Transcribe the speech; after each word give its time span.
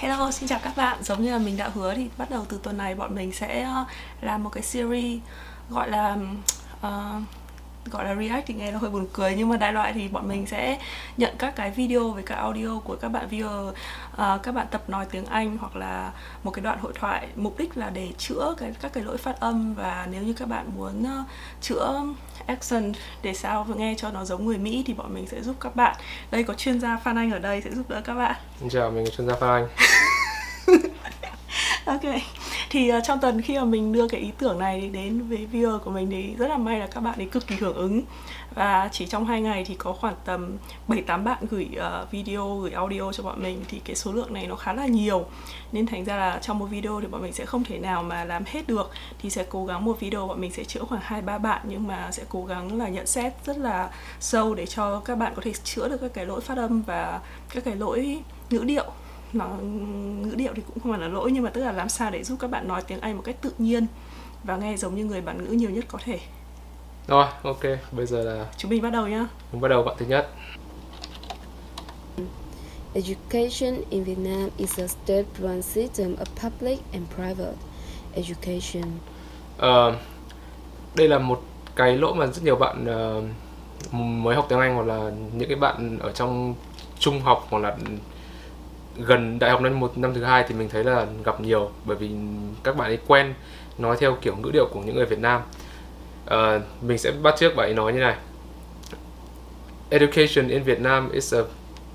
Hello, 0.00 0.30
xin 0.30 0.48
chào 0.48 0.58
các 0.62 0.76
bạn. 0.76 1.02
Giống 1.02 1.22
như 1.22 1.32
là 1.32 1.38
mình 1.38 1.56
đã 1.56 1.68
hứa 1.74 1.94
thì 1.94 2.08
bắt 2.18 2.30
đầu 2.30 2.44
từ 2.48 2.60
tuần 2.62 2.78
này 2.78 2.94
bọn 2.94 3.14
mình 3.14 3.32
sẽ 3.32 3.62
ờ, 3.62 3.84
làm 4.20 4.44
một 4.44 4.50
cái 4.50 4.62
series 4.62 5.20
gọi 5.70 5.90
là 5.90 6.16
uh, 6.86 7.22
gọi 7.84 8.04
là 8.04 8.14
react 8.14 8.46
thì 8.46 8.54
nghe 8.54 8.72
nó 8.72 8.78
hơi 8.78 8.90
buồn 8.90 9.06
cười 9.12 9.34
nhưng 9.36 9.48
mà 9.48 9.56
đại 9.56 9.72
loại 9.72 9.92
thì 9.92 10.08
bọn 10.08 10.28
mình 10.28 10.46
sẽ 10.46 10.78
nhận 11.16 11.34
các 11.38 11.56
cái 11.56 11.70
video 11.70 12.10
với 12.10 12.22
các 12.22 12.34
audio 12.34 12.78
của 12.84 12.96
các 12.96 13.08
bạn 13.08 13.28
viewer 13.30 13.68
uh, 13.68 14.42
các 14.42 14.52
bạn 14.54 14.66
tập 14.70 14.82
nói 14.88 15.06
tiếng 15.10 15.26
Anh 15.26 15.56
hoặc 15.60 15.76
là 15.76 16.12
một 16.42 16.50
cái 16.50 16.62
đoạn 16.62 16.78
hội 16.78 16.92
thoại. 16.94 17.28
Mục 17.36 17.58
đích 17.58 17.76
là 17.76 17.90
để 17.90 18.08
chữa 18.18 18.54
cái 18.58 18.72
các 18.80 18.92
cái 18.92 19.04
lỗi 19.04 19.16
phát 19.16 19.40
âm 19.40 19.74
và 19.74 20.08
nếu 20.10 20.22
như 20.22 20.32
các 20.32 20.48
bạn 20.48 20.70
muốn 20.76 21.02
uh, 21.02 21.26
chữa 21.60 22.02
accent 22.46 22.94
để 23.22 23.34
sao 23.34 23.66
nghe 23.76 23.94
cho 23.98 24.10
nó 24.10 24.24
giống 24.24 24.46
người 24.46 24.58
Mỹ 24.58 24.84
thì 24.86 24.94
bọn 24.94 25.14
mình 25.14 25.26
sẽ 25.26 25.42
giúp 25.42 25.56
các 25.60 25.76
bạn. 25.76 25.96
Đây 26.30 26.44
có 26.44 26.54
chuyên 26.54 26.80
gia 26.80 26.96
Phan 26.96 27.16
Anh 27.16 27.30
ở 27.30 27.38
đây 27.38 27.60
sẽ 27.60 27.70
giúp 27.70 27.90
đỡ 27.90 28.00
các 28.04 28.14
bạn. 28.14 28.36
Xin 28.60 28.68
chào 28.68 28.90
mình 28.90 29.04
là 29.04 29.10
chuyên 29.10 29.28
gia 29.28 29.34
Phan 29.34 29.50
Anh 29.50 29.68
ok. 31.84 32.00
Thì 32.70 32.92
uh, 32.92 33.04
trong 33.04 33.20
tuần 33.20 33.42
khi 33.42 33.58
mà 33.58 33.64
mình 33.64 33.92
đưa 33.92 34.08
cái 34.08 34.20
ý 34.20 34.30
tưởng 34.38 34.58
này 34.58 34.90
đến 34.92 35.28
với 35.28 35.48
viewer 35.52 35.78
của 35.78 35.90
mình 35.90 36.10
thì 36.10 36.34
rất 36.34 36.48
là 36.48 36.56
may 36.56 36.80
là 36.80 36.86
các 36.86 37.00
bạn 37.00 37.18
ấy 37.18 37.26
cực 37.26 37.46
kỳ 37.46 37.54
hưởng 37.56 37.74
ứng. 37.74 38.02
Và 38.54 38.88
chỉ 38.92 39.06
trong 39.06 39.26
hai 39.26 39.40
ngày 39.40 39.64
thì 39.64 39.74
có 39.74 39.92
khoảng 39.92 40.14
tầm 40.24 40.56
7 40.88 41.02
tám 41.02 41.24
bạn 41.24 41.44
gửi 41.50 41.68
uh, 41.76 42.10
video 42.10 42.56
gửi 42.56 42.72
audio 42.72 43.12
cho 43.12 43.22
bọn 43.22 43.42
mình 43.42 43.64
thì 43.68 43.80
cái 43.84 43.96
số 43.96 44.12
lượng 44.12 44.32
này 44.32 44.46
nó 44.46 44.56
khá 44.56 44.72
là 44.72 44.86
nhiều. 44.86 45.24
Nên 45.72 45.86
thành 45.86 46.04
ra 46.04 46.16
là 46.16 46.38
trong 46.42 46.58
một 46.58 46.66
video 46.66 47.00
thì 47.00 47.06
bọn 47.06 47.22
mình 47.22 47.32
sẽ 47.32 47.46
không 47.46 47.64
thể 47.64 47.78
nào 47.78 48.02
mà 48.02 48.24
làm 48.24 48.44
hết 48.46 48.68
được. 48.68 48.90
Thì 49.22 49.30
sẽ 49.30 49.44
cố 49.48 49.66
gắng 49.66 49.84
một 49.84 50.00
video 50.00 50.26
bọn 50.26 50.40
mình 50.40 50.52
sẽ 50.52 50.64
chữa 50.64 50.80
khoảng 50.80 51.02
hai 51.04 51.22
ba 51.22 51.38
bạn 51.38 51.60
nhưng 51.64 51.86
mà 51.86 52.08
sẽ 52.12 52.22
cố 52.28 52.44
gắng 52.44 52.78
là 52.78 52.88
nhận 52.88 53.06
xét 53.06 53.32
rất 53.44 53.58
là 53.58 53.90
sâu 54.20 54.54
để 54.54 54.66
cho 54.66 55.00
các 55.00 55.18
bạn 55.18 55.32
có 55.36 55.42
thể 55.44 55.52
chữa 55.64 55.88
được 55.88 55.98
các 56.00 56.10
cái 56.14 56.26
lỗi 56.26 56.40
phát 56.40 56.58
âm 56.58 56.82
và 56.82 57.20
các 57.54 57.64
cái 57.64 57.76
lỗi 57.76 58.18
ngữ 58.50 58.58
điệu 58.58 58.92
nó 59.32 59.48
ngữ 60.22 60.34
điệu 60.36 60.52
thì 60.56 60.62
cũng 60.66 60.80
không 60.82 60.92
phải 60.92 61.00
là 61.00 61.08
lỗi 61.08 61.30
nhưng 61.32 61.42
mà 61.42 61.50
tức 61.50 61.60
là 61.60 61.72
làm 61.72 61.88
sao 61.88 62.10
để 62.10 62.24
giúp 62.24 62.36
các 62.40 62.50
bạn 62.50 62.68
nói 62.68 62.82
tiếng 62.82 63.00
Anh 63.00 63.16
một 63.16 63.22
cách 63.24 63.36
tự 63.42 63.52
nhiên 63.58 63.86
và 64.44 64.56
nghe 64.56 64.76
giống 64.76 64.94
như 64.94 65.04
người 65.04 65.20
bản 65.20 65.44
ngữ 65.44 65.50
nhiều 65.50 65.70
nhất 65.70 65.84
có 65.88 65.98
thể. 66.04 66.18
Rồi, 67.08 67.26
ok, 67.42 67.62
bây 67.92 68.06
giờ 68.06 68.22
là 68.22 68.46
chúng 68.56 68.70
mình 68.70 68.82
bắt 68.82 68.90
đầu 68.90 69.08
nhá. 69.08 69.26
Mình 69.52 69.60
bắt 69.60 69.68
đầu 69.68 69.82
bạn 69.82 69.96
thứ 69.98 70.06
nhất. 70.06 70.30
Education 72.94 73.80
in 73.90 74.04
Vietnam 74.04 74.48
is 74.56 74.80
a 74.80 74.86
state-run 74.86 75.62
system 75.62 76.16
of 76.16 76.24
public 76.42 76.78
and 76.92 77.04
private 77.14 77.56
education. 78.14 78.84
Uh, 79.56 79.94
đây 80.94 81.08
là 81.08 81.18
một 81.18 81.42
cái 81.76 81.96
lỗi 81.96 82.14
mà 82.14 82.26
rất 82.26 82.44
nhiều 82.44 82.56
bạn 82.56 82.84
uh, 82.84 83.24
mới 83.92 84.36
học 84.36 84.46
tiếng 84.48 84.58
Anh 84.58 84.74
hoặc 84.74 84.86
là 84.86 85.10
những 85.34 85.48
cái 85.48 85.56
bạn 85.56 85.98
ở 85.98 86.12
trong 86.12 86.54
trung 86.98 87.20
học 87.20 87.46
hoặc 87.50 87.58
là 87.58 87.76
gần 89.06 89.38
đại 89.38 89.50
học 89.50 89.60
năm 89.60 89.80
một 89.80 89.98
năm 89.98 90.14
thứ 90.14 90.24
hai 90.24 90.44
thì 90.48 90.54
mình 90.54 90.68
thấy 90.68 90.84
là 90.84 91.06
gặp 91.24 91.40
nhiều 91.40 91.70
bởi 91.84 91.96
vì 91.96 92.10
các 92.62 92.76
bạn 92.76 92.90
ấy 92.90 92.98
quen 93.06 93.34
nói 93.78 93.96
theo 94.00 94.16
kiểu 94.22 94.36
ngữ 94.36 94.50
điệu 94.52 94.68
của 94.72 94.80
những 94.80 94.96
người 94.96 95.06
Việt 95.06 95.18
Nam. 95.18 95.42
Uh, 96.26 96.62
mình 96.82 96.98
sẽ 96.98 97.10
bắt 97.22 97.34
trước 97.38 97.56
bạn 97.56 97.66
ấy 97.66 97.74
nói 97.74 97.92
như 97.92 97.98
này. 97.98 98.16
Education 99.90 100.48
in 100.48 100.62
Vietnam 100.62 101.10
is 101.12 101.34
a 101.34 101.40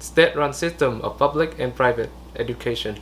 state-run 0.01 0.51
system 0.51 1.01
of 1.01 1.09
public 1.09 1.57
and 1.57 1.73
private 1.73 2.09
education. 2.33 2.95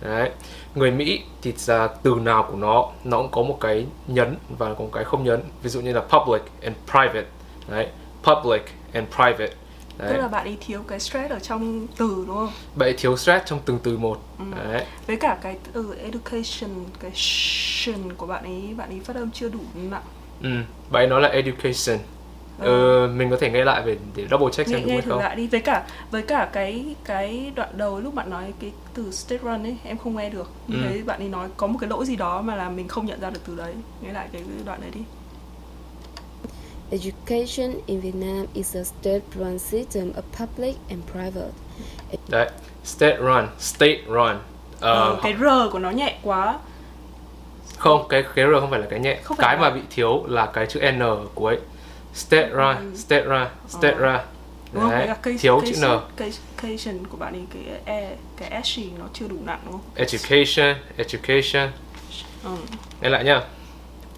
Đấy. 0.00 0.30
Người 0.74 0.90
Mỹ 0.90 1.22
thì 1.42 1.54
là 1.66 1.88
từ 2.02 2.14
nào 2.22 2.48
của 2.50 2.56
nó 2.56 2.90
nó 3.04 3.18
cũng 3.18 3.30
có 3.30 3.42
một 3.42 3.58
cái 3.60 3.86
nhấn 4.06 4.36
và 4.58 4.74
có 4.74 4.80
một 4.84 4.90
cái 4.92 5.04
không 5.04 5.24
nhấn. 5.24 5.40
Ví 5.62 5.70
dụ 5.70 5.80
như 5.80 5.92
là 5.92 6.00
public 6.00 6.42
and 6.62 6.76
private. 6.90 7.26
Đấy. 7.68 7.86
public 8.22 8.62
and 8.92 9.08
private 9.16 9.52
Đấy. 9.98 10.12
Tức 10.12 10.18
là 10.18 10.28
bạn 10.28 10.46
ấy 10.46 10.56
thiếu 10.60 10.82
cái 10.88 11.00
stress 11.00 11.30
ở 11.30 11.38
trong 11.38 11.86
từ 11.96 12.24
đúng 12.26 12.36
không? 12.36 12.52
Bạn 12.76 12.88
ấy 12.88 12.94
thiếu 12.98 13.16
stress 13.16 13.46
trong 13.46 13.60
từng 13.64 13.78
từ 13.82 13.98
một. 13.98 14.20
Ừ. 14.38 14.44
Đấy. 14.64 14.84
Với 15.06 15.16
cả 15.16 15.38
cái 15.42 15.56
từ 15.72 15.94
education, 15.98 16.70
cái 17.00 17.10
tion 17.14 18.12
của 18.16 18.26
bạn 18.26 18.44
ấy, 18.44 18.74
bạn 18.76 18.88
ấy 18.88 19.00
phát 19.04 19.16
âm 19.16 19.30
chưa 19.30 19.48
đủ 19.48 19.60
nặng. 19.74 20.02
Ừ, 20.42 20.50
bạn 20.90 21.02
ấy 21.02 21.06
nói 21.06 21.20
là 21.20 21.28
education. 21.28 21.98
Ừ. 22.58 22.64
ừ, 22.66 23.08
mình 23.14 23.30
có 23.30 23.36
thể 23.40 23.50
nghe 23.50 23.64
lại 23.64 23.82
về 23.82 23.98
để 24.16 24.26
double 24.30 24.52
check 24.52 24.70
xem 24.70 24.78
nghe, 24.78 24.82
đúng 24.82 24.88
nghe 24.88 24.94
hay 24.94 25.02
không. 25.08 25.18
lại 25.18 25.36
đi 25.36 25.46
với 25.46 25.60
cả 25.60 25.86
với 26.10 26.22
cả 26.22 26.48
cái 26.52 26.94
cái 27.04 27.52
đoạn 27.54 27.68
đầu 27.76 28.00
lúc 28.00 28.14
bạn 28.14 28.30
nói 28.30 28.52
cái 28.60 28.72
từ 28.94 29.10
state 29.12 29.42
run 29.42 29.62
ấy 29.62 29.76
em 29.84 29.98
không 29.98 30.16
nghe 30.16 30.30
được. 30.30 30.50
Mình 30.68 30.82
ừ. 30.82 30.88
thấy 30.88 31.02
bạn 31.02 31.20
ấy 31.20 31.28
nói 31.28 31.48
có 31.56 31.66
một 31.66 31.78
cái 31.80 31.90
lỗi 31.90 32.06
gì 32.06 32.16
đó 32.16 32.42
mà 32.42 32.54
là 32.56 32.68
mình 32.68 32.88
không 32.88 33.06
nhận 33.06 33.20
ra 33.20 33.30
được 33.30 33.40
từ 33.46 33.56
đấy. 33.56 33.74
Nghe 34.02 34.12
lại 34.12 34.28
cái 34.32 34.42
đoạn 34.64 34.80
đấy 34.80 34.90
đi. 34.94 35.00
Education 36.94 37.80
in 37.86 38.00
Vietnam 38.00 38.46
is 38.54 38.76
a 38.76 38.84
state-run 38.84 39.58
system 39.58 40.12
of 40.12 40.22
public 40.38 40.76
and 40.88 41.02
private. 41.12 41.52
Đấy, 42.28 42.50
state-run, 42.84 43.48
state-run. 43.58 44.36
Uh, 44.36 44.80
ừ, 44.80 45.16
cái 45.22 45.34
R 45.40 45.72
của 45.72 45.78
nó 45.78 45.90
nhẹ 45.90 46.18
quá. 46.22 46.58
Không, 47.78 48.06
cái 48.08 48.24
cái 48.34 48.44
R 48.44 48.60
không 48.60 48.70
phải 48.70 48.80
là 48.80 48.86
cái 48.90 49.00
nhẹ. 49.00 49.20
Không 49.22 49.36
cái 49.36 49.58
mà 49.58 49.70
bị 49.70 49.80
thiếu 49.90 50.24
là 50.26 50.46
cái 50.46 50.66
chữ 50.66 50.80
N 50.92 51.00
của 51.34 51.46
ấy. 51.46 51.58
State-run, 52.14 52.76
ừ. 52.76 52.92
state-run, 52.94 53.46
state-run. 53.70 54.18
Đúng 54.72 54.90
Đấy? 54.90 55.08
Cái, 55.22 55.36
thiếu 55.38 55.60
cái, 55.60 55.72
chữ 55.72 55.86
N. 55.86 56.00
Cái 56.16 56.32
education 56.62 57.06
của 57.06 57.16
bạn 57.16 57.32
ấy 57.32 57.44
cái 57.54 57.80
e 57.84 58.16
cái 58.36 58.62
S 58.64 58.78
nó 58.98 59.04
chưa 59.12 59.28
đủ 59.28 59.36
nặng 59.44 59.60
đúng 59.64 59.72
không? 59.72 59.82
Education, 59.94 60.76
education. 60.96 61.70
Ừ. 62.44 62.56
Nghe 63.00 63.08
lại 63.08 63.24
nhá. 63.24 63.40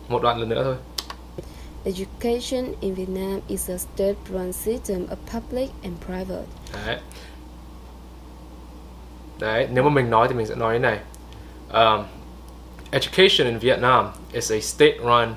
Một 0.08 0.22
đoạn 0.22 0.38
lần 0.38 0.48
nữa 0.48 0.64
thôi. 0.64 0.76
Education 1.86 2.74
in 2.80 2.94
Vietnam 2.94 3.42
is 3.48 3.70
a 3.70 3.78
state-run 3.78 4.52
system 4.52 5.06
of 5.06 5.16
public 5.32 5.70
and 5.82 5.94
private. 6.06 6.46
Đấy. 6.86 6.98
Đấy, 9.38 9.68
nếu 9.72 9.84
mà 9.84 9.90
mình 9.90 10.10
nói 10.10 10.28
thì 10.28 10.34
mình 10.34 10.46
sẽ 10.46 10.54
nói 10.54 10.74
thế 10.74 10.78
này. 10.78 10.98
Um, 11.72 12.04
education 12.90 13.46
in 13.46 13.58
Vietnam 13.58 14.12
is 14.32 14.52
a 14.52 14.56
state-run 14.60 15.34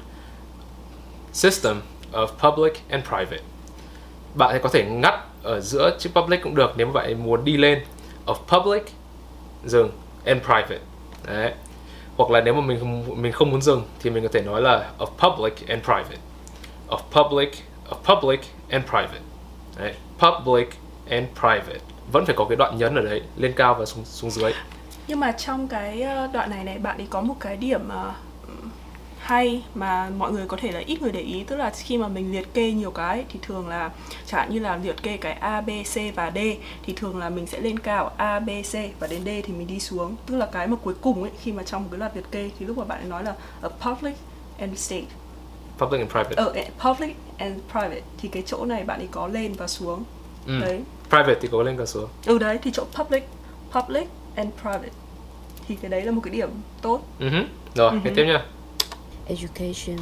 system 1.33 1.81
of 2.11 2.27
public 2.27 2.73
and 2.89 3.03
private. 3.05 3.43
Bạn 4.35 4.59
có 4.63 4.69
thể 4.69 4.85
ngắt 4.85 5.13
ở 5.43 5.59
giữa 5.59 5.97
chữ 5.99 6.09
public 6.15 6.41
cũng 6.43 6.55
được 6.55 6.73
nếu 6.77 6.87
mà 6.87 6.93
bạn 6.93 7.23
muốn 7.23 7.45
đi 7.45 7.57
lên 7.57 7.85
of 8.25 8.35
public 8.35 8.83
dừng 9.65 9.91
and 10.25 10.41
private. 10.43 10.81
Đấy. 11.25 11.53
Hoặc 12.17 12.31
là 12.31 12.41
nếu 12.41 12.53
mà 12.53 12.61
mình 12.61 13.05
mình 13.21 13.31
không 13.31 13.51
muốn 13.51 13.61
dừng 13.61 13.83
thì 13.99 14.09
mình 14.09 14.23
có 14.23 14.29
thể 14.33 14.41
nói 14.41 14.61
là 14.61 14.91
of 14.99 15.29
public 15.29 15.67
and 15.67 15.83
private 15.83 16.17
of 16.89 16.99
public, 17.11 17.49
of 17.89 18.15
public 18.15 18.39
and 18.69 18.85
private. 18.85 19.21
Đấy, 19.77 19.93
public 20.19 20.69
and 21.09 21.27
private. 21.39 21.79
Vẫn 22.11 22.25
phải 22.25 22.35
có 22.35 22.45
cái 22.49 22.55
đoạn 22.55 22.77
nhấn 22.77 22.95
ở 22.95 23.01
đấy, 23.01 23.21
lên 23.37 23.53
cao 23.55 23.75
và 23.79 23.85
xuống 23.85 24.05
xuống 24.05 24.31
dưới. 24.31 24.53
Nhưng 25.07 25.19
mà 25.19 25.31
trong 25.31 25.67
cái 25.67 26.01
ờ, 26.01 26.27
đoạn 26.33 26.49
này 26.49 26.63
này 26.63 26.77
bạn 26.77 26.97
ấy 26.97 27.07
có 27.09 27.21
một 27.21 27.35
cái 27.39 27.57
điểm 27.57 27.81
uh, 27.87 28.13
hay 29.19 29.63
mà 29.75 30.09
mọi 30.17 30.31
người 30.31 30.45
có 30.47 30.57
thể 30.57 30.71
là 30.71 30.79
ít 30.79 31.01
người 31.01 31.11
để 31.11 31.19
ý 31.19 31.43
tức 31.43 31.55
là 31.55 31.69
khi 31.69 31.97
mà 31.97 32.07
mình 32.07 32.31
liệt 32.31 32.53
kê 32.53 32.71
nhiều 32.71 32.91
cái 32.91 33.25
thì 33.29 33.39
thường 33.41 33.67
là 33.67 33.89
chẳng 34.25 34.39
hạn 34.39 34.53
như 34.53 34.59
là 34.59 34.79
liệt 34.83 35.03
kê 35.03 35.17
cái 35.17 35.33
A, 35.33 35.61
B, 35.61 35.69
C 35.69 36.15
và 36.15 36.31
D 36.35 36.37
thì 36.83 36.93
thường 36.93 37.17
là 37.17 37.29
mình 37.29 37.47
sẽ 37.47 37.59
lên 37.59 37.79
cao 37.79 38.11
A, 38.17 38.39
B, 38.39 38.49
C 38.71 38.73
và 38.99 39.07
đến 39.07 39.21
D 39.25 39.27
thì 39.43 39.53
mình 39.53 39.67
đi 39.67 39.79
xuống 39.79 40.15
tức 40.25 40.37
là 40.37 40.45
cái 40.51 40.67
mà 40.67 40.75
cuối 40.83 40.93
cùng 41.01 41.23
ấy 41.23 41.31
khi 41.41 41.51
mà 41.51 41.63
trong 41.63 41.83
một 41.83 41.87
cái 41.91 41.99
loạt 41.99 42.15
liệt 42.15 42.31
kê 42.31 42.49
thì 42.59 42.65
lúc 42.65 42.77
mà 42.77 42.83
bạn 42.83 42.99
ấy 42.99 43.09
nói 43.09 43.23
là 43.23 43.35
a 43.61 43.69
public 43.69 44.15
and 44.59 44.79
state 44.79 45.05
public 45.79 46.01
and 46.01 46.11
private 46.11 46.35
ở 46.35 46.49
uh, 46.49 46.83
public 46.83 47.15
and 47.37 47.59
private 47.71 48.01
thì 48.17 48.29
cái 48.29 48.43
chỗ 48.45 48.65
này 48.65 48.83
bạn 48.83 48.99
ấy 48.99 49.07
có 49.11 49.27
lên 49.27 49.53
và 49.53 49.67
xuống 49.67 50.03
ừ. 50.47 50.59
đấy 50.61 50.81
private 51.09 51.39
thì 51.41 51.47
có 51.51 51.63
lên 51.63 51.77
và 51.77 51.85
xuống 51.85 52.09
ừ 52.25 52.37
đấy 52.37 52.59
thì 52.63 52.71
chỗ 52.73 52.83
public 52.97 53.23
public 53.71 54.07
and 54.35 54.49
private 54.61 54.91
thì 55.67 55.75
cái 55.81 55.91
đấy 55.91 56.01
là 56.01 56.11
một 56.11 56.21
cái 56.23 56.33
điểm 56.33 56.49
tốt 56.81 57.01
uh-huh. 57.19 57.43
rồi 57.75 57.91
uh-huh. 57.91 58.15
tiếp 58.15 58.25
nha 58.25 58.45
education 59.27 59.97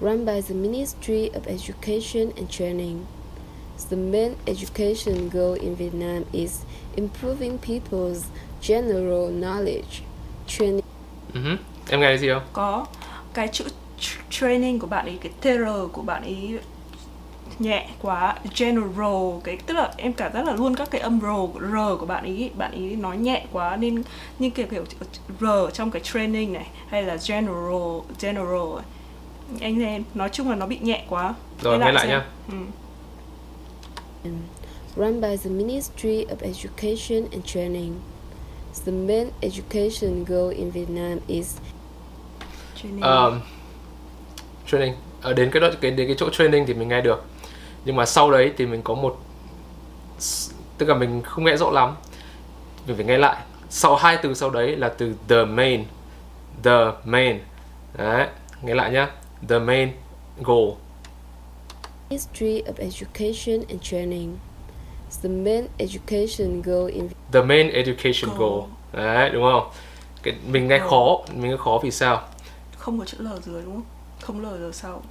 run 0.00 0.24
by 0.24 0.42
the 0.48 0.54
Ministry 0.54 1.30
of 1.30 1.40
Education 1.46 2.30
and 2.36 2.50
Training 2.50 3.04
The 3.90 3.96
main 3.96 4.36
education 4.46 5.28
goal 5.28 5.52
in 5.52 5.74
Vietnam 5.76 6.24
is 6.32 6.64
improving 6.96 7.58
people's 7.58 8.24
general 8.60 9.28
knowledge, 9.28 10.02
training. 10.46 10.84
Uh-huh. 11.34 11.56
Em 11.90 12.00
nghe 12.00 12.06
thấy 12.06 12.18
gì 12.18 12.28
không? 12.28 12.42
Có. 12.52 12.86
Cái 13.34 13.48
chữ 13.48 13.64
training 14.30 14.78
của 14.78 14.86
bạn 14.86 15.06
ấy 15.06 15.18
cái 15.22 15.32
tr 15.40 15.92
của 15.92 16.02
bạn 16.02 16.22
ấy 16.22 16.58
nhẹ 17.58 17.88
quá 18.02 18.34
general 18.58 19.40
cái 19.44 19.56
tức 19.66 19.74
là 19.74 19.92
em 19.96 20.12
cảm 20.12 20.32
giác 20.32 20.46
là 20.46 20.52
luôn 20.52 20.74
các 20.74 20.90
cái 20.90 21.00
âm 21.00 21.20
r 21.20 21.24
r 21.60 21.76
của 22.00 22.06
bạn 22.06 22.24
ấy 22.24 22.50
bạn 22.56 22.72
ấy 22.72 22.96
nói 22.96 23.16
nhẹ 23.16 23.46
quá 23.52 23.76
nên 23.76 24.02
như 24.38 24.50
kiểu 24.50 24.66
kiểu 24.66 24.84
r 25.40 25.44
trong 25.72 25.90
cái 25.90 26.02
training 26.02 26.52
này 26.52 26.66
hay 26.88 27.02
là 27.02 27.16
general 27.28 28.00
general 28.20 28.78
anh 29.60 29.82
em 29.82 30.04
nói 30.14 30.28
chung 30.32 30.50
là 30.50 30.56
nó 30.56 30.66
bị 30.66 30.78
nhẹ 30.82 31.04
quá. 31.08 31.34
Rồi 31.62 31.78
nghe 31.78 31.92
lại 31.92 32.08
nhá. 32.08 32.26
Ừ. 32.50 32.56
run 34.96 35.20
by 35.20 35.36
the 35.36 35.50
Ministry 35.50 36.24
of 36.24 36.36
Education 36.40 37.30
and 37.32 37.44
Training. 37.44 37.94
The 38.84 38.92
main 38.92 39.30
education 39.40 40.24
goal 40.24 40.50
in 40.50 40.70
Vietnam 40.70 41.18
is 41.28 41.56
training. 42.76 43.02
Um, 43.02 43.40
training. 44.66 44.94
Ở 45.22 45.30
ờ, 45.30 45.32
đến 45.32 45.50
cái 45.50 45.60
đó 45.60 45.68
cái 45.80 45.90
đến 45.90 46.06
cái 46.06 46.16
chỗ 46.18 46.30
training 46.30 46.66
thì 46.66 46.74
mình 46.74 46.88
nghe 46.88 47.00
được. 47.00 47.24
Nhưng 47.84 47.96
mà 47.96 48.06
sau 48.06 48.30
đấy 48.30 48.52
thì 48.56 48.66
mình 48.66 48.82
có 48.82 48.94
một 48.94 49.16
tức 50.78 50.88
là 50.88 50.94
mình 50.94 51.22
không 51.22 51.44
nghe 51.44 51.56
rõ 51.56 51.70
lắm. 51.70 51.96
Mình 52.86 52.96
phải 52.96 53.04
nghe 53.06 53.18
lại. 53.18 53.36
Sau 53.70 53.96
hai 53.96 54.18
từ 54.22 54.34
sau 54.34 54.50
đấy 54.50 54.76
là 54.76 54.88
từ 54.88 55.14
the 55.28 55.44
main. 55.44 55.84
The 56.64 56.84
main. 57.04 57.40
Đấy 57.98 58.26
nghe 58.62 58.74
lại 58.74 58.90
nhá. 58.92 59.10
The 59.48 59.58
main 59.58 59.92
goal. 60.42 60.68
Ministry 62.10 62.62
of 62.62 62.72
Education 62.78 63.68
and 63.68 63.82
Training. 63.82 64.36
The 65.22 65.28
main 65.28 65.66
education 65.78 66.62
goal 66.62 66.90
in 66.90 67.08
the 67.32 67.42
main 67.42 67.70
education 67.70 68.30
Goal. 68.38 68.50
goal. 68.50 68.60
Đấy 68.92 69.30
đúng 69.30 69.42
không? 69.42 69.70
Cái 70.22 70.34
mình 70.46 70.68
nghe 70.68 70.78
khó. 70.78 71.18
Mình 71.34 71.50
nghe 71.50 71.56
khó 71.56 71.80
vì 71.82 71.90
sao? 71.90 72.22
Không 72.78 72.98
có 72.98 73.04
chữ 73.04 73.16
L 73.20 73.26
dưới 73.42 73.62
đúng 73.62 73.74
không 73.74 73.95
không 74.20 74.40
L 74.40 74.60
dưới 74.60 74.72
sau. 74.72 75.02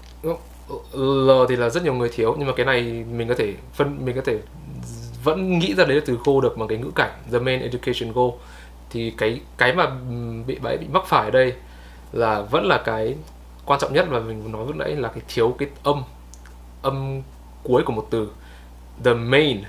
L 0.93 1.29
thì 1.49 1.55
là 1.55 1.69
rất 1.69 1.83
nhiều 1.83 1.93
người 1.93 2.09
thiếu 2.09 2.35
nhưng 2.37 2.47
mà 2.47 2.53
cái 2.55 2.65
này 2.65 2.81
mình 3.11 3.27
có 3.27 3.35
thể 3.37 3.53
phân 3.73 4.05
mình 4.05 4.15
có 4.15 4.21
thể 4.25 4.39
vẫn 5.23 5.59
nghĩ 5.59 5.73
ra 5.75 5.85
đấy 5.85 5.95
là 5.95 6.03
từ 6.05 6.17
goal 6.25 6.43
được 6.43 6.57
bằng 6.57 6.67
cái 6.67 6.77
ngữ 6.77 6.91
cảnh 6.95 7.11
the 7.31 7.39
main 7.39 7.61
education 7.61 8.13
goal. 8.13 8.29
Thì 8.89 9.13
cái 9.17 9.41
cái 9.57 9.73
mà 9.73 9.91
bị 10.47 10.59
bạn 10.59 10.77
bị 10.79 10.87
mắc 10.93 11.03
phải 11.07 11.25
ở 11.25 11.31
đây 11.31 11.53
là 12.11 12.41
vẫn 12.41 12.65
là 12.65 12.81
cái 12.85 13.15
quan 13.65 13.79
trọng 13.79 13.93
nhất 13.93 14.07
mà 14.09 14.19
mình 14.19 14.51
nói 14.51 14.65
lúc 14.67 14.75
nãy 14.75 14.95
là 14.95 15.09
cái 15.09 15.21
thiếu 15.27 15.55
cái 15.57 15.69
âm 15.83 16.03
âm 16.81 17.21
cuối 17.63 17.83
của 17.85 17.93
một 17.93 18.07
từ. 18.09 18.29
The 19.03 19.13
main 19.13 19.63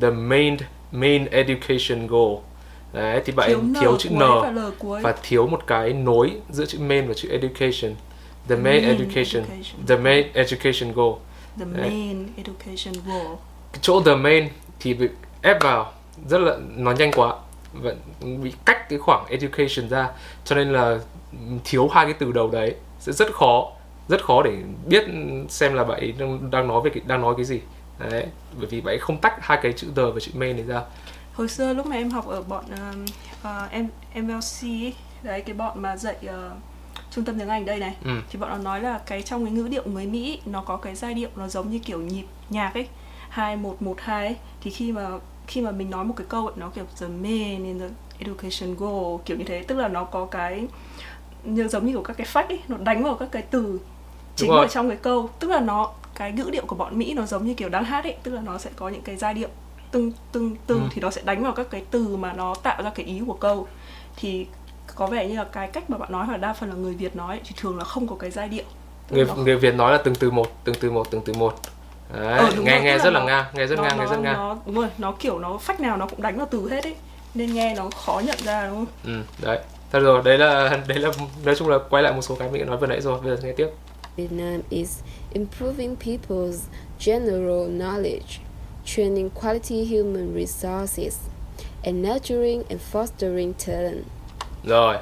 the 0.00 0.10
main 0.10 0.56
main 0.92 1.24
education 1.24 2.06
goal. 2.06 2.36
Đấy 2.92 3.22
thì 3.24 3.32
bạn 3.32 3.48
thiếu, 3.50 3.60
thiếu, 3.80 3.96
chữ 3.98 4.10
n 4.10 4.18
và 4.18 4.52
và 4.78 5.14
thiếu 5.22 5.46
một 5.46 5.66
cái 5.66 5.92
nối 5.92 6.32
giữa 6.50 6.66
chữ 6.66 6.78
main 6.78 7.08
và 7.08 7.14
chữ 7.14 7.28
education 7.28 7.94
the 8.48 8.56
main, 8.56 8.82
Main 8.82 8.84
education, 8.84 9.42
education. 9.42 9.86
the 9.86 9.96
main 9.96 10.26
education 10.34 10.92
goal. 10.92 11.12
The 11.58 11.64
Đấy. 11.64 11.90
main 11.90 12.26
education 12.36 12.94
goal. 13.06 13.36
Cái 13.72 13.78
chỗ 13.82 14.02
the 14.02 14.14
main 14.14 14.48
thì 14.80 14.94
bị 14.94 15.08
ép 15.42 15.62
vào 15.62 15.92
rất 16.28 16.38
là 16.38 16.56
nó 16.76 16.92
nhanh 16.92 17.12
quá. 17.12 17.34
Và 17.72 17.92
bị 18.42 18.52
cách 18.64 18.88
cái 18.88 18.98
khoảng 18.98 19.26
education 19.26 19.88
ra 19.88 20.08
cho 20.44 20.56
nên 20.56 20.72
là 20.72 20.98
thiếu 21.64 21.88
hai 21.88 22.04
cái 22.04 22.14
từ 22.18 22.32
đầu 22.32 22.50
đấy. 22.50 22.74
Sẽ 23.00 23.12
rất 23.12 23.34
khó 23.34 23.72
rất 24.08 24.24
khó 24.24 24.42
để 24.42 24.52
biết 24.86 25.04
xem 25.48 25.74
là 25.74 25.84
bạn 25.84 26.00
ấy 26.00 26.12
đang, 26.12 26.50
đang 26.50 26.68
nói 26.68 26.80
về 26.84 26.90
cái 26.94 27.02
đang 27.06 27.20
nói 27.20 27.34
cái 27.36 27.44
gì. 27.44 27.60
Đấy 27.98 28.26
bởi 28.58 28.66
vì 28.66 28.80
bạn 28.80 28.92
ấy 28.92 28.98
không 28.98 29.18
tách 29.18 29.34
hai 29.40 29.58
cái 29.62 29.72
chữ 29.72 29.86
the 29.96 30.02
và 30.14 30.20
chữ 30.20 30.32
main 30.34 30.56
này 30.56 30.64
ra. 30.64 30.82
Hồi 31.34 31.48
xưa 31.48 31.72
lúc 31.72 31.86
mà 31.86 31.96
em 31.96 32.10
học 32.10 32.26
ở 32.26 32.42
bọn 32.42 32.64
um, 32.68 33.04
uh, 33.42 33.70
em 33.70 33.88
MLC 34.14 34.62
ấy, 34.62 34.94
đấy 35.22 35.40
cái 35.40 35.54
bọn 35.54 35.82
mà 35.82 35.96
dạy 35.96 36.16
uh, 36.24 36.52
trung 37.14 37.24
tâm 37.24 37.38
tiếng 37.38 37.48
Anh 37.48 37.64
đây 37.64 37.78
này. 37.78 37.94
Ừ. 38.04 38.10
thì 38.30 38.38
bọn 38.38 38.50
nó 38.50 38.56
nói 38.58 38.80
là 38.80 38.98
cái 39.06 39.22
trong 39.22 39.44
cái 39.44 39.52
ngữ 39.54 39.68
điệu 39.68 39.82
người 39.86 40.06
Mỹ 40.06 40.40
nó 40.46 40.60
có 40.60 40.76
cái 40.76 40.94
giai 40.94 41.14
điệu 41.14 41.28
nó 41.36 41.48
giống 41.48 41.70
như 41.70 41.78
kiểu 41.78 42.00
nhịp 42.00 42.24
nhạc 42.50 42.74
ấy 42.74 42.86
hai 43.28 43.56
một 43.56 43.82
một 43.82 43.96
hai 44.00 44.26
ấy. 44.26 44.36
Thì 44.60 44.70
khi 44.70 44.92
mà 44.92 45.08
khi 45.46 45.60
mà 45.60 45.70
mình 45.70 45.90
nói 45.90 46.04
một 46.04 46.14
cái 46.16 46.26
câu 46.30 46.46
ấy, 46.46 46.54
nó 46.56 46.70
kiểu 46.74 46.84
the 47.00 47.06
main 47.08 47.64
in 47.64 47.78
the 47.78 47.86
education 48.18 48.74
goal 48.76 49.20
kiểu 49.24 49.36
như 49.36 49.44
thế. 49.44 49.62
Tức 49.62 49.74
là 49.78 49.88
nó 49.88 50.04
có 50.04 50.26
cái 50.26 50.66
như 51.44 51.68
giống 51.68 51.86
như 51.86 51.92
kiểu 51.92 52.02
các 52.02 52.16
cái 52.16 52.26
phách 52.26 52.48
ấy 52.48 52.60
nó 52.68 52.76
đánh 52.76 53.04
vào 53.04 53.14
các 53.14 53.28
cái 53.32 53.42
từ 53.42 53.80
chính 54.36 54.50
ở 54.50 54.66
trong 54.68 54.88
cái 54.88 54.98
câu. 55.02 55.30
Tức 55.40 55.50
là 55.50 55.60
nó 55.60 55.92
cái 56.14 56.32
ngữ 56.32 56.48
điệu 56.52 56.64
của 56.66 56.76
bọn 56.76 56.98
Mỹ 56.98 57.14
nó 57.14 57.26
giống 57.26 57.46
như 57.46 57.54
kiểu 57.54 57.68
đang 57.68 57.84
hát 57.84 58.04
ấy 58.04 58.16
tức 58.22 58.30
là 58.34 58.40
nó 58.40 58.58
sẽ 58.58 58.70
có 58.76 58.88
những 58.88 59.02
cái 59.02 59.16
giai 59.16 59.34
điệu 59.34 59.48
tưng 59.90 60.12
tưng 60.32 60.56
tưng 60.66 60.80
Ừ. 60.82 60.88
thì 60.92 61.02
nó 61.02 61.10
sẽ 61.10 61.22
đánh 61.24 61.42
vào 61.42 61.52
các 61.52 61.66
cái 61.70 61.84
từ 61.90 62.16
mà 62.16 62.32
nó 62.32 62.54
tạo 62.54 62.82
ra 62.82 62.90
cái 62.94 63.06
ý 63.06 63.20
của 63.26 63.32
câu. 63.34 63.66
Thì 64.16 64.46
có 64.94 65.06
vẻ 65.06 65.26
như 65.28 65.36
là 65.36 65.44
cái 65.44 65.68
cách 65.68 65.90
mà 65.90 65.98
bạn 65.98 66.12
nói 66.12 66.26
hoặc 66.26 66.36
đa 66.36 66.52
phần 66.52 66.68
là 66.68 66.74
người 66.74 66.94
Việt 66.94 67.16
nói 67.16 67.40
thì 67.44 67.50
thường 67.60 67.78
là 67.78 67.84
không 67.84 68.06
có 68.08 68.16
cái 68.16 68.30
giai 68.30 68.48
điệu. 68.48 68.64
Tức 69.08 69.16
người 69.16 69.24
là 69.24 69.34
nó- 69.36 69.42
người 69.42 69.56
Việt 69.56 69.74
nói 69.74 69.92
là 69.92 69.98
từng 69.98 70.14
từ 70.14 70.30
một 70.30 70.46
từng 70.64 70.74
từ 70.80 70.90
một 70.90 71.10
từng 71.10 71.20
từ 71.24 71.32
một. 71.32 71.54
Đấy, 72.14 72.38
Ờ, 72.38 72.50
nghe 72.62 72.74
rồi, 72.76 72.84
nghe 72.84 72.96
là 72.98 73.04
rất 73.04 73.10
là 73.12 73.20
nó- 73.20 73.26
ngang 73.26 73.44
nghe 73.54 73.66
rất 73.66 73.76
nó, 73.76 73.82
ngang 73.82 73.98
nghe 73.98 74.04
nó, 74.04 74.10
rất 74.10 74.20
ngang. 74.20 74.34
nó 74.34 74.56
đúng 74.66 74.74
rồi 74.74 74.88
nó 74.98 75.12
kiểu 75.18 75.38
nó 75.38 75.58
phách 75.58 75.80
nào 75.80 75.96
nó 75.96 76.06
cũng 76.06 76.22
đánh 76.22 76.36
vào 76.38 76.46
từ 76.50 76.68
hết 76.70 76.84
ấy 76.84 76.94
nên 77.34 77.54
nghe 77.54 77.74
nó 77.74 77.90
khó 77.90 78.22
nhận 78.26 78.38
ra 78.44 78.66
đúng 78.68 78.76
không? 78.76 78.86
Ừ, 79.04 79.46
đấy. 79.46 79.58
Thôi 79.92 80.02
rồi 80.02 80.22
đấy 80.24 80.38
là 80.38 80.78
đấy 80.88 80.98
là 80.98 81.10
nói 81.44 81.54
chung 81.54 81.68
là 81.68 81.78
quay 81.90 82.02
lại 82.02 82.12
một 82.12 82.22
số 82.22 82.34
cái 82.34 82.50
mình 82.50 82.60
đã 82.62 82.66
nói 82.66 82.76
vừa 82.76 82.86
nãy 82.86 83.00
rồi 83.00 83.20
bây 83.20 83.36
giờ 83.36 83.42
nghe 83.42 83.52
tiếp. 83.52 83.68
Vietnam 84.16 84.60
is 84.70 84.98
improving 85.32 85.96
people's 86.04 86.56
general 87.06 87.68
knowledge, 87.80 88.38
training 88.86 89.30
quality 89.30 89.84
human 89.96 90.34
resources, 90.36 91.18
and 91.84 92.06
nurturing 92.08 92.62
and 92.68 92.80
fostering 92.92 93.52
talent. 93.66 94.04
Rồi. 94.66 94.96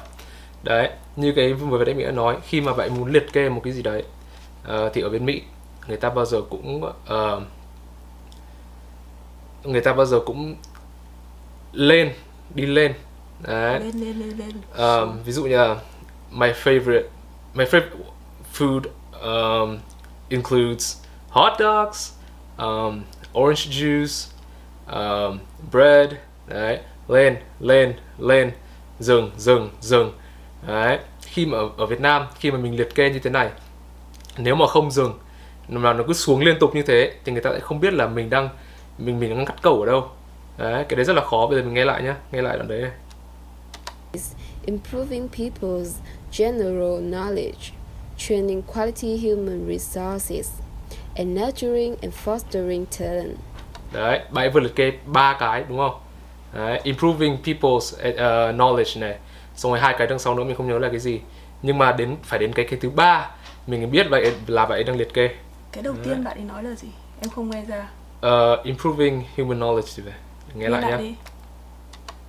Đấy 0.63 0.89
như 1.15 1.33
cái 1.35 1.53
vừa 1.53 1.85
nãy 1.85 1.93
mình 1.93 2.05
đã 2.05 2.11
nói 2.11 2.37
khi 2.47 2.61
mà 2.61 2.73
bạn 2.73 2.97
muốn 2.97 3.11
liệt 3.11 3.33
kê 3.33 3.49
một 3.49 3.61
cái 3.63 3.73
gì 3.73 3.81
đấy 3.81 4.03
ờ, 4.63 4.89
thì 4.93 5.01
ở 5.01 5.09
bên 5.09 5.25
Mỹ 5.25 5.41
người 5.87 5.97
ta 5.97 6.09
bao 6.09 6.25
giờ 6.25 6.41
cũng 6.49 6.91
ờ, 7.05 7.41
người 9.63 9.81
ta 9.81 9.93
bao 9.93 10.05
giờ 10.05 10.19
cũng 10.25 10.55
lên 11.73 12.13
đi 12.55 12.65
lên. 12.65 12.93
Đấy. 13.39 13.79
Lên 13.79 13.95
lên 13.95 14.19
lên 14.19 14.37
lên. 14.37 14.51
Um, 14.77 15.23
ví 15.23 15.31
dụ 15.31 15.43
như 15.43 15.57
là 15.57 15.75
my 16.31 16.47
favorite 16.47 17.03
my 17.53 17.65
favorite 17.65 17.89
food 18.53 18.81
um, 19.21 19.77
includes 20.29 20.97
hot 21.29 21.53
dogs 21.59 22.13
um, 22.57 23.03
orange 23.33 23.69
juice 23.71 24.29
um, 24.87 25.39
bread. 25.71 26.13
Đấy. 26.47 26.79
Lên 27.07 27.35
lên 27.59 27.93
lên 28.17 28.51
dừng 29.03 29.31
dừng 29.37 29.69
dừng. 29.81 30.11
Đấy 30.67 30.99
khi 31.21 31.45
mà 31.45 31.57
ở, 31.57 31.69
ở 31.77 31.85
Việt 31.85 32.01
Nam 32.01 32.25
khi 32.39 32.51
mà 32.51 32.57
mình 32.57 32.77
liệt 32.77 32.95
kê 32.95 33.09
như 33.09 33.19
thế 33.19 33.29
này 33.29 33.49
nếu 34.37 34.55
mà 34.55 34.67
không 34.67 34.91
dừng 34.91 35.19
mà 35.67 35.93
nó 35.93 36.03
cứ 36.07 36.13
xuống 36.13 36.41
liên 36.41 36.59
tục 36.59 36.75
như 36.75 36.81
thế 36.81 37.13
thì 37.25 37.31
người 37.31 37.41
ta 37.41 37.49
lại 37.49 37.59
không 37.59 37.79
biết 37.79 37.93
là 37.93 38.07
mình 38.07 38.29
đang 38.29 38.49
mình 38.97 39.19
mình 39.19 39.29
đang 39.29 39.45
cắt 39.45 39.61
cầu 39.61 39.79
ở 39.79 39.85
đâu. 39.85 40.07
Đấy 40.57 40.85
cái 40.89 40.95
đấy 40.95 41.05
rất 41.05 41.13
là 41.13 41.21
khó. 41.25 41.47
Bây 41.47 41.59
giờ 41.59 41.65
mình 41.65 41.73
nghe 41.73 41.85
lại 41.85 42.03
nhá 42.03 42.15
nghe 42.31 42.41
lại 42.41 42.57
đoạn 42.57 42.67
đấy. 42.67 42.81
Này 42.81 42.91
improving 44.65 45.27
people's 45.37 45.91
general 46.37 47.01
knowledge, 47.01 47.73
training 48.17 48.61
quality 48.61 49.17
human 49.17 49.67
resources, 49.67 50.49
and 51.15 51.37
nurturing 51.37 51.95
and 52.01 52.13
fostering 52.25 52.85
talent. 52.99 53.37
đấy 53.93 54.19
bạn 54.31 54.51
vừa 54.53 54.59
liệt 54.59 54.75
kê 54.75 54.91
ba 55.05 55.37
cái 55.39 55.63
đúng 55.69 55.77
không 55.77 56.02
đấy, 56.53 56.79
improving 56.83 57.37
people's 57.43 57.77
uh, 57.77 58.55
knowledge 58.55 58.99
này. 58.99 59.17
Xong 59.55 59.71
rồi 59.71 59.79
hai 59.79 59.95
cái 59.97 60.07
đằng 60.07 60.19
sau 60.19 60.35
nữa 60.35 60.43
mình 60.43 60.55
không 60.55 60.67
nhớ 60.67 60.79
là 60.79 60.89
cái 60.89 60.99
gì. 60.99 61.19
Nhưng 61.61 61.77
mà 61.77 61.91
đến 61.91 62.15
phải 62.23 62.39
đến 62.39 62.53
cái 62.53 62.65
cái 62.69 62.79
thứ 62.79 62.89
ba 62.89 63.29
mình 63.67 63.91
biết 63.91 64.07
vậy 64.09 64.33
là 64.47 64.63
ấy 64.63 64.83
đang 64.83 64.97
liệt 64.97 65.13
kê. 65.13 65.29
Cái 65.71 65.83
đầu 65.83 65.95
tiên 66.03 66.23
bạn 66.23 66.37
ấy 66.37 66.43
nói 66.43 66.63
là 66.63 66.75
gì? 66.75 66.87
Em 67.21 67.29
không 67.29 67.49
nghe 67.49 67.63
ra. 67.67 67.89
Uh, 68.27 68.65
improving 68.65 69.23
human 69.37 69.59
knowledge 69.59 69.93
thì 69.95 70.03
phải. 70.05 70.19
Nghe 70.55 70.69
lại 70.69 70.81
nhá. 70.81 70.97
đi. 70.97 71.15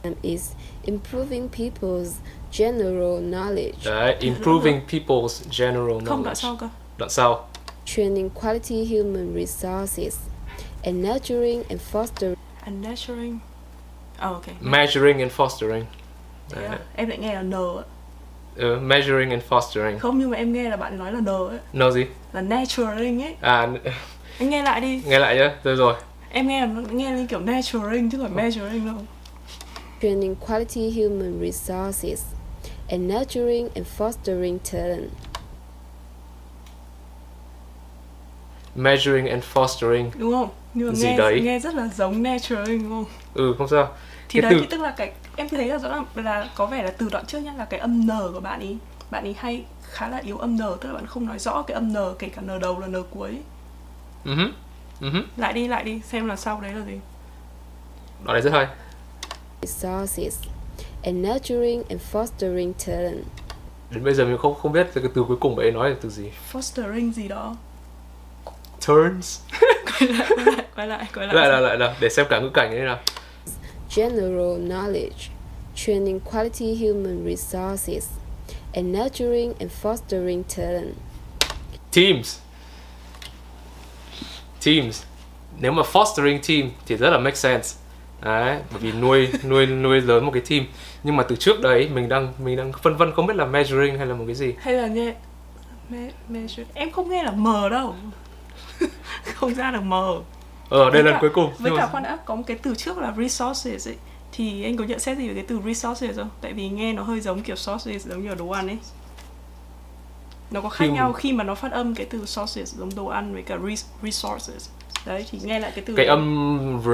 And 0.02 0.16
is 0.22 0.52
improving 0.82 1.48
people's 1.48 2.20
general 2.52 3.20
knowledge, 3.20 3.84
đấy 3.84 4.16
improving 4.20 4.80
people's 4.90 5.42
general 5.58 5.98
không 5.98 6.04
đoạn 6.04 6.22
knowledge. 6.22 6.34
sau 6.34 6.56
cơ. 6.56 6.68
Đoạn 6.98 7.10
sau. 7.10 7.48
Training 7.84 8.30
quality 8.30 8.84
human 8.84 9.34
resources, 9.34 10.18
and 10.82 11.06
nurturing 11.06 11.62
and 11.68 11.80
fostering 11.92 12.34
and 12.64 12.86
nurturing 12.86 13.38
oh, 14.28 14.32
ok. 14.32 14.44
Measuring 14.60 15.20
and 15.20 15.32
fostering. 15.32 15.84
Đấy. 16.54 16.64
à? 16.64 16.78
em 16.96 17.08
lại 17.08 17.18
nghe 17.18 17.34
là 17.34 17.42
n 17.42 17.54
ạ. 17.54 17.84
Uh, 18.56 18.82
measuring 18.82 19.30
and 19.30 19.42
fostering. 19.48 19.98
Không 19.98 20.18
nhưng 20.18 20.30
mà 20.30 20.36
em 20.36 20.52
nghe 20.52 20.70
là 20.70 20.76
bạn 20.76 20.98
nói 20.98 21.12
là 21.12 21.20
n 21.20 21.26
ấy. 21.26 21.58
Nó 21.72 21.90
gì? 21.90 22.04
Là 22.32 22.40
nurturing 22.40 23.22
ấy. 23.22 23.34
À 23.40 23.68
anh 24.38 24.50
nghe 24.50 24.62
lại 24.62 24.80
đi. 24.80 25.02
nghe 25.06 25.18
lại 25.18 25.36
nhá 25.36 25.54
rồi 25.64 25.76
rồi. 25.76 25.94
Em 26.30 26.48
nghe 26.48 26.66
nó 26.66 26.80
nghe 26.90 27.10
như 27.10 27.26
kiểu 27.26 27.40
nurturing 27.40 28.10
chứ 28.10 28.18
không 28.18 28.34
phải 28.34 28.44
measuring 28.44 28.86
đâu. 28.86 28.96
Training 30.02 30.34
quality 30.34 30.90
human 30.90 31.40
resources, 31.40 32.22
and 32.88 33.12
nurturing 33.12 33.68
and 33.74 33.86
fostering 33.98 34.58
talent. 34.72 35.10
measuring 38.74 39.26
and 39.28 39.42
fostering. 39.54 40.10
Đúng 40.18 40.32
không? 40.32 40.48
Nhưng 40.74 40.88
mà 40.88 40.94
Gì 40.94 41.06
nghe 41.06 41.16
đấy? 41.18 41.40
nghe 41.40 41.58
rất 41.58 41.74
là 41.74 41.88
giống 41.96 42.22
nurturing 42.22 42.82
đúng 42.82 42.90
không? 42.90 43.04
Ừ 43.34 43.54
không 43.58 43.68
sao 43.68 43.88
thì 44.28 44.40
Cái 44.40 44.50
đấy 44.50 44.52
từ- 44.54 44.60
thì 44.60 44.66
tức 44.70 44.80
là 44.80 44.90
cái 44.90 45.12
em 45.36 45.48
thấy 45.48 45.68
là 45.68 45.78
rõ 45.78 45.88
ràng 45.88 46.04
là 46.14 46.48
có 46.54 46.66
vẻ 46.66 46.82
là 46.82 46.90
từ 46.98 47.08
đoạn 47.12 47.26
trước 47.26 47.38
nhá 47.38 47.52
là 47.58 47.64
cái 47.64 47.80
âm 47.80 48.06
n 48.06 48.10
của 48.32 48.40
bạn 48.40 48.60
ý. 48.60 48.76
Bạn 49.10 49.24
ý 49.24 49.34
hay 49.38 49.64
khá 49.90 50.08
là 50.08 50.18
yếu 50.24 50.38
âm 50.38 50.56
n 50.56 50.58
tức 50.80 50.88
là 50.88 50.94
bạn 50.94 51.06
không 51.06 51.26
nói 51.26 51.38
rõ 51.38 51.62
cái 51.62 51.74
âm 51.74 51.92
n 51.92 51.96
kể 52.18 52.28
cả 52.28 52.42
n 52.42 52.60
đầu 52.60 52.80
là 52.80 52.86
n 52.86 52.94
cuối. 53.10 53.38
Ừ 54.24 54.34
ừ 55.00 55.10
hứ. 55.10 55.18
lại 55.36 55.52
đi 55.52 55.68
lại 55.68 55.84
đi 55.84 56.00
xem 56.04 56.26
là 56.28 56.36
sau 56.36 56.60
đấy 56.60 56.74
là 56.74 56.84
gì. 56.86 56.98
Đoạn 58.24 58.34
này 58.34 58.42
rất 58.42 58.52
hay 58.52 58.66
resources, 59.62 60.38
and 61.02 61.16
nurturing 61.26 61.82
and 61.88 62.00
fostering 62.12 62.72
talent. 62.86 63.24
đến 63.90 64.04
bây 64.04 64.14
giờ 64.14 64.24
mình 64.24 64.38
không 64.38 64.54
không 64.54 64.72
biết 64.72 64.86
cái 64.94 65.04
từ 65.14 65.24
cuối 65.28 65.36
cùng 65.40 65.56
bạn 65.56 65.66
ấy 65.66 65.72
nói 65.72 65.90
là 65.90 65.96
từ 66.00 66.10
gì. 66.10 66.30
Fostering 66.52 67.12
gì 67.12 67.28
đó. 67.28 67.56
Turns. 68.86 69.40
Quay 70.00 70.08
lại 70.08 70.26
quay 70.76 70.86
lại 70.86 70.86
quay 70.86 70.86
lại 70.86 71.06
quay 71.14 71.26
lại. 71.26 71.34
Lại 71.34 71.48
là 71.48 71.60
lại 71.60 71.76
là 71.78 71.94
để 72.00 72.08
xem 72.08 72.26
cả 72.30 72.40
ngữ 72.40 72.50
cảnh 72.54 72.70
như 72.70 72.76
thế 72.78 72.84
nào 72.84 72.98
general 73.96 74.58
knowledge, 74.58 75.30
training 75.74 76.20
quality 76.20 76.74
human 76.74 77.24
resources, 77.24 78.08
and 78.74 78.92
nurturing 78.92 79.54
and 79.60 79.70
fostering 79.82 80.42
talent. 80.56 80.94
teams. 81.92 82.38
Teams. 84.66 85.02
Nếu 85.60 85.72
mà 85.72 85.82
fostering 85.82 86.38
team 86.48 86.70
thì 86.86 86.96
rất 86.96 87.10
là 87.10 87.18
make 87.18 87.36
sense. 87.36 87.76
Đấy 88.22 88.58
bởi 88.70 88.80
vì 88.80 88.92
nuôi 88.92 89.28
nuôi 89.44 89.66
nuôi 89.66 90.00
lớn 90.00 90.24
một 90.24 90.30
cái 90.34 90.42
team. 90.50 90.66
Nhưng 91.02 91.16
mà 91.16 91.22
từ 91.22 91.36
trước 91.36 91.60
đấy 91.60 91.88
mình 91.94 92.08
đang 92.08 92.32
mình 92.38 92.56
đang 92.56 92.72
phân 92.82 92.96
vân 92.96 93.12
không 93.12 93.26
biết 93.26 93.36
là 93.36 93.44
measuring 93.44 93.98
hay 93.98 94.06
là 94.06 94.14
một 94.14 94.24
cái 94.26 94.34
gì. 94.34 94.54
Hay 94.58 94.74
là 94.74 94.86
nghe 94.86 95.14
me, 95.88 96.10
measure 96.28 96.64
em 96.74 96.90
không 96.90 97.10
nghe 97.10 97.22
là 97.22 97.30
m 97.30 97.44
đâu. 97.70 97.94
Không 99.34 99.54
ra 99.54 99.70
được 99.70 99.80
m 99.82 99.92
ờ 100.68 100.90
đây 100.90 101.02
Với 101.02 101.12
lần 101.12 101.20
cuối 101.20 101.30
cùng. 101.34 101.52
với 101.58 101.72
cả 101.76 101.86
khoan 101.92 102.02
đã 102.02 102.18
có 102.24 102.34
một 102.34 102.42
cái 102.46 102.56
từ 102.62 102.74
trước 102.74 102.98
là 102.98 103.14
resources 103.18 103.88
ấy. 103.88 103.96
Thì 104.32 104.64
anh 104.64 104.76
có 104.76 104.84
nhận 104.84 104.98
xét 104.98 105.18
gì 105.18 105.28
về 105.28 105.34
cái 105.34 105.44
từ 105.48 105.60
resources 105.66 106.16
không? 106.16 106.30
Tại 106.40 106.52
vì 106.52 106.68
nghe 106.68 106.92
nó 106.92 107.02
hơi 107.02 107.20
giống 107.20 107.42
kiểu 107.42 107.56
sources 107.56 108.06
giống 108.06 108.22
như 108.22 108.28
ở 108.28 108.34
đồ 108.34 108.48
ăn 108.48 108.66
ấy. 108.66 108.78
Nó 110.50 110.60
có 110.60 110.68
khác 110.68 110.84
Khi 110.84 110.90
nhau 110.92 111.12
khi 111.12 111.32
mà 111.32 111.44
nó 111.44 111.54
phát 111.54 111.72
âm 111.72 111.94
cái 111.94 112.06
từ 112.10 112.26
sources 112.26 112.74
giống 112.74 112.94
đồ 112.96 113.06
ăn 113.06 113.32
với 113.34 113.42
cả 113.42 113.56
res- 113.56 113.84
resources. 114.02 114.68
Đấy 115.06 115.26
thì 115.30 115.38
nghe 115.44 115.60
lại 115.60 115.72
cái 115.74 115.84
từ 115.86 115.94
cái 115.96 116.06
đấy. 116.06 116.16
âm 116.16 116.80
r 116.84 116.88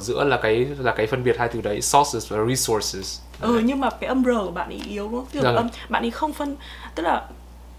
giữa 0.00 0.24
là 0.24 0.38
cái 0.42 0.66
là 0.78 0.94
cái 0.96 1.06
phân 1.06 1.24
biệt 1.24 1.36
hai 1.38 1.48
từ 1.48 1.60
đấy 1.60 1.80
sources 1.80 2.32
và 2.32 2.38
resources. 2.48 3.20
Ừ 3.40 3.60
nhưng 3.64 3.80
mà 3.80 3.90
cái 3.90 4.08
âm 4.08 4.24
r 4.24 4.28
của 4.44 4.50
bạn 4.50 4.68
ấy 4.68 4.80
yếu 4.88 5.08
đúng 5.08 5.20
không? 5.20 5.26
Tức 5.32 5.40
là 5.40 5.52
Vâng. 5.52 5.56
âm 5.56 5.68
bạn 5.88 6.02
ấy 6.04 6.10
không 6.10 6.32
phân 6.32 6.56
tức 6.94 7.02
là 7.02 7.28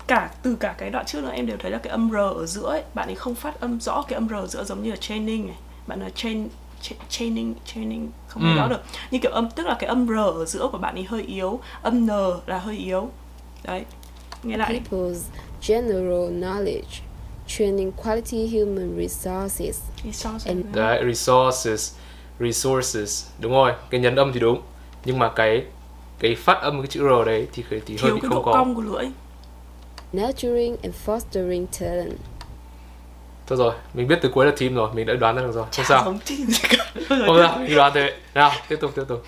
cả 0.07 0.29
từ 0.43 0.55
cả 0.55 0.75
cái 0.77 0.89
đoạn 0.89 1.05
trước 1.05 1.23
nữa 1.23 1.31
em 1.33 1.45
đều 1.47 1.57
thấy 1.57 1.71
là 1.71 1.77
cái 1.77 1.91
âm 1.91 2.11
r 2.11 2.15
ở 2.15 2.45
giữa 2.45 2.69
ấy, 2.69 2.83
bạn 2.93 3.07
ấy 3.09 3.15
không 3.15 3.35
phát 3.35 3.59
âm 3.59 3.79
rõ 3.79 4.01
cái 4.07 4.15
âm 4.15 4.29
r 4.29 4.33
ở 4.33 4.47
giữa 4.47 4.63
giống 4.63 4.83
như 4.83 4.89
là 4.89 4.95
chaining 4.95 5.47
này 5.47 5.55
bạn 5.87 5.99
là 6.01 6.09
chain 6.15 6.47
cha- 6.81 6.95
chaining 7.09 7.53
chaining 7.65 8.11
không 8.27 8.43
Ừ. 8.43 8.55
rõ 8.57 8.67
được. 8.67 8.81
Như 9.11 9.19
kiểu 9.21 9.31
âm 9.31 9.49
tức 9.49 9.65
là 9.67 9.75
cái 9.79 9.87
âm 9.87 10.07
r 10.07 10.11
ở 10.17 10.45
giữa 10.45 10.67
của 10.71 10.77
bạn 10.77 10.95
ấy 10.95 11.03
hơi 11.03 11.21
yếu 11.23 11.59
âm 11.81 12.05
n 12.05 12.09
là 12.45 12.57
hơi 12.57 12.77
yếu. 12.77 13.09
Đấy 13.63 13.85
nghe 14.43 14.57
lại. 14.57 14.81
People's 14.91 15.15
general 15.67 16.31
knowledge, 16.43 17.01
training 17.47 17.91
quality 17.91 18.47
human 18.59 18.97
resources, 18.97 19.81
resources. 20.05 20.47
And- 20.47 20.63
đấy 20.73 21.03
resources 21.05 21.93
resources. 22.39 23.25
Đúng 23.39 23.51
rồi 23.51 23.73
cái 23.89 23.99
nhấn 24.01 24.15
âm 24.15 24.33
thì 24.33 24.39
đúng. 24.39 24.61
Nhưng 25.05 25.19
mà 25.19 25.29
cái 25.35 25.63
cái 26.19 26.35
phát 26.35 26.61
âm 26.61 26.81
cái 26.81 26.87
chữ 26.87 26.99
r 26.99 27.25
đấy 27.25 27.47
thì 27.53 27.63
thì 27.69 27.77
hơi 27.77 27.81
thiếu 27.97 28.15
bị 28.15 28.21
cái 28.21 28.29
không 28.29 28.35
độ 28.35 28.41
có. 28.43 28.53
cong 28.53 28.75
của 28.75 28.81
lưỡi 28.81 29.05
nurturing 30.13 30.77
and 30.83 30.95
fostering 31.05 31.65
talent. 31.79 32.19
thôi 33.47 33.57
rồi 33.57 33.73
mình 33.93 34.07
biết 34.07 34.19
từ 34.21 34.29
cuối 34.33 34.45
là 34.45 34.51
team 34.59 34.75
rồi 34.75 34.89
mình 34.93 35.05
đã 35.05 35.13
đoán 35.13 35.35
ra 35.35 35.41
được 35.41 35.51
rồi 35.51 35.65
không 35.75 35.85
sao 35.85 36.05
giống 36.05 36.19
team 36.19 36.47
gì 36.47 36.59
cả 36.69 36.85
không 37.09 37.37
sao 37.37 37.59
mình 37.59 37.75
đoán 37.75 37.91
thế 37.95 38.13
nào 38.33 38.51
tiếp 38.69 38.77
tục 38.81 38.91
tiếp 38.95 39.03
tục 39.07 39.23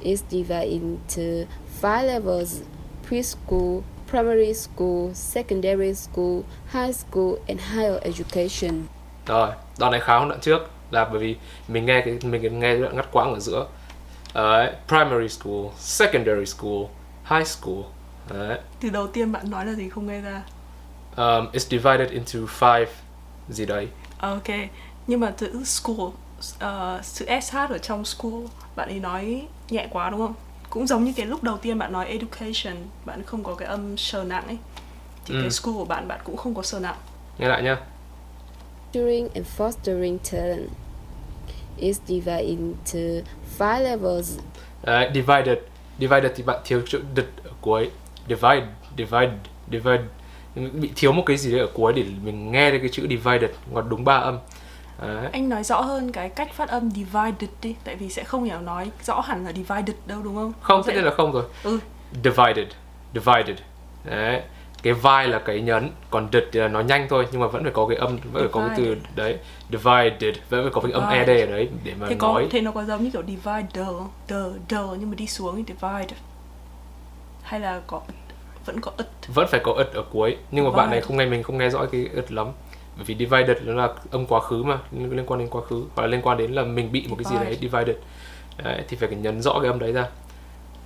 is 0.00 0.22
divided 0.30 0.70
into 0.70 1.46
five 1.82 2.06
levels 2.06 2.60
preschool, 3.08 3.82
primary 4.08 4.54
school, 4.54 5.12
secondary 5.14 5.94
school, 5.94 6.44
high 6.72 6.92
school, 6.92 7.34
and 7.48 7.60
higher 7.60 7.98
education. 8.02 8.86
Rồi, 9.26 9.50
đoạn 9.78 9.92
này 9.92 10.00
khá 10.00 10.18
hơn 10.18 10.28
đoạn 10.28 10.40
trước 10.40 10.70
là 10.90 11.04
bởi 11.04 11.18
vì 11.18 11.36
mình 11.68 11.86
nghe 11.86 12.02
cái 12.04 12.18
mình 12.22 12.58
nghe 12.60 12.76
đoạn 12.76 12.96
ngắt 12.96 13.12
quãng 13.12 13.34
ở 13.34 13.40
giữa. 13.40 13.66
Đấy, 14.34 14.70
primary 14.88 15.28
school, 15.28 15.66
secondary 15.78 16.46
school, 16.46 16.84
high 17.24 17.46
school. 17.46 17.82
Đấy. 18.30 18.58
từ 18.80 18.90
đầu 18.90 19.06
tiên 19.06 19.32
bạn 19.32 19.50
nói 19.50 19.66
là 19.66 19.72
gì 19.72 19.88
không 19.88 20.06
nghe 20.06 20.20
ra 20.20 20.42
Um, 21.16 21.46
it's 21.52 21.58
divided 21.70 22.10
into 22.10 22.38
five 22.58 22.86
gì 23.48 23.66
đấy. 23.66 23.88
Ok, 24.18 24.42
nhưng 25.06 25.20
mà 25.20 25.30
chữ 25.36 25.64
school, 25.64 25.96
uh, 26.06 27.04
chữ 27.14 27.26
SH 27.42 27.56
ở 27.70 27.78
trong 27.78 28.04
school, 28.04 28.32
bạn 28.76 28.88
ấy 28.88 29.00
nói 29.00 29.46
nhẹ 29.70 29.86
quá 29.90 30.10
đúng 30.10 30.20
không? 30.20 30.34
Cũng 30.70 30.86
giống 30.86 31.04
như 31.04 31.12
cái 31.16 31.26
lúc 31.26 31.42
đầu 31.42 31.56
tiên 31.56 31.78
bạn 31.78 31.92
nói 31.92 32.06
education, 32.06 32.76
bạn 33.04 33.22
không 33.26 33.44
có 33.44 33.54
cái 33.54 33.68
âm 33.68 33.96
sờ 33.96 34.24
nặng 34.24 34.46
ấy. 34.46 34.58
Thì 35.24 35.34
Ừ. 35.34 35.40
cái 35.40 35.50
school 35.50 35.74
của 35.74 35.84
bạn, 35.84 36.08
bạn 36.08 36.20
cũng 36.24 36.36
không 36.36 36.54
có 36.54 36.62
sờ 36.62 36.80
nặng. 36.80 36.96
Nghe 37.38 37.48
lại 37.48 37.62
nhá. 37.62 37.76
Nurturing 38.98 39.28
and 39.34 39.46
fostering 39.58 40.18
talent 40.32 40.68
is 41.76 42.00
divided 42.06 42.46
into 42.48 42.98
five 43.58 43.80
levels 43.82 44.38
Đấy, 44.82 45.10
divided. 45.14 45.58
Divided 46.00 46.32
thì 46.36 46.42
bạn 46.42 46.60
thiếu 46.64 46.82
chữ 46.86 47.00
địch 47.14 47.30
ở 47.44 47.50
cuối. 47.60 47.90
Divide, 48.28 48.66
divide, 48.98 49.32
divide. 49.72 50.02
Bị 50.72 50.90
thiếu 50.96 51.12
một 51.12 51.22
cái 51.26 51.36
gì 51.36 51.50
đấy 51.52 51.60
ở 51.60 51.68
cuối 51.74 51.92
để 51.92 52.04
mình 52.24 52.52
nghe 52.52 52.70
được 52.70 52.78
cái 52.78 52.88
chữ 52.92 53.06
divided 53.10 53.50
còn 53.74 53.88
đúng 53.88 54.04
ba 54.04 54.14
âm. 54.16 54.38
Đấy. 55.02 55.28
Anh 55.32 55.48
nói 55.48 55.64
rõ 55.64 55.80
hơn 55.80 56.12
cái 56.12 56.28
cách 56.28 56.52
phát 56.54 56.68
âm 56.68 56.90
divided 56.90 57.50
đi, 57.62 57.74
tại 57.84 57.96
vì 57.96 58.08
sẽ 58.08 58.24
không 58.24 58.44
hiểu 58.44 58.60
nói 58.60 58.90
rõ 59.04 59.20
hẳn 59.20 59.44
là 59.44 59.52
divided 59.52 59.96
đâu 60.06 60.22
đúng 60.22 60.34
không? 60.34 60.52
Không, 60.60 60.82
tất 60.82 60.86
sẽ- 60.86 60.94
nhiên 60.94 61.04
là 61.04 61.10
không 61.16 61.32
rồi. 61.32 61.44
Ừ, 61.62 61.78
divided 62.24 62.66
divided 63.14 63.56
đấy 64.04 64.42
cái 64.82 64.92
vai 64.92 65.28
là 65.28 65.38
cái 65.38 65.60
nhấn 65.60 65.90
còn 66.10 66.28
địch 66.30 66.48
thì 66.52 66.60
là 66.60 66.68
nó 66.68 66.80
nhanh 66.80 67.06
thôi 67.10 67.26
nhưng 67.32 67.40
mà 67.40 67.46
vẫn 67.46 67.62
phải 67.62 67.72
có 67.72 67.86
cái 67.86 67.96
âm 67.96 68.16
vẫn 68.32 68.42
phải 68.42 68.52
có 68.52 68.60
cái 68.68 68.76
từ 68.76 68.82
Divided. 68.84 69.02
đấy 69.16 69.38
divided 69.70 70.36
vẫn 70.50 70.62
phải 70.64 70.70
có 70.72 70.80
cái 70.80 70.92
âm 70.92 71.08
ed 71.10 71.26
Divided. 71.26 71.48
ở 71.48 71.52
đấy 71.56 71.68
để 71.84 71.92
mà 72.00 72.06
thế 72.08 72.16
có 72.18 72.32
nói 72.32 72.48
thế 72.50 72.60
nó 72.60 72.70
có 72.72 72.84
giống 72.84 73.04
như 73.04 73.10
kiểu 73.10 73.22
divider? 73.22 73.86
The, 74.28 74.36
the 74.68 74.78
nhưng 74.98 75.10
mà 75.10 75.14
đi 75.16 75.26
xuống 75.26 75.56
thì 75.64 75.74
divide. 75.74 76.14
Hay 77.52 77.60
là 77.60 77.80
có 77.86 78.00
vẫn 78.64 78.80
có 78.80 78.92
ứt 78.96 79.08
vẫn 79.34 79.46
phải 79.50 79.60
có 79.64 79.72
ứt 79.72 79.94
ở 79.94 80.04
cuối 80.12 80.36
nhưng 80.50 80.64
mà 80.64 80.70
bạn 80.70 80.90
này 80.90 81.00
Divided. 81.00 81.08
không 81.08 81.16
nghe 81.16 81.26
mình 81.26 81.42
không 81.42 81.58
nghe 81.58 81.70
rõ 81.70 81.86
cái 81.92 82.08
ứt 82.14 82.32
lắm 82.32 82.46
bởi 82.96 83.04
vì 83.04 83.16
divided 83.18 83.56
nó 83.62 83.74
là 83.74 83.88
âm 84.10 84.26
quá 84.26 84.40
khứ 84.40 84.62
mà 84.62 84.78
liên 84.92 85.16
liên 85.16 85.26
quan 85.26 85.40
đến 85.40 85.48
quá 85.50 85.62
khứ 85.68 85.84
hoặc 85.94 86.02
là 86.02 86.08
liên 86.08 86.22
quan 86.22 86.38
đến 86.38 86.52
là 86.52 86.62
mình 86.64 86.92
bị 86.92 87.06
một 87.08 87.16
cái 87.18 87.32
gì 87.32 87.44
đấy 87.44 87.58
divided 87.60 87.96
đấy, 88.64 88.82
thì 88.88 88.96
phải 88.96 89.08
nhấn 89.08 89.42
rõ 89.42 89.58
cái 89.62 89.70
âm 89.70 89.78
đấy 89.78 89.92
ra 89.92 90.06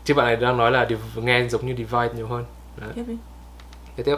chứ 0.04 0.14
bạn 0.14 0.26
này 0.26 0.37
đang 0.37 0.56
nói 0.56 0.70
là 0.70 0.88
nghe 1.16 1.49
giống 1.49 1.66
như 1.66 1.75
divide 1.76 2.08
nhiều 2.16 2.26
hơn 2.26 2.44
đấy. 2.80 2.90
tiếp 2.94 3.04
đi. 3.08 3.16
tiếp 4.04 4.16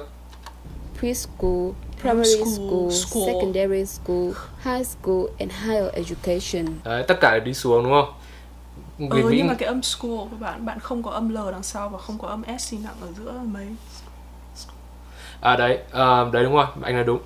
preschool, 0.98 1.70
primary 2.00 2.34
School, 2.34 2.52
school, 2.54 2.90
school. 2.90 3.22
secondary 3.26 3.84
school, 3.84 4.30
high 4.64 4.86
school, 4.86 5.24
and 5.38 5.52
higher 5.64 5.88
education. 5.92 6.66
đấy, 6.84 7.04
tất 7.08 7.18
cả 7.20 7.30
đều 7.30 7.40
đi 7.40 7.54
xuống 7.54 7.84
đúng 7.84 7.92
không 7.92 8.14
Ừ 8.98 9.30
nhưng 9.30 9.46
mà 9.46 9.54
cái 9.54 9.66
âm 9.66 9.82
school 9.82 10.10
của 10.10 10.36
bạn 10.40 10.66
bạn 10.66 10.78
không 10.80 11.02
có 11.02 11.10
âm 11.10 11.28
L 11.28 11.38
đằng 11.52 11.62
sau 11.62 11.88
và 11.88 11.98
không 11.98 12.18
có 12.18 12.28
âm 12.28 12.42
S 12.58 12.62
sinh 12.62 12.82
nặng 12.82 12.94
ở 13.00 13.08
giữa 13.18 13.32
mấy? 13.44 13.66
À 15.40 15.56
đấy, 15.56 15.78
à, 15.92 16.24
đấy 16.32 16.44
đúng 16.44 16.54
rồi, 16.54 16.66
anh 16.82 16.94
nói 16.94 17.04
đúng. 17.04 17.18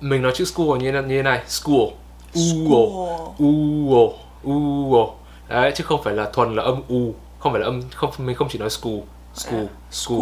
Mình 0.00 0.22
nói 0.22 0.32
chữ 0.34 0.44
school 0.44 0.78
như, 0.78 0.92
như 0.92 1.16
thế 1.16 1.22
này, 1.22 1.42
school. 1.46 1.88
Uo, 2.34 3.34
uo, 3.38 4.12
uo. 4.42 5.06
Đấy, 5.48 5.72
chứ 5.74 5.84
không 5.84 6.02
phải 6.02 6.14
là 6.14 6.30
thuần 6.32 6.56
là 6.56 6.62
âm 6.62 6.82
u, 6.88 7.14
không 7.38 7.52
phải 7.52 7.60
là 7.60 7.66
âm 7.66 7.82
không 7.94 8.10
mình 8.18 8.36
không 8.36 8.48
chỉ 8.50 8.58
nói 8.58 8.70
school, 8.70 8.98
school, 9.34 9.64
school, 9.90 10.18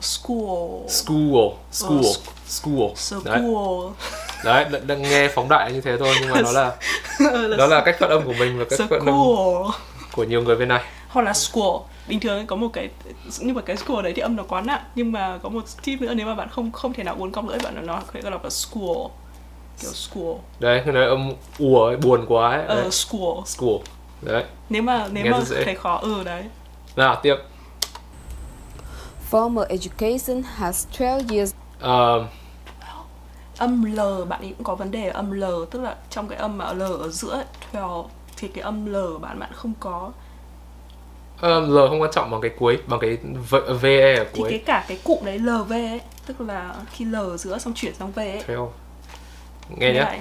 School 0.00 0.38
School. 0.88 1.52
School, 1.70 2.02
school, 2.48 2.80
Ờ, 2.80 2.94
school. 2.94 3.22
Đấy, 3.24 3.40
School 3.40 3.92
đấy, 4.44 4.64
đang- 4.86 5.02
nghe 5.02 5.28
phóng 5.28 5.48
đại 5.48 5.72
như 5.72 5.80
thế 5.80 5.96
thôi 5.98 6.14
nhưng 6.20 6.30
mà 6.30 6.40
nó 6.42 6.52
là 6.52 6.72
đó 7.58 7.66
là 7.70 7.82
cách 7.84 7.96
phát 8.00 8.10
âm 8.10 8.24
của 8.24 8.32
mình 8.38 8.58
và 8.58 8.64
cách 8.70 8.78
phát 8.90 8.96
âm 9.00 9.06
của 10.12 10.24
nhiều 10.24 10.42
người 10.42 10.56
bên 10.56 10.68
này. 10.68 10.82
hoặc 11.08 11.22
là 11.22 11.32
school 11.32 11.76
bình 12.08 12.20
thường 12.20 12.46
có 12.46 12.56
một 12.56 12.68
cái 12.72 12.88
nhưng 13.40 13.54
mà 13.56 13.62
cái 13.62 13.76
school 13.76 14.02
đấy 14.02 14.12
thì 14.16 14.22
âm 14.22 14.36
nó 14.36 14.42
quá 14.42 14.60
nặng 14.60 14.80
nhưng 14.94 15.12
mà 15.12 15.38
có 15.42 15.48
một 15.48 15.64
tip 15.84 16.00
nữa 16.00 16.14
nếu 16.14 16.26
mà 16.26 16.34
bạn 16.34 16.48
không 16.50 16.72
không 16.72 16.92
thể 16.92 17.04
nào 17.04 17.16
uốn 17.18 17.30
cong 17.32 17.48
lưỡi 17.48 17.58
bạn 17.64 17.86
nó 17.86 17.94
có 17.94 18.02
thể 18.12 18.20
gọi 18.20 18.32
là 18.32 18.50
school 18.50 19.06
kiểu 19.82 19.90
school 19.92 20.34
Đấy, 20.60 20.82
cái 20.84 20.94
nói 20.94 21.06
âm 21.06 21.32
ùa 21.58 21.86
ấy, 21.86 21.96
buồn 21.96 22.24
quá 22.28 22.50
ấy. 22.50 22.66
ờ 22.66 22.80
Đấy, 22.82 22.90
school 22.90 23.44
school. 23.46 23.74
Đấy. 24.22 24.44
nếu 24.68 24.82
mà 24.82 25.08
nếu 25.12 25.24
Nghe 25.24 25.30
mà 25.30 25.38
thấy 25.64 25.74
khó 25.74 25.96
ừ 26.02 26.24
đấy 26.24 26.44
Nào, 26.96 27.20
tiếp. 27.22 27.36
Formal 29.30 29.66
education 29.68 30.42
has 30.56 30.86
12 31.00 31.22
years 31.36 31.54
Ờ, 31.80 32.24
âm 33.62 33.84
L 33.84 34.00
bạn 34.28 34.40
ấy 34.40 34.54
cũng 34.56 34.64
có 34.64 34.74
vấn 34.74 34.90
đề 34.90 35.08
ở 35.08 35.12
âm 35.12 35.30
L 35.30 35.44
tức 35.70 35.82
là 35.82 35.96
trong 36.10 36.28
cái 36.28 36.38
âm 36.38 36.58
mà 36.58 36.72
L 36.72 36.82
ở 36.82 37.08
giữa 37.08 37.30
ấy, 37.30 37.44
12 37.72 38.02
thì 38.36 38.48
cái 38.48 38.62
âm 38.62 38.86
L 38.86 38.96
bạn 39.20 39.38
bạn 39.38 39.50
không 39.54 39.72
có. 39.80 40.12
Ờ, 41.40 41.60
L 41.60 41.88
không 41.88 42.00
quan 42.00 42.10
trọng 42.12 42.30
bằng 42.30 42.40
cái 42.40 42.50
cuối 42.58 42.78
bằng 42.86 43.00
cái 43.00 43.16
v, 43.50 43.54
VE 43.80 44.14
ở 44.16 44.24
thì 44.32 44.40
cuối. 44.42 44.50
cái 44.50 44.58
cả 44.58 44.84
cái 44.88 44.98
cụm 45.04 45.24
đấy 45.24 45.38
LV 45.38 45.72
ấy 45.72 46.00
tức 46.26 46.40
là 46.40 46.74
khi 46.92 47.04
L 47.04 47.14
ở 47.16 47.36
giữa 47.36 47.58
xong 47.58 47.74
chuyển 47.76 47.94
sang 47.94 48.12
V 48.12 48.18
ấy. 48.18 48.42
Theo 48.46 48.72
nghe 49.76 49.92
nhé. 49.92 50.20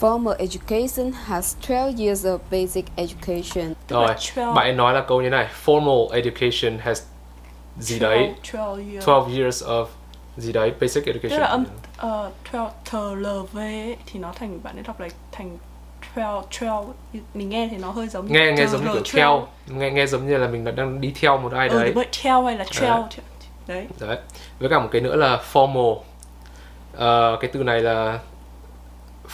Formal 0.00 0.34
education 0.38 1.12
has 1.12 1.56
12 1.68 1.98
years 1.98 2.26
of 2.26 2.38
basic 2.50 2.84
education. 2.96 3.74
Tức 3.86 3.96
rồi 3.96 4.06
12 4.36 4.54
bạn 4.54 4.66
ấy 4.66 4.72
nói 4.72 4.94
là 4.94 5.04
câu 5.08 5.22
như 5.22 5.30
này 5.30 5.48
formal 5.64 6.08
education 6.10 6.78
has 6.78 7.02
gì 7.80 7.98
đấy? 7.98 8.34
12 8.52 8.92
years. 8.92 9.06
12 9.06 9.38
years 9.38 9.64
of 9.64 9.86
gì 10.38 10.52
đấy 10.52 10.72
basic 10.80 11.06
education. 11.06 11.30
Tức 11.30 11.38
là 11.38 11.46
âm 11.46 11.64
uh, 12.26 12.52
12 12.52 12.70
thờ 12.84 13.14
LV 13.18 13.58
ấy, 13.58 13.96
thì 14.06 14.20
nó 14.20 14.32
thành 14.32 14.62
bạn 14.62 14.76
ấy 14.76 14.82
đọc 14.86 15.00
lại 15.00 15.10
thành 15.32 15.58
12 16.16 16.42
12 16.60 16.84
mình 17.34 17.48
nghe 17.48 17.68
thì 17.70 17.76
nó 17.76 17.90
hơi 17.90 18.08
giống 18.08 18.32
nghe 18.32 18.52
nghe 18.56 18.66
giống 18.66 18.80
như 18.80 18.90
L 18.90 18.92
kiểu 18.92 19.02
12. 19.02 19.12
theo 19.12 19.46
nghe 19.66 19.90
nghe 19.90 20.06
giống 20.06 20.26
như 20.26 20.38
là 20.38 20.48
mình 20.48 20.76
đang 20.76 21.00
đi 21.00 21.12
theo 21.20 21.38
một 21.38 21.52
ai 21.52 21.68
ừ, 21.68 21.78
đấy. 21.78 21.86
đúng 21.86 21.94
rồi, 21.94 22.06
theo 22.22 22.44
hay 22.44 22.56
là 22.56 22.64
12 22.80 23.02
đấy. 23.66 23.86
Đấy. 24.00 24.18
Với 24.58 24.68
cả 24.68 24.78
một 24.78 24.88
cái 24.92 25.00
nữa 25.00 25.16
là 25.16 25.42
formal. 25.52 25.98
Ờ, 26.96 27.38
cái 27.40 27.50
từ 27.52 27.62
này 27.62 27.80
là 27.80 28.18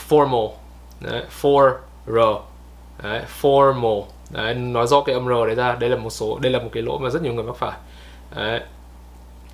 formal. 0.09 0.51
Đấy 1.01 1.23
for 1.43 1.73
r. 2.07 2.19
Đấy 3.03 3.23
formal. 3.41 4.05
Đấy 4.31 4.55
nói 4.55 4.87
rõ 4.87 5.01
cái 5.07 5.15
âm 5.15 5.27
r 5.27 5.31
đấy 5.47 5.55
ra. 5.55 5.75
Đây 5.75 5.91
là 5.91 5.97
một 5.97 6.11
số 6.11 6.39
đây 6.39 6.53
là 6.53 6.59
một 6.59 6.69
cái 6.73 6.83
lỗi 6.83 6.99
mà 7.01 7.11
rất 7.11 7.23
nhiều 7.23 7.33
người 7.33 7.45
mắc 7.45 7.57
phải. 7.57 7.79
Đấy 8.37 8.61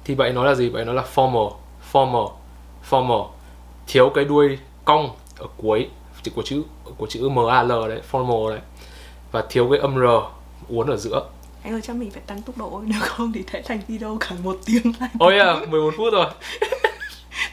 thì 0.04 0.14
vậy 0.14 0.33
nói 0.33 0.47
là 0.47 0.54
gì? 0.54 0.69
Vậy 0.69 0.85
nó 0.85 0.92
là 0.92 1.04
formal 1.14 1.52
formal 1.92 2.30
formal. 2.90 3.28
Thiếu 3.87 4.11
cái 4.14 4.25
đuôi 4.25 4.59
cong 4.85 5.11
ở 5.38 5.47
cuối 5.57 5.88
chữ 6.23 6.30
của 6.35 6.42
chữ 6.42 6.62
của 6.99 7.07
chữ 7.07 7.28
mal 7.28 7.69
đấy 7.69 8.00
formal 8.11 8.50
đấy. 8.50 8.61
Và 9.33 9.45
thiếu 9.49 9.69
cái 9.71 9.80
âm 9.80 9.97
r 9.97 10.04
uốn 10.69 10.90
ở 10.90 10.97
giữa. 10.97 11.28
Anh 11.62 11.73
ơi 11.73 11.80
chắc 11.83 11.97
mình 11.97 12.11
phải 12.11 12.23
tăng 12.26 12.42
tốc 12.42 12.59
độ 12.59 12.83
nếu 12.85 13.00
không? 13.02 13.33
Thì 13.33 13.45
sẽ 13.52 13.62
thành 13.62 13.80
video 13.88 14.16
cả 14.21 14.37
một 14.42 14.59
tiếng 14.66 14.92
này 15.00 15.11
ôi 15.19 15.35
yeah, 15.38 15.69
11 15.69 15.95
phút 15.97 16.12
rồi. 16.12 16.26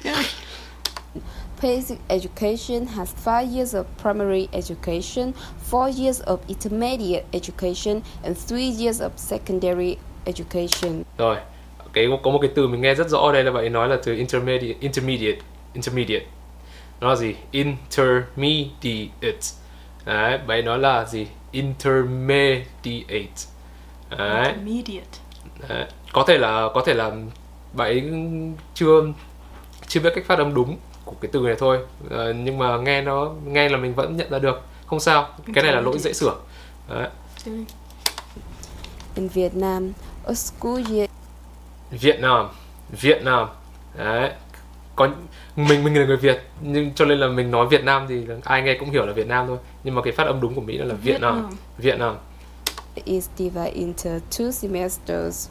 Basic 1.61 1.97
education 2.07 2.85
has 2.85 3.09
five 3.25 3.47
years 3.55 3.75
of 3.75 3.83
primary 4.01 4.47
education, 4.51 5.33
four 5.71 5.89
years 5.89 6.21
of 6.21 6.37
intermediate 6.47 7.25
education, 7.31 8.01
and 8.23 8.37
three 8.47 8.69
years 8.69 9.01
of 9.01 9.09
secondary 9.17 9.97
education. 10.25 11.03
rồi 11.17 11.37
cái 11.97 12.19
có 12.23 12.31
một 12.31 12.39
cái 12.41 12.51
từ 12.55 12.67
mình 12.67 12.81
nghe 12.81 12.95
rất 12.95 13.09
rõ 13.09 13.19
ở 13.19 13.31
đây 13.31 13.43
là 13.43 13.51
bạn 13.51 13.63
ấy 13.63 13.69
nói 13.69 13.89
là 13.89 13.97
từ 14.03 14.15
intermediate 14.15 14.75
intermediate 14.79 15.39
intermediate. 15.73 16.25
Nó 17.01 17.09
là 17.09 17.15
gì? 17.15 17.35
Intermediate. 17.51 19.39
Đấy 20.05 20.37
bạn 20.37 20.57
ấy 20.57 20.61
nói 20.61 20.79
là 20.79 21.05
gì? 21.05 21.27
Intermediate. 21.51 23.27
Đấy. 24.17 24.45
Intermediate. 24.45 25.17
Đấy. 25.69 25.85
có 26.13 26.23
thể 26.27 26.37
là 26.37 26.69
có 26.73 26.83
thể 26.85 26.93
là 26.93 27.11
bạn 27.73 27.87
ấy 27.87 28.03
chưa 28.73 29.01
chưa 29.87 29.99
biết 29.99 30.09
cách 30.15 30.25
phát 30.27 30.39
âm 30.39 30.53
đúng 30.53 30.77
của 31.05 31.15
cái 31.21 31.29
từ 31.31 31.39
này 31.39 31.55
thôi. 31.59 31.79
Ờ, 32.09 32.33
nhưng 32.33 32.57
mà 32.57 32.77
nghe 32.77 33.01
nó 33.01 33.31
nghe 33.45 33.69
là 33.69 33.77
mình 33.77 33.93
vẫn 33.93 34.17
nhận 34.17 34.29
ra 34.29 34.39
được. 34.39 34.61
Không 34.85 34.99
sao. 34.99 35.27
Cái 35.53 35.63
này 35.63 35.73
là 35.73 35.81
lỗi 35.81 35.99
dễ 35.99 36.13
sửa. 36.13 36.35
Đấy. 36.89 37.09
In 39.15 39.27
Vietnam, 39.27 39.93
a 40.27 40.33
school 40.33 40.81
year 40.91 41.09
Việt 41.91 42.19
Nam 42.19 42.47
Việt 42.89 43.23
Nam. 43.23 43.47
Đấy. 43.97 44.31
Có 44.95 45.09
mình 45.55 45.83
mình 45.83 45.97
là 45.99 46.05
người 46.05 46.17
Việt 46.17 46.43
nhưng 46.61 46.93
cho 46.93 47.05
nên 47.05 47.19
là 47.19 47.27
mình 47.27 47.51
nói 47.51 47.67
Việt 47.67 47.83
Nam 47.83 48.05
thì 48.09 48.25
ai 48.43 48.61
nghe 48.61 48.77
cũng 48.79 48.89
hiểu 48.89 49.05
là 49.05 49.13
Việt 49.13 49.27
Nam 49.27 49.47
thôi. 49.47 49.57
Nhưng 49.83 49.95
mà 49.95 50.01
cái 50.01 50.13
phát 50.13 50.27
âm 50.27 50.41
đúng 50.41 50.55
của 50.55 50.61
Mỹ 50.61 50.77
là 50.77 50.85
Việt 50.85 51.11
Việt 51.13 51.21
Nam 51.21 51.35
Nam. 51.35 51.51
Việt 51.77 51.99
Nam. 51.99 52.17
Is 53.05 53.29
divided 53.37 53.73
into 53.73 54.09
two 54.37 54.51
semesters. 54.51 55.49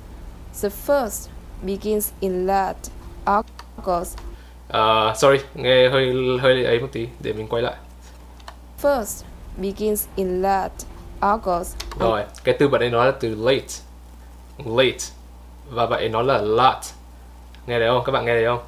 The 0.62 0.68
first 0.86 1.28
begins 1.62 2.12
in 2.20 2.46
late 2.46 2.78
August. 3.24 4.18
Ờ, 4.68 5.14
sorry 5.16 5.38
nghe 5.54 5.88
hơi 5.88 6.14
hơi 6.40 6.64
ấy 6.64 6.80
một 6.80 6.88
tí 6.92 7.08
để 7.22 7.32
mình 7.32 7.48
quay 7.48 7.62
lại. 7.62 7.74
First 8.82 9.24
begins 9.56 10.06
in 10.16 10.42
late 10.42 10.74
August 11.20 11.76
rồi 11.98 12.24
cái 12.44 12.56
từ 12.58 12.68
bạn 12.68 12.82
ấy 12.82 12.90
nói 12.90 13.06
là 13.06 13.12
từ 13.20 13.34
late. 13.34 13.66
Late 14.64 14.98
và 15.70 15.86
ấy 15.86 16.08
nói 16.08 16.24
là 16.24 16.38
lot 16.38 16.76
nghe 17.66 17.78
thấy 17.78 17.88
không 17.88 18.02
các 18.06 18.12
bạn 18.12 18.24
nghe 18.24 18.34
thấy 18.34 18.44
không 18.44 18.60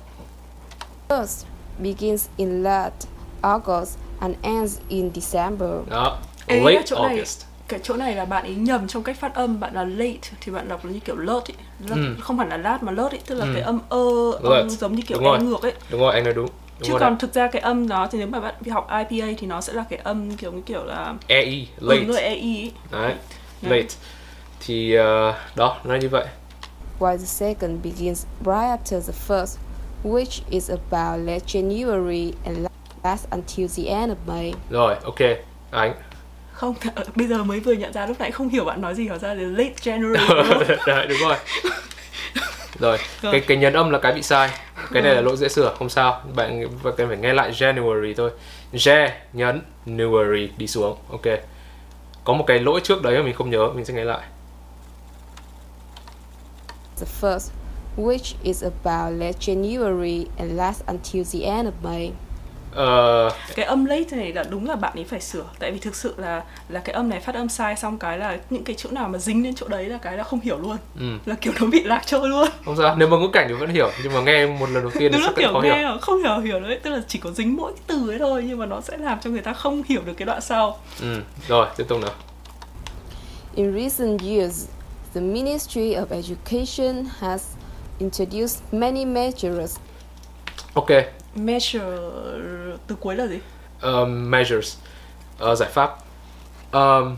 First 1.09 1.45
begins 1.79 2.27
in 2.37 2.63
late 2.63 2.97
August 3.43 3.99
and 4.21 4.35
ends 4.43 4.79
in 4.89 5.11
December. 5.15 5.71
đó 5.91 6.19
Ê, 6.47 6.61
late 6.61 6.83
chỗ 6.87 6.97
này 6.97 7.17
August 7.17 7.45
cái 7.69 7.81
chỗ 7.83 7.97
này 7.97 8.15
là 8.15 8.25
bạn 8.25 8.43
ấy 8.43 8.55
nhầm 8.55 8.89
trong 8.89 9.03
cách 9.03 9.17
phát 9.21 9.35
âm 9.35 9.61
bạn 9.61 9.75
là 9.75 9.85
late 9.85 10.17
thì 10.41 10.53
bạn 10.53 10.69
đọc 10.69 10.85
là 10.85 10.93
như 10.93 11.01
kiểu 11.01 11.17
lợt 11.17 11.41
ấy 11.51 11.55
lợt, 11.89 11.97
Ừ. 11.97 12.15
không 12.21 12.39
hẳn 12.39 12.49
là 12.49 12.57
lát 12.57 12.83
mà 12.83 12.93
lợt 12.93 13.09
ấy 13.11 13.21
tức 13.27 13.35
là 13.35 13.45
Ừ. 13.45 13.51
cái 13.55 13.63
âm 13.63 13.81
ơ 13.89 13.99
âm 14.43 14.71
giống 14.71 14.95
như 14.95 15.03
kiểu 15.03 15.19
Đúng 15.19 15.25
rồi. 15.27 15.39
e 15.39 15.43
ngược 15.45 15.63
ấy 15.63 15.73
đúng 15.91 16.01
rồi 16.01 16.15
anh 16.15 16.25
nói 16.25 16.35
đúng 16.35 16.47
đúng 16.47 16.53
chứ 16.83 16.91
rồi 16.91 17.01
còn 17.01 17.11
đấy. 17.13 17.17
thực 17.21 17.35
ra 17.35 17.47
cái 17.47 17.63
âm 17.63 17.89
nó 17.89 18.07
thì 18.07 18.19
nếu 18.19 18.27
mà 18.29 18.41
bạn 18.41 18.55
đi 18.61 18.71
học 18.71 18.89
IPA 19.11 19.27
thì 19.39 19.47
nó 19.47 19.61
sẽ 19.61 19.73
là 19.73 19.85
cái 19.91 19.99
âm 20.05 20.37
kiểu 20.37 20.53
như 20.53 20.61
kiểu 20.67 20.85
là 20.85 21.15
EI 21.27 21.69
ừ, 21.81 21.89
late 21.89 22.05
nó 22.07 22.13
là 22.15 22.21
EI 22.21 22.63
ấy. 22.63 22.73
đấy 22.91 23.15
Đấy. 23.63 23.79
late 23.83 23.95
thì 24.61 24.95
ờ, 24.95 25.35
đó 25.57 25.77
nó 25.85 25.95
như 25.95 26.09
vậy 26.09 26.27
while 26.99 27.19
the 27.19 27.27
second 27.27 27.83
begins 27.83 28.27
right 28.45 28.79
after 28.79 29.01
the 29.01 29.13
first, 29.13 29.59
which 30.05 30.43
is 30.51 30.71
about 30.71 31.21
late 31.27 31.47
January 31.47 32.35
and 32.45 32.69
lasts 33.05 33.27
until 33.31 33.69
the 33.77 33.89
end 33.89 34.13
of 34.13 34.17
May. 34.27 34.55
rồi 34.71 34.97
ok. 35.05 35.19
Anh. 35.71 35.95
Không 36.53 36.75
bây 37.17 37.27
giờ 37.27 37.45
mới 37.45 37.61
vừa 37.61 37.73
nhận 37.73 37.93
ra 37.93 38.07
lúc 38.07 38.17
nãy 38.21 38.31
không 38.31 38.49
hiểu 38.49 38.65
bạn 38.65 38.81
nói 38.81 38.95
gì 38.95 39.09
hóa 39.09 39.19
ra 39.19 39.35
là 39.35 39.43
late 39.43 39.75
January 39.83 40.59
đúng 40.59 40.77
đấy 40.87 41.07
đúng 41.09 41.19
rồi 41.29 41.37
rồi. 42.79 42.99
cái 43.33 43.41
cái 43.41 43.57
nhấn 43.57 43.73
âm 43.73 43.91
là 43.91 43.99
cái 43.99 44.13
bị 44.13 44.23
sai. 44.23 44.51
Cái 44.93 45.03
này 45.03 45.15
là 45.15 45.21
lỗi 45.21 45.37
dễ 45.37 45.49
sửa 45.49 45.75
không 45.79 45.89
sao. 45.89 46.21
Bạn 46.35 46.67
bạn 46.83 46.95
cần 46.97 47.09
phải 47.09 47.17
nghe 47.17 47.33
lại 47.33 47.51
January 47.53 48.15
thôi. 48.17 48.31
J 48.73 49.09
nhấn 49.33 49.61
January 49.87 50.49
đi 50.57 50.67
xuống 50.67 50.97
ok. 51.11 51.23
Có 52.25 52.33
một 52.33 52.45
cái 52.47 52.59
lỗi 52.61 52.81
trước 52.85 53.03
đấy 53.03 53.17
mà 53.17 53.23
mình 53.23 53.35
không 53.35 53.51
nhớ 53.51 53.71
mình 53.75 53.85
sẽ 53.85 53.95
nghe 53.95 54.05
lại 54.05 54.21
The 57.01 57.07
first, 57.21 57.51
which 57.97 58.35
is 58.43 58.65
about 58.65 59.21
late 59.21 59.39
January 59.41 60.27
and 60.39 60.57
lasts 60.57 60.83
until 60.87 61.25
the 61.33 61.47
end 61.47 61.69
of 61.69 61.73
May. 61.83 62.13
Ờ, 62.73 63.31
cái 63.55 63.67
âm 63.67 63.85
late 63.85 64.17
này 64.17 64.33
là 64.33 64.45
đúng 64.51 64.69
là 64.69 64.77
bạn 64.77 64.93
ấy 64.95 65.05
phải 65.05 65.21
sửa 65.21 65.45
tại 65.59 65.73
vì 65.73 65.79
thực 65.79 65.95
sự 65.95 66.15
là 66.17 66.43
là 66.69 66.81
cái 66.81 66.95
âm 66.95 67.09
này 67.09 67.21
phát 67.21 67.35
âm 67.35 67.49
sai 67.49 67.77
xong 67.77 67.99
cái 67.99 68.19
là 68.19 68.39
những 68.51 68.65
cái 68.65 68.77
chữ 68.77 68.89
nào 68.93 69.09
mà 69.09 69.19
dính 69.19 69.43
đến 69.43 69.55
chỗ 69.55 69.69
đấy 69.69 69.85
là 69.85 69.99
cái 69.99 70.17
là 70.17 70.25
không 70.25 70.41
hiểu 70.41 70.59
luôn. 70.59 70.77
Ừ, 71.01 71.19
là 71.27 71.35
kiểu 71.41 71.53
nó 71.61 71.67
bị 71.67 71.83
lạc 71.83 72.03
trôi 72.07 72.29
luôn. 72.29 72.49
Không 72.65 72.77
sao 72.77 72.97
nếu 72.97 73.09
mà 73.09 73.17
ngữ 73.17 73.29
cảnh 73.33 73.47
thì 73.49 73.55
vẫn 73.55 73.71
hiểu 73.71 73.91
nhưng 74.03 74.13
mà 74.13 74.21
nghe 74.21 74.47
một 74.47 74.71
lần 74.71 74.83
đầu 74.83 74.93
tiên 74.99 75.13
thì 75.13 75.19
đúng 75.19 75.21
là 75.21 75.27
chắc 75.27 75.37
kiểu 75.37 75.53
khó 75.53 75.61
nghe 75.61 75.79
hiểu. 75.79 75.99
không 76.01 76.23
hiểu 76.23 76.39
hiểu 76.39 76.61
đấy 76.61 76.81
tức 76.83 76.91
là 76.91 77.01
chỉ 77.09 77.19
có 77.19 77.31
dính 77.31 77.57
mỗi 77.57 77.73
cái 77.73 77.83
từ 77.87 78.11
ấy 78.11 78.19
thôi 78.19 78.45
nhưng 78.47 78.59
mà 78.59 78.67
nó 78.67 78.81
sẽ 78.81 78.97
làm 78.97 79.19
cho 79.21 79.31
người 79.31 79.43
ta 79.43 79.53
không 79.53 79.83
hiểu 79.89 80.03
được 80.05 80.15
cái 80.17 80.27
đoạn 80.27 80.41
sau. 80.41 80.79
Ừ, 81.01 81.21
rồi 81.49 81.67
tiếp 81.77 81.85
tục 81.89 82.01
nào. 82.01 82.13
In 83.55 83.75
recent 83.75 84.21
years, 84.23 84.67
the 85.15 85.21
Ministry 85.21 85.95
of 85.95 86.07
Education 86.11 87.05
has 87.19 87.57
introduced 87.99 88.63
many 88.73 89.05
measures. 89.05 89.79
Ok. 90.75 90.91
Measure 91.35 91.97
từ 92.87 92.95
cuối 93.01 93.17
là 93.17 93.27
gì? 93.27 93.39
Um, 93.83 94.31
measures. 94.31 94.77
Ờ, 95.39 95.55
giải 95.55 95.69
pháp. 95.73 95.97
Um, 96.73 97.17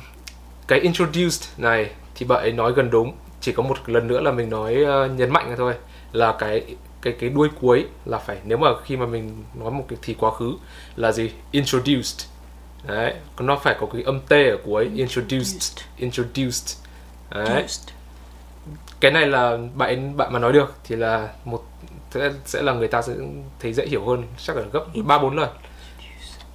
cái 0.67 0.81
introduced 0.81 1.49
này 1.57 1.91
thì 2.15 2.27
bạn 2.27 2.41
ấy 2.41 2.53
nói 2.53 2.73
gần 2.73 2.91
đúng. 2.91 3.13
Chỉ 3.41 3.53
có 3.53 3.63
một 3.63 3.89
lần 3.89 4.09
nữa 4.09 4.21
là 4.21 4.31
mình 4.31 4.51
nói 4.51 4.85
ờ, 4.85 5.07
nhấn 5.07 5.31
mạnh 5.31 5.55
thôi. 5.57 5.75
Là 6.13 6.33
cái 6.39 6.77
cái 7.03 7.13
cái 7.21 7.31
đuôi 7.31 7.49
cuối 7.61 7.87
là 8.05 8.19
phải 8.19 8.37
nếu 8.45 8.59
mà 8.59 8.69
khi 8.85 8.97
mà 8.97 9.07
mình 9.07 9.45
nói 9.55 9.71
một 9.71 9.85
cái 9.89 9.99
thì 10.03 10.15
quá 10.15 10.31
khứ 10.31 10.53
là 10.97 11.13
gì? 11.13 11.31
Introduced. 11.51 12.27
Đấy 12.87 13.15
nó 13.39 13.57
phải 13.57 13.77
có 13.81 13.87
cái 13.93 14.03
âm 14.03 14.21
t 14.21 14.31
ở 14.33 14.57
cuối. 14.65 14.91
Introduced. 14.95 15.79
Introduced 15.97 16.77
đấy. 17.31 17.47
Introduced. 17.47 17.89
cái 19.01 19.11
này 19.11 19.27
là 19.27 19.59
bạn 19.75 20.17
bạn 20.17 20.33
mà 20.33 20.39
nói 20.39 20.53
được 20.53 20.75
thì 20.85 20.97
là 20.97 21.29
một 21.45 21.65
sẽ, 22.11 22.31
sẽ 22.45 22.63
là 22.63 22.73
người 22.73 22.89
ta 22.89 23.03
sẽ 23.03 23.13
thấy 23.61 23.73
dễ 23.73 23.87
hiểu 23.87 24.07
hơn 24.07 24.25
chắc 24.39 24.57
là 24.57 24.63
gấp 24.73 24.85
ba 25.05 25.19
bốn 25.19 25.37
lần. 25.37 25.49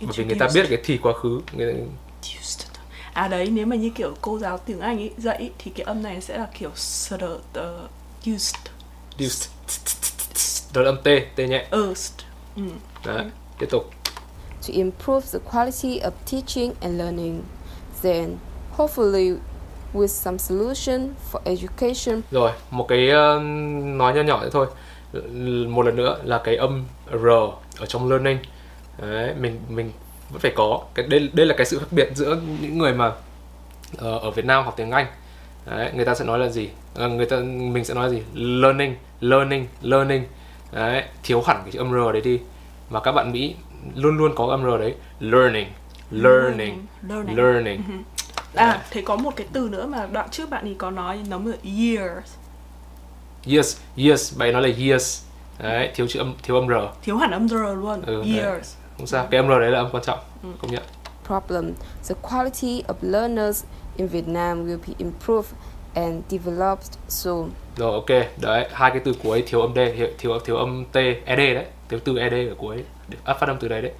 Bởi 0.02 0.10
vì 0.16 0.26
người 0.26 0.38
ta 0.40 0.48
biết 0.54 0.66
cái 0.70 0.82
thì 0.84 0.98
quá 0.98 1.14
khứ 1.14 1.42
người, 1.54 1.84
à 3.14 3.28
đấy 3.28 3.50
nếu 3.52 3.66
mà 3.66 3.76
như 3.76 3.90
kiểu 3.90 4.14
cô 4.22 4.40
giáo 4.40 4.58
tiếng 4.58 4.80
Anh 4.80 4.98
ấy 4.98 5.12
dạy 5.18 5.38
ý, 5.38 5.50
thì 5.58 5.72
cái 5.76 5.84
âm 5.84 6.04
này 6.04 6.22
sẽ 6.22 6.38
là 6.38 6.48
kiểu 6.60 6.70
used. 8.34 8.56
Used. 9.26 9.50
Đó 10.74 10.82
là 10.82 10.90
âm 10.90 10.98
t 10.98 11.08
t 11.36 11.40
nhẹ. 11.40 11.68
Used. 11.78 12.14
Ừ. 12.56 12.64
đấy 13.06 13.26
tiếp 13.60 13.68
tục. 13.70 13.90
To 14.62 14.74
improve 14.74 15.28
the 15.34 15.40
quality 15.52 16.00
of 16.00 16.12
teaching 16.32 16.74
and 16.82 17.00
learning. 17.00 17.44
Then, 18.02 18.38
hopefully, 18.72 19.38
with 19.95 20.08
some 20.08 20.38
solution 20.38 21.13
for 21.31 21.39
education. 21.43 22.21
Rồi 22.31 22.51
một 22.71 22.88
cái 22.88 23.10
ờ, 23.10 23.39
nói 23.84 24.13
nhỏ 24.13 24.21
nhỏ 24.21 24.39
thế 24.43 24.49
thôi. 24.49 24.67
L- 25.13 25.69
một 25.69 25.86
lần 25.86 25.95
nữa 25.95 26.17
là 26.23 26.41
cái 26.43 26.55
âm 26.55 26.86
r 27.12 27.25
ở 27.79 27.86
trong 27.88 28.10
learning. 28.10 28.38
Đấy 29.01 29.34
mình 29.39 29.60
mình 29.69 29.91
vẫn 30.29 30.41
phải 30.41 30.51
có. 30.55 30.81
Cái 30.95 31.08
đây 31.08 31.29
đây 31.34 31.45
là 31.45 31.55
cái 31.58 31.65
sự 31.65 31.79
khác 31.79 31.88
biệt 31.91 32.10
giữa 32.15 32.38
những 32.62 32.77
người 32.77 32.93
mà 32.93 33.12
ờ, 33.97 34.17
ở 34.17 34.31
Việt 34.31 34.45
Nam 34.45 34.65
học 34.65 34.73
tiếng 34.77 34.91
Anh. 34.91 35.05
Đấy, 35.65 35.91
người 35.95 36.05
ta 36.05 36.15
sẽ 36.15 36.25
nói 36.25 36.39
là 36.39 36.49
gì? 36.49 36.69
Ờ, 36.95 37.08
người 37.08 37.25
ta 37.25 37.38
mình 37.45 37.86
sẽ 37.86 37.93
nói 37.93 38.03
là 38.03 38.10
gì? 38.10 38.21
Learning 38.34 38.95
learning 39.21 39.67
learning. 39.81 40.23
Đấy 40.71 41.03
thiếu 41.23 41.41
hẳn 41.41 41.62
cái 41.65 41.73
âm 41.77 41.91
r 41.91 42.13
đấy 42.13 42.21
đi. 42.21 42.39
Mà 42.89 42.99
các 42.99 43.12
bạn 43.12 43.31
Mỹ 43.31 43.55
luôn 43.95 44.17
luôn 44.17 44.36
có 44.36 44.45
âm 44.45 44.63
r 44.63 44.79
đấy. 44.79 44.95
Learning 45.19 45.67
learning 46.12 46.86
learning, 47.10 47.38
learning 47.38 47.81
à 48.56 48.84
thế 48.91 49.02
có 49.02 49.15
một 49.15 49.34
cái 49.36 49.48
từ 49.54 49.70
nữa 49.72 49.86
mà 49.88 50.06
đoạn 50.12 50.30
trước 50.32 50.50
bạn 50.50 50.65
ấy 50.65 50.76
có 50.78 50.91
nói 50.91 51.20
nó 51.30 51.39
là 51.46 51.58
years. 51.63 52.30
Years 53.48 53.78
years 53.98 54.38
bạn 54.38 54.54
nói 54.54 54.62
là 54.70 54.76
years. 54.80 55.22
Đấy 55.60 55.91
thiếu 55.96 56.08
chữ 56.08 56.20
âm 56.20 56.34
thiếu 56.44 56.56
âm 56.56 56.68
r. 56.68 56.72
Thiếu 57.04 57.18
hẳn 57.18 57.32
âm 57.32 57.50
r 57.50 57.54
luôn 57.54 58.02
Ừ, 58.06 58.24
đấy. 58.26 58.39
years. 58.39 58.74
Không 58.98 59.08
sao 59.08 59.28
cái 59.32 59.39
âm 59.39 59.48
r 59.48 59.52
đấy 59.52 59.72
là 59.72 59.80
âm 59.80 59.89
quan 59.91 60.04
trọng 60.04 60.20
công 60.62 60.72
nhận. 60.72 60.84
Problem, 61.28 61.74
the 62.10 62.15
quality 62.22 62.84
of 62.88 62.94
learners 63.02 63.63
in 63.98 64.08
Vietnam 64.08 64.65
will 64.68 64.78
be 64.88 64.94
improved 64.98 65.52
and 65.94 66.24
developed 66.30 66.88
soon. 67.10 67.50
rồi 67.78 67.94
ok. 67.94 68.38
Đấy 68.41 68.68
hai 68.74 68.91
cái 68.91 69.00
từ 69.06 69.13
cuối 69.24 69.44
thiếu 69.48 69.62
âm 69.62 69.74
d 69.76 69.80
thiếu 69.98 70.08
thiếu, 70.18 70.39
thiếu 70.46 70.56
âm 70.56 70.86
t 70.91 70.96
ed 71.26 71.38
đấy. 71.39 71.65
Thiếu 71.89 72.00
từ 72.06 72.18
ed 72.18 72.34
ở 72.34 72.56
cuối 72.58 72.84
áp 73.26 73.39
phát 73.39 73.50
âm 73.50 73.58
từ 73.60 73.68
đấy. 73.68 73.82
Đấy 73.82 73.91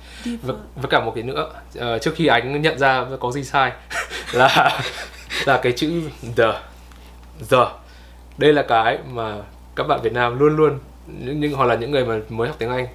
với, 0.42 0.56
với 0.76 0.90
cả 0.90 1.00
một 1.00 1.12
cái 1.16 1.24
nữa. 1.24 1.52
Ờ, 1.76 2.00
trước 2.00 2.12
khi 2.16 2.28
anh 2.28 2.62
nhận 2.62 2.80
ra 2.80 3.06
có 3.20 3.32
gì 3.32 3.44
sai 3.44 3.72
là 4.34 4.82
là 5.46 5.60
cái 5.64 5.72
chữ 5.72 6.02
the 6.36 6.60
the 7.50 7.66
đây 8.38 8.54
là 8.54 8.62
cái 8.62 8.98
mà 9.10 9.36
các 9.76 9.88
bạn 9.88 10.00
Việt 10.02 10.14
Nam 10.14 10.40
luôn 10.40 10.56
luôn 10.56 10.80
những, 11.08 11.40
những 11.40 11.54
hoặc 11.54 11.66
là 11.66 11.76
những 11.76 11.92
người 11.92 12.06
mà 12.06 12.20
mới 12.30 12.48
học 12.48 12.58
tiếng 12.60 12.70
Anh 12.70 12.88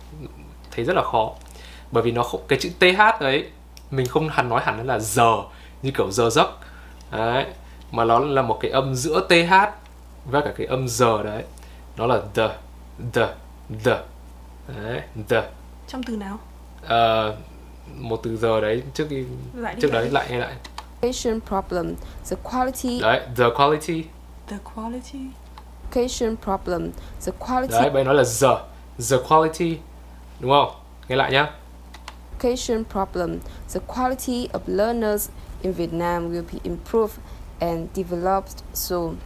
thấy 0.71 0.85
rất 0.85 0.97
là 0.97 1.03
khó. 1.03 1.33
Bởi 1.91 2.03
vì 2.03 2.13
nó 2.13 2.23
không 2.23 2.41
cái 2.49 2.59
chữ 2.59 2.71
th 2.81 3.21
đấy 3.21 3.47
mình 3.91 4.07
không 4.07 4.29
hẳn 4.29 4.49
nói 4.49 4.61
hẳn 4.65 4.87
là 4.87 4.99
giờ 4.99 5.37
như 5.83 5.91
kiểu 5.91 6.11
giờ 6.11 6.31
giấc. 6.31 6.49
Đấy. 7.13 7.45
Mà 7.91 8.05
nó 8.05 8.19
là 8.19 8.43
một 8.43 8.59
cái 8.61 8.71
âm 8.71 8.95
giữa 8.95 9.27
th 9.29 9.53
và 10.25 10.41
cả 10.41 10.53
cái 10.57 10.67
âm 10.67 10.89
giờ 10.89 11.23
đấy. 11.23 11.43
Nó 11.97 12.07
là 12.07 12.21
the 12.35 12.49
the 13.13 13.27
the 13.85 13.99
đấy 14.69 15.01
the 15.29 15.43
trong 15.93 16.03
từ 16.03 16.17
nào? 16.17 16.39
Ờ, 16.83 17.37
một 17.97 18.21
từ 18.23 18.37
giờ 18.37 18.61
đấy 18.61 18.83
trước 18.95 19.07
khi 19.11 19.25
lại 19.55 19.77
trước 19.81 19.93
đấy 19.93 20.11
lại 20.11 20.27
nghe 20.31 20.39
lại 20.39 20.55
Education 21.01 21.41
problem. 21.41 21.95
The 22.31 22.37
quality 22.43 23.01
đấy 23.01 23.21
the 23.37 23.45
quality. 23.57 24.05
The 24.49 24.57
quality. 24.75 25.19
Education 25.91 26.37
problem. 26.37 26.91
The 27.27 27.33
quality 27.47 27.73
đấy 27.73 27.91
bây 27.91 28.05
nói 28.05 28.15
là 28.15 28.25
the. 28.41 28.49
The 29.11 29.17
quality. 29.29 29.79
Đúng 30.41 30.51
không? 30.51 30.71
Nghe 31.09 31.17
lại 31.17 31.33
nhá. 31.33 31.51
Education 32.39 32.85
problem. 32.85 33.39
The 33.75 33.81
quality 33.95 34.49
of 34.53 34.61
learners 34.67 35.29
in 35.63 35.73
Vietnam 35.73 36.33
will 36.33 36.45
be 36.53 36.59
improved 36.63 37.19
and 37.61 37.89
developed 37.95 38.53
soon. 38.75 39.17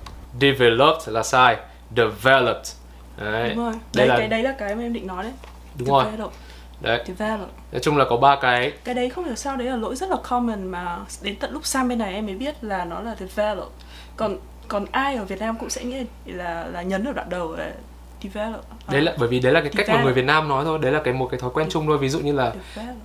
developed 0.41 1.09
là 1.09 1.23
sai. 1.23 1.57
Developed. 1.97 2.67
Đấy. 3.17 3.55
Đúng 3.55 3.65
rồi. 3.65 3.75
Đây 3.95 4.07
đấy 4.07 4.09
là 4.09 4.17
cái 4.19 4.29
đấy 4.29 4.43
là 4.43 4.55
cái 4.59 4.75
mà 4.75 4.83
em 4.83 4.93
định 4.93 5.07
nói 5.07 5.23
đấy. 5.25 5.33
Đúng 5.79 5.89
rồi. 5.89 6.05
Develop 6.05 6.33
đấy. 6.85 7.05
Develop 7.07 7.49
nói 7.73 7.81
chung 7.83 7.97
là 7.97 8.05
có 8.11 8.17
ba 8.17 8.37
cái. 8.41 8.73
Cái 8.85 8.95
đấy 8.95 9.11
không 9.11 9.25
hiểu 9.25 9.35
sao 9.35 9.57
đấy 9.57 9.69
là 9.69 9.77
lỗi 9.77 9.97
rất 9.97 10.11
là 10.11 10.17
common 10.29 10.65
mà 10.67 10.99
đến 11.23 11.37
tận 11.37 11.53
lúc 11.53 11.67
sang 11.67 11.89
bên 11.89 11.99
này 11.99 12.15
em 12.15 12.27
mới 12.27 12.35
biết 12.35 12.65
là 12.65 12.85
nó 12.85 13.01
là 13.01 13.17
develop 13.19 13.73
còn 14.17 14.37
còn 14.69 14.87
ai 14.93 15.17
ở 15.17 15.25
Việt 15.25 15.41
Nam 15.41 15.57
cũng 15.61 15.71
sẽ 15.71 15.85
nghĩ 15.85 16.05
là 16.27 16.67
là 16.73 16.83
nhấn 16.83 17.05
ở 17.05 17.13
đoạn 17.13 17.29
đầu 17.31 17.57
là 17.57 17.73
develop 18.23 18.65
À, 18.87 18.93
đấy 18.93 19.03
là 19.03 19.15
bởi 19.19 19.29
vì 19.29 19.41
đấy 19.41 19.53
là 19.53 19.61
cái 19.61 19.71
cách 19.71 19.79
mà 19.89 19.93
Develop. 19.93 20.05
người 20.05 20.15
Việt 20.15 20.25
Nam 20.25 20.49
nói 20.49 20.65
thôi. 20.65 20.79
Đấy 20.83 20.93
là 20.93 21.01
cái 21.05 21.15
một 21.15 21.29
cái 21.31 21.41
thói 21.41 21.51
quen 21.55 21.67
chung 21.71 21.87
thôi. 21.87 21.99
Ví 21.99 22.09
dụ 22.09 22.19
như 22.21 22.33
là 22.33 22.53
develop 22.75 22.97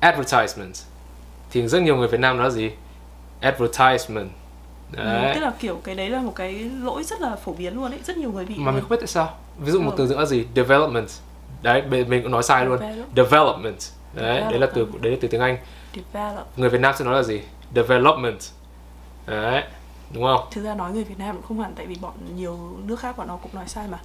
advertisement 0.00 0.74
thì 1.50 1.68
rất 1.68 1.82
nhiều 1.82 1.96
người 1.96 2.08
Việt 2.08 2.20
Nam 2.20 2.38
nói 2.38 2.50
gì? 2.50 2.70
Advertisement. 3.40 4.28
Ừ, 4.96 5.04
đấy. 5.04 5.34
tức 5.34 5.40
là 5.40 5.52
kiểu 5.60 5.80
cái 5.84 5.94
đấy 5.94 6.10
là 6.10 6.20
một 6.20 6.32
cái 6.36 6.52
lỗi 6.82 7.04
rất 7.04 7.20
là 7.20 7.36
phổ 7.36 7.52
biến 7.52 7.74
luôn 7.76 7.90
đấy. 7.90 8.00
Rất 8.04 8.16
nhiều 8.16 8.32
người 8.32 8.44
bị 8.44 8.54
mà 8.58 8.72
mình 8.72 8.80
không 8.80 8.90
biết 8.90 8.96
tại 9.00 9.06
sao. 9.06 9.34
Ví 9.58 9.70
dụ 9.72 9.80
một 9.80 9.90
Ừ. 9.90 9.94
từ 9.98 10.06
nữa 10.14 10.18
là 10.20 10.26
gì? 10.26 10.46
Development 10.56 11.08
đấy 11.62 11.82
mình 11.88 12.08
mình 12.08 12.22
cũng 12.22 12.32
nói 12.32 12.42
sai 12.42 12.66
luôn. 12.66 12.78
Develop. 12.80 13.06
development. 13.16 13.78
Đấy 14.14 14.40
đấy 14.40 14.58
là 14.58 14.66
từ 14.74 14.86
đấy 15.00 15.12
là 15.12 15.18
từ 15.20 15.28
tiếng 15.28 15.40
Anh. 15.40 15.56
Develop. 15.94 16.58
Người 16.58 16.68
Việt 16.70 16.80
Nam 16.80 16.94
sẽ 16.98 17.04
nói 17.04 17.14
là 17.14 17.22
gì? 17.22 17.40
Development. 17.74 18.38
Đấy 19.26 19.62
đúng 20.14 20.24
không? 20.24 20.46
Thực 20.50 20.64
ra 20.64 20.74
nói 20.74 20.92
người 20.92 21.04
Việt 21.04 21.18
Nam 21.18 21.36
cũng 21.36 21.42
không 21.42 21.60
hẳn 21.60 21.72
tại 21.76 21.86
vì 21.86 21.96
bọn 22.00 22.12
nhiều 22.36 22.58
nước 22.86 23.00
khác 23.00 23.16
bọn 23.16 23.28
nó 23.28 23.36
cũng 23.36 23.54
nói 23.54 23.64
sai 23.68 23.88
mà. 23.88 23.98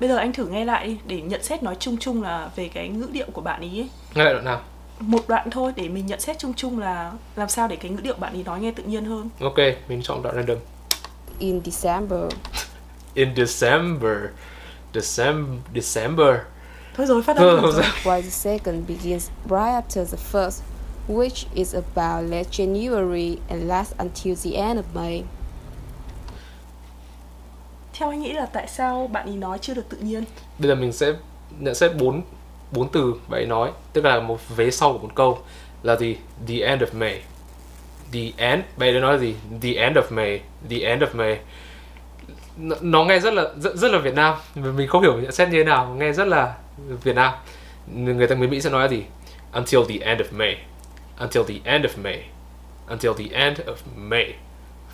Bây 0.00 0.08
giờ 0.08 0.16
anh 0.16 0.32
thử 0.32 0.46
nghe 0.46 0.64
lại 0.64 0.86
đi 0.86 0.98
để 1.06 1.20
nhận 1.20 1.42
xét 1.42 1.62
nói 1.62 1.76
chung 1.80 1.96
chung 2.00 2.22
là 2.22 2.50
về 2.56 2.68
cái 2.68 2.88
ngữ 2.88 3.08
điệu 3.12 3.26
của 3.32 3.40
bạn 3.40 3.60
ý 3.60 3.80
ấy. 3.80 3.88
nghe 4.14 4.24
lại 4.24 4.32
đoạn 4.32 4.44
nào? 4.44 4.60
Một 5.00 5.24
đoạn 5.28 5.50
thôi 5.50 5.72
để 5.76 5.88
mình 5.88 6.06
nhận 6.06 6.20
xét 6.20 6.38
chung 6.38 6.54
chung 6.54 6.78
là 6.78 7.12
làm 7.36 7.48
sao 7.48 7.68
để 7.68 7.76
cái 7.76 7.90
ngữ 7.90 8.00
điệu 8.02 8.14
bạn 8.18 8.32
ý 8.34 8.42
nói 8.42 8.60
nghe 8.60 8.70
tự 8.70 8.82
nhiên 8.82 9.04
hơn. 9.04 9.28
Ok 9.40 9.58
mình 9.88 10.02
chọn 10.02 10.22
đoạn 10.22 10.34
random. 10.34 10.58
In 11.38 11.60
December, 11.64 12.20
in 13.14 13.34
December. 13.36 14.12
December 14.94 15.58
December 15.74 16.36
thôi 16.96 17.06
rồi 17.06 17.22
phát 17.22 17.36
âm 17.36 17.60
rồi. 17.62 17.72
while 18.04 18.22
the 18.22 18.30
second 18.30 18.88
begins 18.88 19.30
right 19.44 19.84
after 19.84 20.04
the 20.04 20.18
first, 20.32 20.62
which 21.08 21.46
is 21.54 21.74
about 21.74 22.30
late 22.30 22.50
January 22.50 23.36
and 23.48 23.68
lasts 23.68 23.94
until 23.98 24.34
the 24.44 24.58
end 24.58 24.78
of 24.78 24.84
May. 24.94 25.22
theo 27.98 28.10
anh 28.10 28.20
nghĩ 28.20 28.32
là 28.32 28.46
tại 28.46 28.68
sao 28.68 29.06
bạn 29.12 29.26
ý 29.26 29.36
nói 29.36 29.58
chưa 29.58 29.74
được 29.74 29.88
tự 29.88 29.96
nhiên? 29.96 30.24
Bây 30.58 30.68
giờ 30.68 30.74
mình 30.74 30.92
sẽ 30.92 31.12
nhận 31.58 31.74
xét 31.74 31.96
bốn 31.96 32.22
bốn 32.72 32.88
từ 32.88 33.14
bạn 33.28 33.40
ấy 33.40 33.46
nói 33.46 33.70
tức 33.92 34.04
là 34.04 34.20
một 34.20 34.56
vế 34.56 34.70
sau 34.70 34.92
của 34.92 34.98
một 34.98 35.14
câu 35.14 35.38
là 35.82 35.96
gì? 35.96 36.16
The 36.48 36.54
end 36.54 36.82
of 36.82 36.86
May. 36.92 37.22
The 38.12 38.20
end 38.36 38.62
bạn 38.76 38.94
ấy 38.94 39.00
nói 39.00 39.12
là 39.12 39.18
gì? 39.18 39.34
The 39.62 39.72
end 39.72 39.96
of 39.96 40.02
May 40.10 40.40
the 40.70 40.78
end 40.78 41.02
of 41.02 41.08
May. 41.12 41.38
Nó, 42.56 42.76
nó 42.80 43.04
nghe 43.04 43.18
rất 43.20 43.34
là 43.34 43.44
rất, 43.60 43.76
rất 43.76 43.92
là 43.92 43.98
Việt 43.98 44.14
Nam 44.14 44.34
mình 44.54 44.88
không 44.88 45.02
hiểu 45.02 45.18
nhận 45.18 45.32
xét 45.32 45.48
như 45.48 45.58
thế 45.58 45.64
nào 45.64 45.94
nghe 45.98 46.12
rất 46.12 46.28
là 46.28 46.54
Việt 46.78 47.16
Nam. 47.16 47.32
Người 47.86 48.26
ta 48.26 48.34
người 48.34 48.48
Mỹ 48.48 48.60
sẽ 48.60 48.70
nói 48.70 48.82
là 48.82 48.88
gì? 48.88 49.02
Until 49.52 49.80
the 49.88 50.06
end 50.06 50.20
of 50.20 50.24
May. 50.30 50.56
Until 51.18 51.42
the 51.48 51.54
end 51.64 51.84
of 51.84 52.02
May. 52.02 52.24
Until 52.86 53.12
the 53.18 53.24
end 53.32 53.60
of 53.60 53.74
May. 53.96 54.34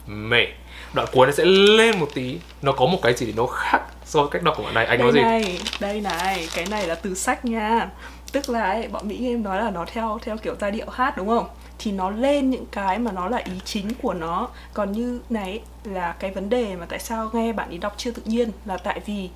May. 0.07 0.53
Đoạn 0.95 1.09
cuối 1.13 1.27
nó 1.27 1.33
sẽ 1.33 1.45
lên 1.45 2.01
một 2.01 2.09
tí. 2.15 2.39
Nó 2.63 2.73
có 2.73 2.87
một 2.87 2.99
cái 3.03 3.15
gì 3.15 3.27
để 3.27 3.33
nó 3.37 3.47
khác 3.47 3.81
so 4.05 4.21
với 4.21 4.31
cách 4.31 4.43
đọc 4.43 4.55
của 4.57 4.63
bạn 4.63 4.75
này. 4.75 4.87
Anh 4.87 4.99
nói 4.99 5.13
đây 5.13 5.23
gì? 5.23 5.23
này 5.23 5.61
đây 5.81 6.01
này 6.01 6.49
cái 6.55 6.67
này 6.71 6.87
là 6.87 6.95
từ 6.95 7.15
sách 7.15 7.45
nha. 7.45 7.91
Tức 8.33 8.51
là 8.51 8.65
ấy, 8.65 8.89
bọn 8.89 9.09
mỹ 9.09 9.29
em 9.29 9.43
nói 9.43 9.63
là 9.65 9.71
nó 9.71 9.85
theo 9.93 10.19
theo 10.23 10.37
kiểu 10.37 10.55
giai 10.61 10.71
điệu 10.71 10.89
hát 10.91 11.17
đúng 11.17 11.29
không? 11.29 11.49
Thì 11.79 11.93
nó 11.93 12.11
lên 12.11 12.51
những 12.51 12.67
cái 12.67 12.99
mà 12.99 13.13
nó 13.13 13.29
là 13.29 13.39
ý 13.39 13.53
chính 13.65 13.95
của 14.03 14.15
nó. 14.15 14.49
Còn 14.75 14.93
như 14.93 15.21
này 15.31 15.51
ấy, 15.51 15.61
là 15.85 16.15
cái 16.19 16.31
vấn 16.31 16.49
đề 16.49 16.77
mà 16.77 16.87
tại 16.89 16.99
sao 16.99 17.31
nghe 17.33 17.53
bạn 17.53 17.71
ý 17.71 17.79
đọc 17.79 17.95
chưa 17.97 18.11
tự 18.11 18.23
nhiên 18.25 18.51
là 18.65 18.77
tại 18.77 19.01
vì 19.07 19.31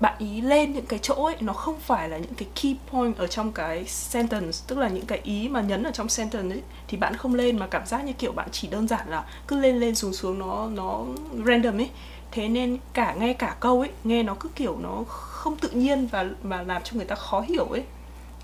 bạn 0.00 0.14
ý 0.18 0.40
lên 0.40 0.72
những 0.72 0.86
cái 0.86 0.98
chỗ 1.02 1.14
ấy, 1.14 1.36
nó 1.40 1.52
không 1.52 1.80
phải 1.80 2.08
là 2.08 2.18
những 2.18 2.34
cái 2.34 2.48
key 2.62 2.76
point 2.90 3.16
ở 3.16 3.26
trong 3.26 3.52
cái 3.52 3.84
sentence, 3.84 4.58
tức 4.66 4.78
là 4.78 4.88
những 4.88 5.06
cái 5.06 5.20
ý 5.24 5.48
mà 5.48 5.60
nhấn 5.60 5.82
ở 5.82 5.90
trong 5.90 6.08
sentence 6.08 6.54
ấy, 6.54 6.62
thì 6.88 6.96
bạn 6.96 7.16
không 7.16 7.34
lên 7.34 7.58
mà 7.58 7.66
cảm 7.66 7.86
giác 7.86 8.04
như 8.04 8.12
kiểu 8.12 8.32
bạn 8.32 8.48
chỉ 8.52 8.68
đơn 8.68 8.88
giản 8.88 9.08
là 9.08 9.24
cứ 9.48 9.60
lên 9.60 9.80
lên 9.80 9.94
xuống 9.94 10.12
xuống 10.12 10.38
nó 10.38 10.66
nó 10.66 11.04
random 11.46 11.80
ấy. 11.80 11.90
Thế 12.30 12.48
nên 12.48 12.78
cả 12.92 13.14
nghe 13.14 13.32
cả 13.32 13.56
câu 13.60 13.80
ấy, 13.80 13.90
nghe 14.04 14.22
nó 14.22 14.34
cứ 14.40 14.48
kiểu 14.54 14.78
nó 14.82 15.04
không 15.08 15.56
tự 15.56 15.70
nhiên 15.70 16.06
và, 16.06 16.26
mà 16.42 16.62
làm 16.62 16.82
cho 16.82 16.96
người 16.96 17.04
ta 17.04 17.14
khó 17.14 17.40
hiểu 17.40 17.64
ấy. 17.64 17.82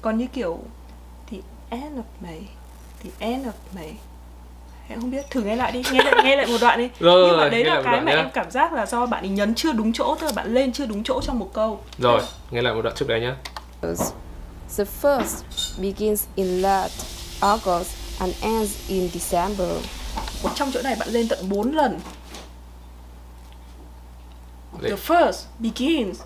Còn 0.01 0.19
như 0.19 0.27
kiểu, 0.27 0.59
the 1.31 1.37
end 1.71 1.99
of 1.99 2.03
May, 2.21 2.49
the 3.05 3.11
end 3.19 3.47
of 3.47 3.53
May 3.75 3.95
em 4.91 5.01
không 5.01 5.11
biết 5.11 5.31
thử 5.31 5.43
nghe 5.43 5.57
lại 5.57 5.73
đi 5.73 5.83
nghe 5.93 6.03
lại 6.03 6.25
nghe 6.25 6.37
lại 6.37 6.47
một 6.47 6.59
đoạn 6.61 6.79
đi. 6.79 6.89
Rồi, 7.01 7.29
nhưng 7.29 7.37
mà 7.37 7.49
đấy 7.49 7.65
là 7.65 7.83
cái 7.85 8.01
mà 8.01 8.13
nhá. 8.13 8.19
em 8.19 8.31
cảm 8.35 8.51
giác 8.51 8.73
là 8.73 8.87
do 8.87 9.07
bạn 9.07 9.25
ấy 9.25 9.29
nhấn 9.29 9.55
chưa 9.55 9.73
đúng 9.73 9.93
chỗ 9.93 10.17
tức 10.21 10.27
là 10.27 10.33
bạn 10.33 10.55
lên 10.55 10.73
chưa 10.73 10.87
đúng 10.87 11.05
chỗ 11.05 11.21
trong 11.23 11.39
một 11.39 11.51
câu. 11.53 11.81
Rồi, 11.99 12.21
nghe 12.51 12.63
lại 12.63 12.75
một 12.75 12.83
đoạn 12.83 12.97
trước 12.97 13.09
đấy 13.09 13.21
nhá. 13.21 13.37
The 14.77 14.85
first 15.03 15.43
begins 15.79 16.27
in 16.35 16.47
late 16.47 16.95
August 17.41 18.21
and 18.21 18.35
ends 18.43 18.89
in 18.89 19.09
December. 19.13 19.69
trong 20.55 20.71
chỗ 20.73 20.83
này 20.83 20.97
bạn 20.99 21.09
lên 21.09 21.29
tận 21.29 21.39
4 21.49 21.73
lần. 21.73 21.99
The 24.83 24.97
first 25.07 25.45
begins. 25.59 26.21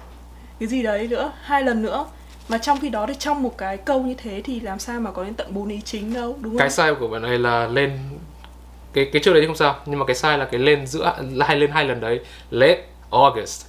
Cái 0.61 0.69
gì 0.69 0.83
đấy 0.83 1.09
nữa? 1.09 1.33
Hai 1.43 1.63
lần 1.63 1.83
nữa. 1.83 2.07
Mà 2.49 2.59
trong 2.59 2.81
khi 2.81 2.89
đó 2.89 3.07
thì 3.07 3.15
trong 3.19 3.43
một 3.43 3.59
cái 3.59 3.77
câu 3.77 4.03
như 4.03 4.15
thế 4.15 4.43
thì 4.45 4.61
làm 4.61 4.79
sao 4.79 5.01
mà 5.01 5.11
có 5.11 5.25
đến 5.25 5.35
tận 5.35 5.55
bốn 5.55 5.69
ý 5.69 5.81
chính 5.85 6.15
đâu 6.15 6.37
đúng 6.41 6.53
không? 6.53 6.59
Cái 6.59 6.71
sai 6.71 6.95
của 6.95 7.09
bạn 7.09 7.23
này 7.23 7.39
là 7.39 7.67
lên 7.67 7.99
cái 8.95 9.05
cái 9.13 9.23
trước 9.25 9.33
đấy 9.33 9.41
thì 9.43 9.47
không 9.47 9.57
sao, 9.57 9.77
nhưng 9.87 9.99
mà 9.99 10.07
cái 10.07 10.17
sai 10.17 10.39
là 10.39 10.45
cái 10.45 10.61
lên 10.61 10.87
giữa 10.87 11.15
hai 11.41 11.57
lên 11.57 11.71
hai 11.71 11.85
lần 11.85 12.01
đấy. 12.01 12.21
Late 12.51 12.83
August. 13.11 13.67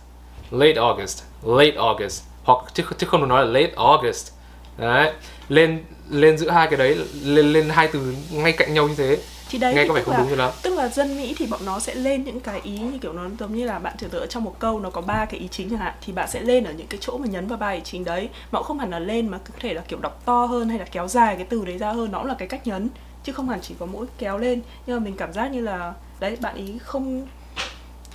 Late 0.51 0.73
August. 0.75 1.23
Late 1.43 1.75
August. 1.77 2.23
Hoặc 2.43 2.57
chứ 2.73 2.83
chứ 2.97 3.07
không 3.07 3.21
được 3.21 3.27
nói 3.27 3.45
là 3.45 3.51
late 3.59 3.73
August. 3.75 4.31
Đấy. 4.77 5.13
Lên 5.49 5.83
lên 6.09 6.37
giữa 6.37 6.49
hai 6.49 6.67
cái 6.67 6.77
đấy 6.77 6.97
lên 7.23 7.53
lên 7.53 7.69
hai 7.69 7.87
từ 7.87 8.15
ngay 8.31 8.51
cạnh 8.51 8.73
nhau 8.73 8.87
như 8.87 8.95
thế. 8.95 9.17
thì 9.49 9.59
đấy 9.59 9.73
Nghe 9.75 9.87
có 9.87 9.93
vẻ 9.93 10.01
không 10.03 10.13
là, 10.13 10.19
đúng 10.19 10.29
cho 10.29 10.35
lắm. 10.35 10.51
tức 10.61 10.73
là 10.73 10.87
dân 10.87 11.17
Mỹ 11.17 11.35
thì 11.37 11.45
bọn 11.45 11.59
nó 11.65 11.79
sẽ 11.79 11.95
lên 11.95 12.23
những 12.23 12.39
cái 12.39 12.59
ý 12.63 12.71
như 12.79 12.97
kiểu 13.01 13.13
nó 13.13 13.21
giống 13.39 13.55
như 13.55 13.65
là 13.65 13.79
bạn 13.79 13.93
tưởng 13.99 14.09
tượng 14.09 14.27
trong 14.27 14.43
một 14.43 14.55
câu 14.59 14.79
nó 14.79 14.89
có 14.89 15.01
ba 15.01 15.25
cái 15.25 15.39
ý 15.39 15.47
chính 15.51 15.69
chẳng 15.69 15.79
hạn 15.79 15.93
thì 16.05 16.13
bạn 16.13 16.29
sẽ 16.31 16.41
lên 16.41 16.63
ở 16.63 16.71
những 16.71 16.87
cái 16.87 16.97
chỗ 17.01 17.17
mà 17.17 17.27
nhấn 17.27 17.47
vào 17.47 17.57
ba 17.57 17.69
ý 17.69 17.79
chính 17.83 18.03
đấy 18.03 18.29
mà 18.51 18.59
cũng 18.59 18.67
không 18.67 18.79
hẳn 18.79 18.89
là 18.89 18.99
lên 18.99 19.27
mà 19.29 19.37
có 19.37 19.53
thể 19.59 19.73
là 19.73 19.81
kiểu 19.87 19.99
đọc 19.99 20.21
to 20.25 20.45
hơn 20.45 20.69
hay 20.69 20.79
là 20.79 20.85
kéo 20.91 21.07
dài 21.07 21.35
cái 21.35 21.45
từ 21.49 21.65
đấy 21.65 21.77
ra 21.77 21.91
hơn 21.91 22.11
nó 22.11 22.17
cũng 22.19 22.27
là 22.27 22.35
cái 22.39 22.47
cách 22.47 22.67
nhấn 22.67 22.89
chứ 23.25 23.33
không 23.33 23.49
hẳn 23.49 23.59
chỉ 23.61 23.75
có 23.79 23.85
mỗi 23.85 24.05
kéo 24.17 24.37
lên 24.37 24.61
nhưng 24.85 24.97
mà 24.99 25.03
mình 25.03 25.15
cảm 25.17 25.33
giác 25.33 25.51
như 25.51 25.61
là 25.61 25.93
đấy 26.19 26.37
bạn 26.41 26.55
ý 26.55 26.77
không 26.83 27.27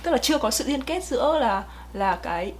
tức 0.03 0.11
là 0.11 0.17
chưa 0.17 0.37
có 0.37 0.51
sự 0.51 0.63
liên 0.67 0.83
kết 0.83 1.03
giữa 1.03 1.39
là 1.39 1.63
là 1.93 2.19
cái 2.23 2.53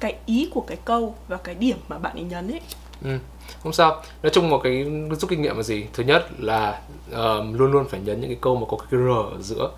cái 0.00 0.16
ý 0.26 0.48
của 0.54 0.60
cái 0.60 0.78
câu 0.84 1.14
và 1.28 1.36
cái 1.36 1.54
điểm 1.54 1.76
mà 1.88 1.98
bạn 1.98 2.16
ấy 2.16 2.24
nhấn 2.24 2.50
ấy 2.50 2.60
Ừ. 3.04 3.18
Không 3.62 3.72
sao. 3.72 4.02
Nói 4.22 4.30
chung 4.30 4.50
một 4.50 4.60
cái 4.64 4.84
rút 5.20 5.30
kinh 5.30 5.42
nghiệm 5.42 5.56
là 5.56 5.62
gì? 5.62 5.86
Thứ 5.92 6.02
nhất 6.02 6.26
là 6.38 6.80
ờm, 7.12 7.54
luôn 7.54 7.72
luôn 7.72 7.88
phải 7.88 8.00
nhấn 8.00 8.20
những 8.20 8.30
cái 8.30 8.38
câu 8.40 8.56
mà 8.56 8.66
có 8.68 8.76
cái 8.76 8.88
r 8.90 9.08
ở 9.08 9.42
giữa. 9.42 9.70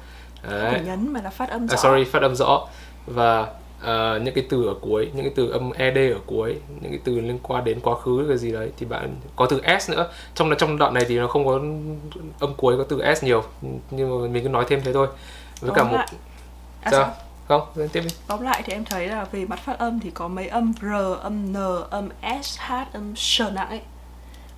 Đấy. 0.49 0.71
phải 0.73 0.81
nhấn 0.85 1.13
mà 1.13 1.21
là 1.23 1.31
phát 1.31 1.49
âm 1.49 1.69
rõ 1.69 1.77
À, 1.77 1.77
sorry, 1.77 2.05
phát 2.05 2.23
âm 2.23 2.35
rõ 2.37 2.69
và 3.07 3.47
ờ, 3.81 4.19
những 4.25 4.35
cái 4.35 4.45
từ 4.51 4.67
ở 4.67 4.75
cuối, 4.81 5.11
những 5.15 5.25
cái 5.25 5.33
từ 5.37 5.51
âm 5.51 5.73
ed 5.73 5.97
ở 5.97 6.21
cuối, 6.27 6.57
những 6.81 6.91
cái 6.91 7.01
từ 7.05 7.21
liên 7.21 7.39
quan 7.43 7.65
đến 7.65 7.81
quá 7.81 7.95
khứ 8.01 8.25
cái 8.29 8.39
gì 8.39 8.53
đấy 8.53 8.71
thì 8.79 8.87
bạn 8.87 9.15
có 9.37 9.47
từ 9.47 9.61
s 9.81 9.91
nữa. 9.91 10.11
Trong 10.35 10.51
trong 10.59 10.79
đoạn 10.79 10.95
này 10.95 11.05
thì 11.09 11.19
nó 11.19 11.27
không 11.29 11.47
có 11.47 11.53
âm 12.41 12.55
cuối 12.57 12.77
có 12.77 12.85
từ 12.89 13.03
s 13.17 13.25
nhiều, 13.25 13.45
nhưng 13.91 14.23
mà 14.23 14.29
mình 14.29 14.43
cứ 14.43 14.49
nói 14.49 14.65
thêm 14.69 14.81
thế 14.85 14.93
thôi. 14.93 15.09
Với 15.61 15.71
cả 15.75 15.83
Tóm 15.83 15.91
một 15.91 15.97
lại- 15.97 16.09
à, 16.83 16.91
sao? 16.91 17.01
sao? 17.01 17.15
Không, 17.49 17.89
tiếp 17.93 18.01
đi. 18.01 18.09
Tóm 18.27 18.43
lại 18.43 18.63
thì 18.67 18.73
em 18.73 18.85
thấy 18.85 19.09
là 19.09 19.25
về 19.33 19.45
mặt 19.45 19.59
phát 19.65 19.79
âm 19.79 20.01
thì 20.01 20.11
có 20.11 20.29
mấy 20.29 20.49
âm 20.49 20.73
R, 20.83 20.85
âm 21.23 21.53
N, 21.53 21.57
âm 21.91 22.09
S, 22.43 22.59
H, 22.59 22.73
âm 22.93 23.17
S 23.17 23.41
nặng 23.53 23.69
ấy 23.69 23.81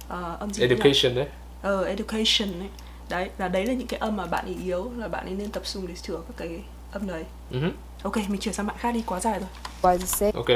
Ờ, 0.08 0.36
âm 0.40 0.50
gì? 0.50 0.62
Education 0.62 1.14
đấy. 1.14 1.26
Ờ, 1.62 1.84
education 1.84 2.60
ấy 2.60 2.68
Đấy, 3.08 3.30
là 3.38 3.48
đấy 3.48 3.66
là 3.66 3.72
những 3.74 3.86
cái 3.86 4.00
âm 4.00 4.16
mà 4.16 4.26
bạn 4.26 4.44
ấy 4.44 4.56
yếu 4.64 4.90
Là 4.96 5.08
bạn 5.08 5.24
ấy 5.26 5.34
nên 5.34 5.50
tập 5.50 5.62
trung 5.72 5.86
để 5.86 5.94
sửa 5.94 6.16
các 6.16 6.34
cái 6.36 6.62
âm 6.92 7.06
đấy 7.06 7.24
hứ, 7.50 7.70
Ok, 8.02 8.16
mình 8.16 8.40
chuyển 8.40 8.54
sang 8.54 8.66
bạn 8.66 8.76
khác 8.78 8.92
đi, 8.94 9.02
quá 9.06 9.20
dài 9.20 9.40
rồi. 9.40 10.32
Ok. 10.34 10.48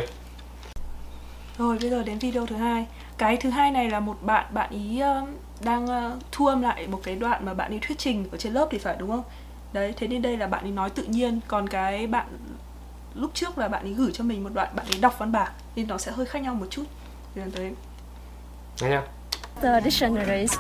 Rồi, 1.59 1.79
bây 1.81 1.91
giờ 1.91 2.03
đến 2.03 2.19
video 2.19 2.47
thứ 2.47 2.57
hai. 2.57 2.87
Cái 3.19 3.37
thứ 3.37 3.51
hai 3.51 3.71
này 3.71 3.91
là 3.91 4.01
một 4.01 4.17
bạn 4.23 4.47
bạn 4.55 4.71
ý 4.71 5.03
uh, 5.23 5.29
đang 5.61 5.85
uh, 5.85 6.23
thu 6.33 6.47
âm 6.47 6.63
lại 6.63 6.87
một 6.87 7.01
cái 7.05 7.17
đoạn 7.17 7.45
mà 7.45 7.55
bạn 7.55 7.73
ấy 7.73 7.79
thuyết 7.83 7.99
trình 7.99 8.29
ở 8.33 8.39
trên 8.39 8.53
lớp 8.53 8.69
thì 8.71 8.79
phải 8.79 8.97
đúng 8.99 9.11
không? 9.11 9.23
Đấy 9.73 9.95
thế 9.97 10.09
nên 10.09 10.23
đây 10.23 10.37
là 10.37 10.47
bạn 10.47 10.65
ấy 10.65 10.71
nói 10.71 10.91
tự 10.91 11.03
nhiên. 11.03 11.41
Còn 11.49 11.69
cái 11.69 12.07
bạn 12.07 12.27
lúc 13.15 13.31
trước 13.35 13.59
là 13.59 13.69
bạn 13.69 13.83
ấy 13.83 13.93
gửi 13.93 14.11
cho 14.15 14.25
mình 14.25 14.45
một 14.45 14.51
đoạn 14.55 14.69
bạn 14.77 14.87
ấy 14.87 15.01
đọc 15.01 15.15
văn 15.19 15.33
bản 15.33 15.53
nên 15.77 15.89
nó 15.89 15.99
sẽ 15.99 16.13
hơi 16.13 16.27
khác 16.27 16.43
nhau 16.43 16.55
một 16.55 16.67
chút. 16.71 16.85
Nên 17.35 17.51
tới 17.51 17.73
nghe 18.81 18.89
nhá 18.89 19.03
The 19.63 19.81
dictionaries 19.85 20.55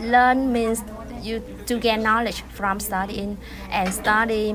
learn 0.00 0.52
means 0.52 0.80
you 1.24 1.38
to 1.68 1.76
gain 1.82 2.00
knowledge 2.00 2.42
from 2.58 2.78
studying 2.78 3.36
and 3.70 3.94
study. 3.94 4.52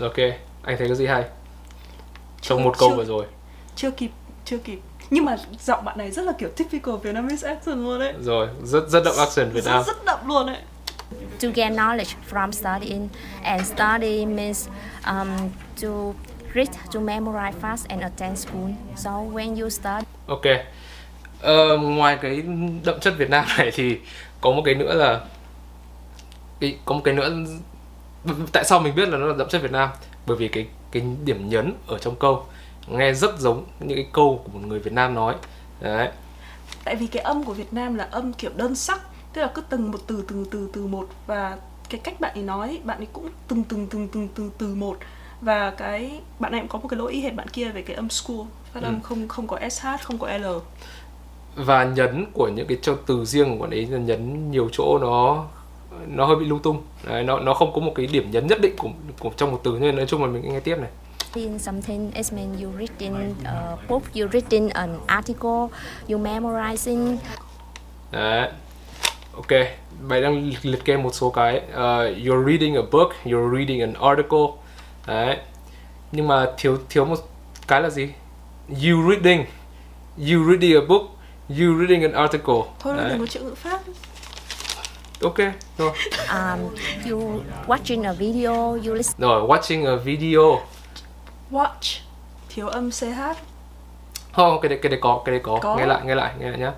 Ok 0.00 0.49
anh 0.62 0.76
thấy 0.78 0.86
cái 0.88 0.96
gì 0.96 1.06
hay? 1.06 1.24
Trong 2.40 2.64
một 2.64 2.78
câu 2.78 2.90
chưa- 2.90 2.96
vừa 2.96 3.04
rồi. 3.04 3.26
Chưa 3.76 3.90
kịp 3.90 4.10
chưa 4.44 4.58
kịp. 4.58 4.78
Nhưng 5.10 5.24
mà 5.24 5.36
giọng 5.60 5.84
bạn 5.84 5.98
này 5.98 6.10
rất 6.10 6.22
là 6.22 6.32
kiểu 6.38 6.48
typical 6.48 6.94
Vietnamese 7.02 7.48
accent 7.48 7.76
luôn 7.78 7.98
đấy. 8.00 8.12
Rồi 8.20 8.48
rất 8.64 8.88
rất 8.88 9.04
đậm 9.04 9.14
accent 9.18 9.52
Việt 9.52 9.64
Nam. 9.64 9.76
rất, 9.78 9.86
rất 9.86 10.04
đậm 10.04 10.28
luôn 10.28 10.46
đấy. 10.46 10.56
To 11.42 11.48
gain 11.54 11.72
knowledge 11.76 12.14
from 12.30 12.50
studying 12.52 13.08
and 13.42 13.66
study 13.66 14.26
means 14.26 14.68
um, 15.06 15.28
to 15.82 15.88
read 16.54 16.68
to 16.94 17.00
memorize 17.00 17.52
fast 17.62 17.84
and 17.88 18.02
attend 18.02 18.38
school. 18.38 18.70
So 18.96 19.10
when 19.10 19.60
you 19.60 19.68
study 19.68 20.04
Ok. 20.26 20.42
Ờ, 21.40 21.76
ngoài 21.78 22.18
cái 22.22 22.42
đậm 22.84 23.00
chất 23.00 23.14
Việt 23.18 23.30
Nam 23.30 23.44
này 23.58 23.70
thì 23.74 23.98
có 24.40 24.50
một 24.50 24.62
cái 24.64 24.74
nữa 24.74 24.94
là 24.94 25.20
cái 26.60 26.78
có 26.84 26.94
một 26.94 27.00
cái 27.04 27.14
nữa 27.14 27.30
tại 28.52 28.64
sao 28.64 28.80
mình 28.80 28.94
biết 28.94 29.08
là 29.08 29.18
nó 29.18 29.26
là 29.26 29.34
đậm 29.38 29.48
chất 29.48 29.62
Việt 29.62 29.72
Nam? 29.72 29.88
Bởi 30.30 30.36
vì 30.36 30.48
cái 30.48 30.66
cái 30.92 31.02
điểm 31.24 31.48
nhấn 31.48 31.74
ở 31.86 31.98
trong 31.98 32.14
câu 32.16 32.44
nghe 32.88 33.12
rất 33.14 33.38
giống 33.38 33.64
những 33.80 33.96
cái 33.96 34.06
câu 34.12 34.40
của 34.44 34.50
một 34.58 34.66
người 34.66 34.78
Việt 34.78 34.92
Nam 34.92 35.14
nói. 35.14 35.34
Đấy. 35.80 36.08
tại 36.84 36.96
vì 36.96 37.06
cái 37.06 37.22
âm 37.22 37.44
của 37.44 37.52
Việt 37.54 37.72
Nam 37.72 37.94
là 37.94 38.08
âm 38.10 38.32
kiểu 38.32 38.50
đơn 38.56 38.74
sắc 38.74 39.00
tức 39.32 39.40
là 39.42 39.50
cứ 39.54 39.62
từng 39.70 39.90
một 39.90 39.98
từ 40.06 40.24
từng 40.28 40.44
từ 40.50 40.68
từ 40.72 40.86
một 40.86 41.08
và 41.26 41.58
cái 41.90 42.00
cách 42.04 42.20
bạn 42.20 42.34
ấy 42.34 42.42
nói 42.42 42.80
bạn 42.84 42.98
ấy 42.98 43.06
cũng 43.12 43.28
từng 43.48 43.64
từng 43.64 43.86
từng 43.90 44.08
từng 44.08 44.28
từ 44.34 44.50
từ 44.58 44.74
một 44.74 44.98
và 45.40 45.70
cái 45.70 46.20
bạn 46.38 46.52
này 46.52 46.60
cũng 46.60 46.68
có 46.68 46.78
một 46.78 46.88
cái 46.88 46.98
lỗi 46.98 47.12
y 47.12 47.20
hệt 47.20 47.34
bạn 47.34 47.48
kia 47.48 47.68
về 47.68 47.82
cái 47.82 47.96
âm 47.96 48.10
school 48.10 48.36
phát 48.72 48.82
âm 48.82 48.94
Ừ. 48.94 49.00
không 49.02 49.28
không 49.28 49.46
có 49.46 49.58
sh 49.70 49.84
không 50.02 50.18
có 50.18 50.38
l 50.38 50.44
Và 51.56 51.84
nhấn 51.84 52.26
của 52.32 52.48
những 52.48 52.66
cái 52.66 52.78
châu 52.82 52.96
từ 53.06 53.24
riêng 53.24 53.50
của 53.58 53.62
bạn 53.62 53.70
ấy 53.70 53.86
là 53.86 53.98
nhấn 53.98 54.50
nhiều 54.50 54.68
chỗ 54.72 54.98
nó 55.00 55.44
nó 56.06 56.26
hơi 56.26 56.36
bị 56.36 56.46
lung 56.46 56.62
tung. 56.62 56.82
Đấy, 57.04 57.22
nó 57.24 57.38
nó 57.38 57.54
không 57.54 57.72
có 57.74 57.80
một 57.80 57.92
cái 57.94 58.06
điểm 58.06 58.30
nhấn 58.30 58.46
nhất 58.46 58.60
định 58.60 58.74
của, 58.78 58.88
của 59.18 59.30
trong 59.36 59.50
một 59.50 59.60
từ 59.64 59.78
nên 59.80 59.96
nói 59.96 60.06
chung 60.06 60.24
là 60.24 60.30
mình 60.30 60.52
nghe 60.52 60.60
tiếp 60.60 60.76
này. 60.78 60.90
in 61.34 61.58
something 61.58 62.10
it 62.14 62.32
means 62.32 62.62
you 62.62 62.70
reading 62.78 63.34
a 63.44 63.76
book 63.88 64.02
you 64.14 64.28
reading 64.32 64.68
an 64.68 64.98
article 65.06 65.68
you 66.08 66.18
memorizing 66.18 67.16
Đấy. 68.10 68.48
Ok, 69.34 69.48
bạn 70.08 70.22
đang 70.22 70.52
liệt 70.62 70.84
kê 70.84 70.96
một 70.96 71.14
số 71.14 71.30
cái. 71.30 71.56
Uh, 71.56 71.76
you're 72.24 72.46
reading 72.46 72.74
a 72.74 72.82
book, 72.92 73.08
you're 73.24 73.56
reading 73.56 73.80
an 73.80 73.92
article. 73.94 74.46
Đấy. 75.06 75.36
Nhưng 76.12 76.28
mà 76.28 76.46
thiếu 76.58 76.78
thiếu 76.88 77.04
một 77.04 77.16
cái 77.68 77.82
là 77.82 77.90
gì? 77.90 78.08
You 78.68 79.10
reading. 79.10 79.44
You 80.18 80.50
reading 80.50 80.74
a 80.74 80.80
book, 80.88 81.02
you 81.48 81.78
reading 81.78 82.02
an 82.02 82.12
article. 82.12 82.54
thôi 82.80 82.96
Đấy. 82.96 83.08
đừng 83.10 83.18
có 83.18 83.26
chữ 83.26 83.40
ngữ 83.40 83.54
pháp 83.54 83.80
Ok, 85.22 85.36
rồi. 85.78 85.90
um, 86.32 86.60
you 87.10 87.42
watching 87.66 88.04
a 88.04 88.12
video 88.12 88.52
you 88.86 88.94
listen 88.94 89.20
Rồi, 89.20 89.42
watching 89.48 89.86
a 89.86 89.96
video. 89.96 90.60
watch 91.50 92.00
thiếu 92.48 92.68
âm 92.68 92.90
ch 92.90 93.04
Không, 94.32 94.60
cái 94.62 94.68
đấy 94.68 94.78
cái 94.82 94.90
đấy 94.90 94.98
có, 95.02 95.22
cái 95.24 95.32
đấy 95.32 95.40
có. 95.44 95.58
Có. 95.62 95.76
Nghe 95.76 95.86
lại, 95.86 96.00
nghe 96.04 96.14
lại, 96.14 96.34
nghe 96.40 96.50
lại 96.50 96.58
nhá. 96.58 96.72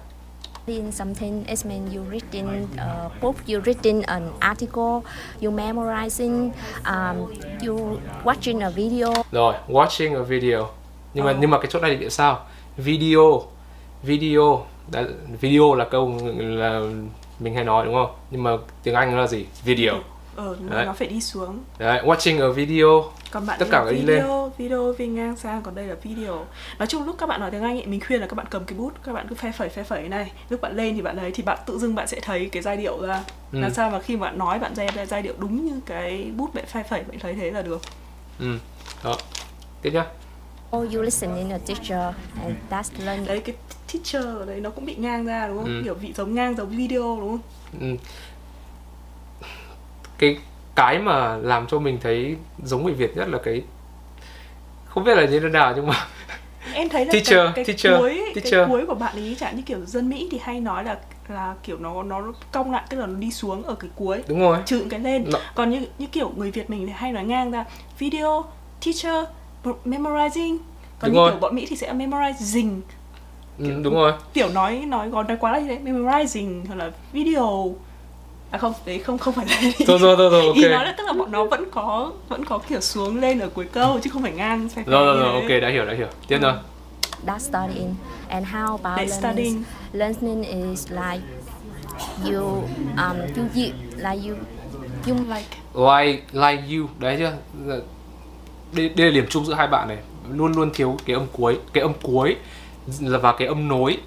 in 0.66 0.92
something 0.92 1.44
it 1.44 1.66
means 1.66 1.94
you 1.94 2.05
reading 2.11 2.68
a 2.78 3.09
book 3.20 3.37
you 3.48 3.61
reading 3.61 4.02
an 4.02 4.31
article 4.40 5.00
you 5.42 5.50
memorizing 5.50 6.50
um, 6.85 7.33
you 7.66 7.98
watching 8.24 8.61
a 8.61 8.70
video 8.70 9.12
Rồi, 9.33 9.55
watching 9.68 10.14
a 10.16 10.22
video. 10.22 10.68
Nhưng 11.14 11.24
mà 11.24 11.31
Ờ. 11.33 11.37
nhưng 11.40 11.50
mà 11.50 11.59
cái 11.59 11.66
chỗ 11.70 11.78
này 11.81 11.90
thì 11.90 11.96
bị 11.96 12.11
sao? 12.11 12.38
Video, 12.76 13.42
video, 14.02 14.64
đã, 14.92 15.02
video 15.40 15.74
là 15.74 15.85
câu 15.85 16.18
là 16.38 16.81
mình 17.42 17.55
hay 17.55 17.64
nói 17.64 17.85
đúng 17.87 17.94
không? 17.94 18.14
Nhưng 18.31 18.42
mà 18.42 18.50
tiếng 18.83 18.94
Anh 18.94 19.12
nó 19.12 19.20
là 19.20 19.26
gì? 19.26 19.46
Video. 19.64 19.94
ờ 20.37 20.57
mà 20.61 20.76
Đấy. 20.76 20.87
nó 20.87 20.92
phải 20.92 21.09
đi 21.09 21.20
xuống 21.20 21.59
Đấy, 21.78 22.02
watching 22.05 22.42
a 22.50 22.52
video. 22.52 23.05
còn 23.31 23.46
bạn 23.46 23.57
Tất 23.61 23.66
cả 23.70 23.85
phải 23.85 23.94
đi 23.94 24.00
video 24.00 24.52
video 24.59 24.92
vì 24.98 25.07
ngang 25.07 25.37
sang 25.37 25.62
còn 25.62 25.74
đây 25.74 25.87
là 25.87 25.94
video 26.02 26.46
nói 26.78 26.87
chung 26.87 27.05
lúc 27.07 27.16
các 27.18 27.26
bạn 27.26 27.40
nói 27.40 27.50
tiếng 27.50 27.62
anh 27.62 27.76
ấy, 27.78 27.87
mình 27.87 28.00
khuyên 28.07 28.20
là 28.20 28.26
các 28.26 28.35
bạn 28.35 28.46
cầm 28.50 28.64
cái 28.64 28.78
bút 28.78 28.92
các 29.05 29.12
bạn 29.12 29.26
cứ 29.28 29.35
phe 29.35 29.52
phẩy 29.52 29.68
phe 29.68 29.83
phẩy 29.83 30.09
này 30.09 30.33
lúc 30.48 30.61
bạn 30.61 30.76
lên 30.76 30.94
thì 30.94 31.02
bạn 31.02 31.16
ấy 31.16 31.31
thì 31.35 31.42
bạn 31.42 31.59
tự 31.66 31.78
dưng 31.78 31.94
bạn 31.94 32.07
sẽ 32.09 32.20
thấy 32.20 32.48
cái 32.52 32.62
giai 32.62 32.76
điệu 32.76 33.02
ra 33.02 33.22
Ừ. 33.52 33.59
làm 33.61 33.70
sao 33.74 33.90
mà 33.90 33.98
khi 34.00 34.16
mà 34.16 34.20
bạn 34.26 34.38
nói 34.38 34.59
bạn 34.59 34.74
ra 34.74 34.87
ra 34.94 35.07
giai 35.07 35.22
điệu 35.22 35.35
đúng 35.38 35.64
như 35.66 35.81
cái 35.87 36.31
bút 36.37 36.55
bạn 36.55 36.66
phe 36.66 36.83
phẩy 36.83 37.02
bạn 37.09 37.18
thấy 37.20 37.35
thế 37.35 37.50
là 37.50 37.62
được 37.62 37.81
Ừ. 38.40 38.46
Đó. 39.05 39.16
Tiếp 39.83 39.90
nhá. 39.90 40.05
Or 40.76 40.94
you 40.94 41.02
listening 41.02 41.50
a 41.52 41.58
teacher 41.58 42.14
and 42.42 42.54
that's 42.70 43.04
learning 43.04 43.26
đấy 43.26 43.40
cái 43.40 43.54
teacher 43.92 44.24
ở 44.24 44.44
đấy 44.46 44.61
nó 44.61 44.70
cũng 44.70 44.87
bị 44.87 44.94
ngang 44.94 45.26
ra 45.26 45.48
đúng 45.48 45.56
không 45.58 45.66
Ừ. 45.78 45.80
kiểu 45.85 45.94
vị 45.94 46.12
giống 46.16 46.35
ngang 46.35 46.56
giống 46.56 46.68
video 46.68 47.16
đúng 47.20 47.28
không 47.28 47.40
Ừ. 47.80 47.96
Cái 50.18 50.37
cái 50.74 50.98
mà 50.98 51.37
làm 51.37 51.66
cho 51.66 51.78
mình 51.78 51.98
thấy 52.02 52.37
giống 52.64 52.85
người 52.85 52.94
Việt 52.94 53.16
nhất 53.16 53.28
là 53.28 53.38
cái 53.44 53.62
không 54.85 55.04
biết 55.04 55.14
là 55.14 55.24
như 55.26 55.40
thế 55.40 55.48
nào 55.48 55.72
nhưng 55.76 55.87
mà 55.87 55.94
em 56.74 56.88
thấy 56.88 57.06
là 57.06 57.12
Teacher, 57.12 57.35
cái, 57.37 57.52
cái 57.54 57.64
teacher, 57.64 57.98
cuối 57.98 58.22
cái 58.35 58.44
teacher. 58.44 58.68
cuối 58.68 58.87
của 58.87 58.94
bạn 58.94 59.16
ấy 59.16 59.37
chẳng 59.40 59.56
như 59.56 59.62
kiểu 59.62 59.87
dân 59.87 60.08
Mỹ 60.11 60.28
thì 60.30 60.38
hay 60.42 60.61
nói 60.61 60.85
là 60.85 60.98
là 61.28 61.54
kiểu 61.62 61.78
nó 61.78 62.02
nó 62.02 62.32
cong 62.52 62.72
lại 62.72 62.82
tức 62.90 62.98
là 63.00 63.06
nó 63.06 63.14
đi 63.18 63.30
xuống 63.30 63.62
ở 63.62 63.74
cái 63.74 63.90
cuối 63.96 64.22
đúng 64.28 64.40
rồi. 64.40 64.58
trừ 64.66 64.87
cái 64.90 65.00
lên 65.00 65.24
Nó- 65.32 65.38
còn 65.54 65.70
như 65.70 65.87
như 65.98 66.06
kiểu 66.06 66.32
người 66.37 66.50
Việt 66.50 66.70
mình 66.70 66.87
thì 66.87 66.92
hay 66.96 67.12
nói 67.12 67.24
ngang 67.24 67.50
ra 67.50 67.64
video 67.98 68.44
teacher 68.85 69.24
memorizing. 69.85 70.59
Còn 70.98 71.11
Đúng 71.11 71.12
như 71.12 71.18
rồi. 71.20 71.31
kiểu 71.31 71.40
bọn 71.40 71.55
Mỹ 71.55 71.66
thì 71.68 71.77
sẽ 71.77 71.92
memorizing. 71.92 72.81
Ừ, 73.59 73.83
đúng 73.83 73.94
rồi. 73.94 74.12
kiểu 74.35 74.48
nói 74.48 74.77
nói 74.87 75.09
còn 75.12 75.27
nói 75.27 75.37
quá 75.40 75.53
là 75.53 75.59
như 75.61 75.68
thế. 75.68 75.79
Memorizing 75.92 76.62
hoặc 76.68 76.75
là 76.75 76.90
video. 77.12 77.75
À 78.51 78.59
không 78.59 78.72
đấy 78.87 78.98
không 78.98 79.18
không 79.18 79.35
phải 79.35 79.46
là 79.46 79.57
Thôi 79.87 79.98
thôi 80.01 80.14
thôi 80.18 80.29
thôi 80.31 80.42
ý 80.55 80.62
nói 80.68 80.85
là 80.85 80.94
tức 80.98 81.05
là 81.07 81.12
bọn 81.12 81.33
nó 81.33 81.44
vẫn 81.44 81.64
có 81.70 82.12
vẫn 82.29 82.44
có 82.44 82.59
kiểu 82.59 82.81
xuống 82.81 83.20
lên 83.20 83.38
ở 83.38 83.48
cuối 83.55 83.64
câu 83.72 83.98
chứ 84.03 84.11
không 84.11 84.22
phải 84.22 84.33
ngang 84.33 84.68
phe 84.68 84.83
Rồi 84.87 85.07
rồi 85.07 85.16
rồi 85.16 85.33
thế. 85.33 85.55
ok 85.55 85.62
đã 85.62 85.68
hiểu 85.68 85.85
đã 85.85 85.94
hiểu. 85.94 86.07
Tiếp 86.29 86.38
thôi. 86.42 86.53
that's 87.27 87.38
studying. 87.38 87.94
And 88.29 88.46
how 88.46 88.77
about 88.83 88.98
Để 88.98 89.07
learning 89.07 89.12
studying. 89.20 89.62
learning 89.92 90.42
is 90.70 90.90
like 90.90 91.22
you 92.25 92.62
um 92.96 93.16
you, 93.37 93.44
you 93.55 93.72
like 93.96 94.29
you. 94.29 94.37
You 95.07 95.14
like. 95.29 95.57
Like 95.75 96.22
like 96.33 96.62
you. 96.77 96.87
Đấy 96.98 97.16
chưa 97.18 97.33
đây, 98.72 98.88
đây 98.88 99.06
là 99.06 99.14
điểm 99.14 99.26
chung 99.30 99.44
giữa 99.46 99.54
hai 99.54 99.66
bạn 99.66 99.88
này. 99.88 99.98
Luôn 100.30 100.52
luôn 100.52 100.70
thiếu 100.74 100.96
cái 101.06 101.14
âm 101.16 101.26
cuối 101.32 101.58
cái 101.72 101.82
âm 101.82 101.92
cuối 102.02 102.37
là 103.00 103.18
và 103.18 103.32
cái 103.32 103.48
âm 103.48 103.68
nối. 103.68 103.98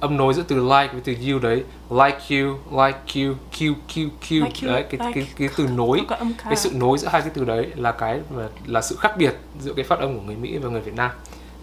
Âm 0.00 0.16
nối 0.16 0.34
giữa 0.34 0.42
từ 0.48 0.56
like 0.56 0.88
với 0.92 1.00
từ 1.04 1.14
you 1.32 1.38
đấy. 1.38 1.64
Like 1.90 2.18
you 2.30 2.58
like 2.70 2.98
you 3.14 3.34
q 3.52 3.74
q 3.88 4.08
q 4.28 4.44
Like 4.44 4.66
đấy 4.66 4.84
cái, 4.90 5.00
like. 5.06 5.12
cái 5.14 5.26
cái 5.36 5.48
từ 5.56 5.66
nối. 5.66 6.00
cái 6.44 6.56
sự 6.56 6.70
nối 6.74 6.98
giữa 6.98 7.08
hai 7.08 7.22
cái 7.22 7.30
từ 7.34 7.44
đấy 7.44 7.70
là 7.76 7.92
cái 7.92 8.20
mà 8.30 8.42
là 8.66 8.82
sự 8.82 8.96
khác 8.96 9.16
biệt 9.16 9.34
giữa 9.60 9.72
cái 9.74 9.84
phát 9.84 9.98
âm 9.98 10.16
của 10.16 10.22
người 10.22 10.36
Mỹ 10.36 10.58
và 10.58 10.70
người 10.70 10.80
Việt 10.80 10.94
Nam. 10.94 11.10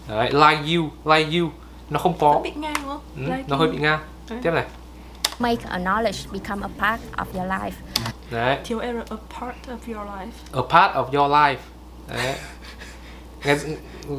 Đấy 0.08 0.30
like 0.32 0.76
you 0.76 0.90
like 1.04 1.38
you. 1.38 1.50
Nó 1.90 1.98
không 1.98 2.12
nó 2.20 2.32
có 2.32 2.40
bị 2.44 2.52
ngang 2.56 2.74
đúng 2.74 2.88
không? 2.88 3.00
Ừ, 3.16 3.22
Like 3.22 3.44
nó 3.48 3.56
hơi 3.56 3.68
bị 3.68 3.78
ngang. 3.78 4.00
Đấy. 4.30 4.38
tiếp 4.42 4.50
này. 4.50 4.64
Make 5.38 5.64
a 5.68 5.78
knowledge 5.78 6.32
become 6.32 6.66
a 6.66 6.68
part 6.78 7.02
of 7.16 7.40
your 7.40 7.52
life. 7.52 7.72
Đấy. 8.30 8.58
Thiếu 8.64 8.78
error 8.78 9.02
a 9.10 9.16
part 9.40 9.56
of 9.68 9.94
your 9.94 10.08
life. 10.08 10.62
A 10.62 10.62
part 10.70 10.96
of 10.96 11.20
your 11.20 11.32
life 11.32 11.56
đấy. 12.08 12.34
Nghe 13.44 13.56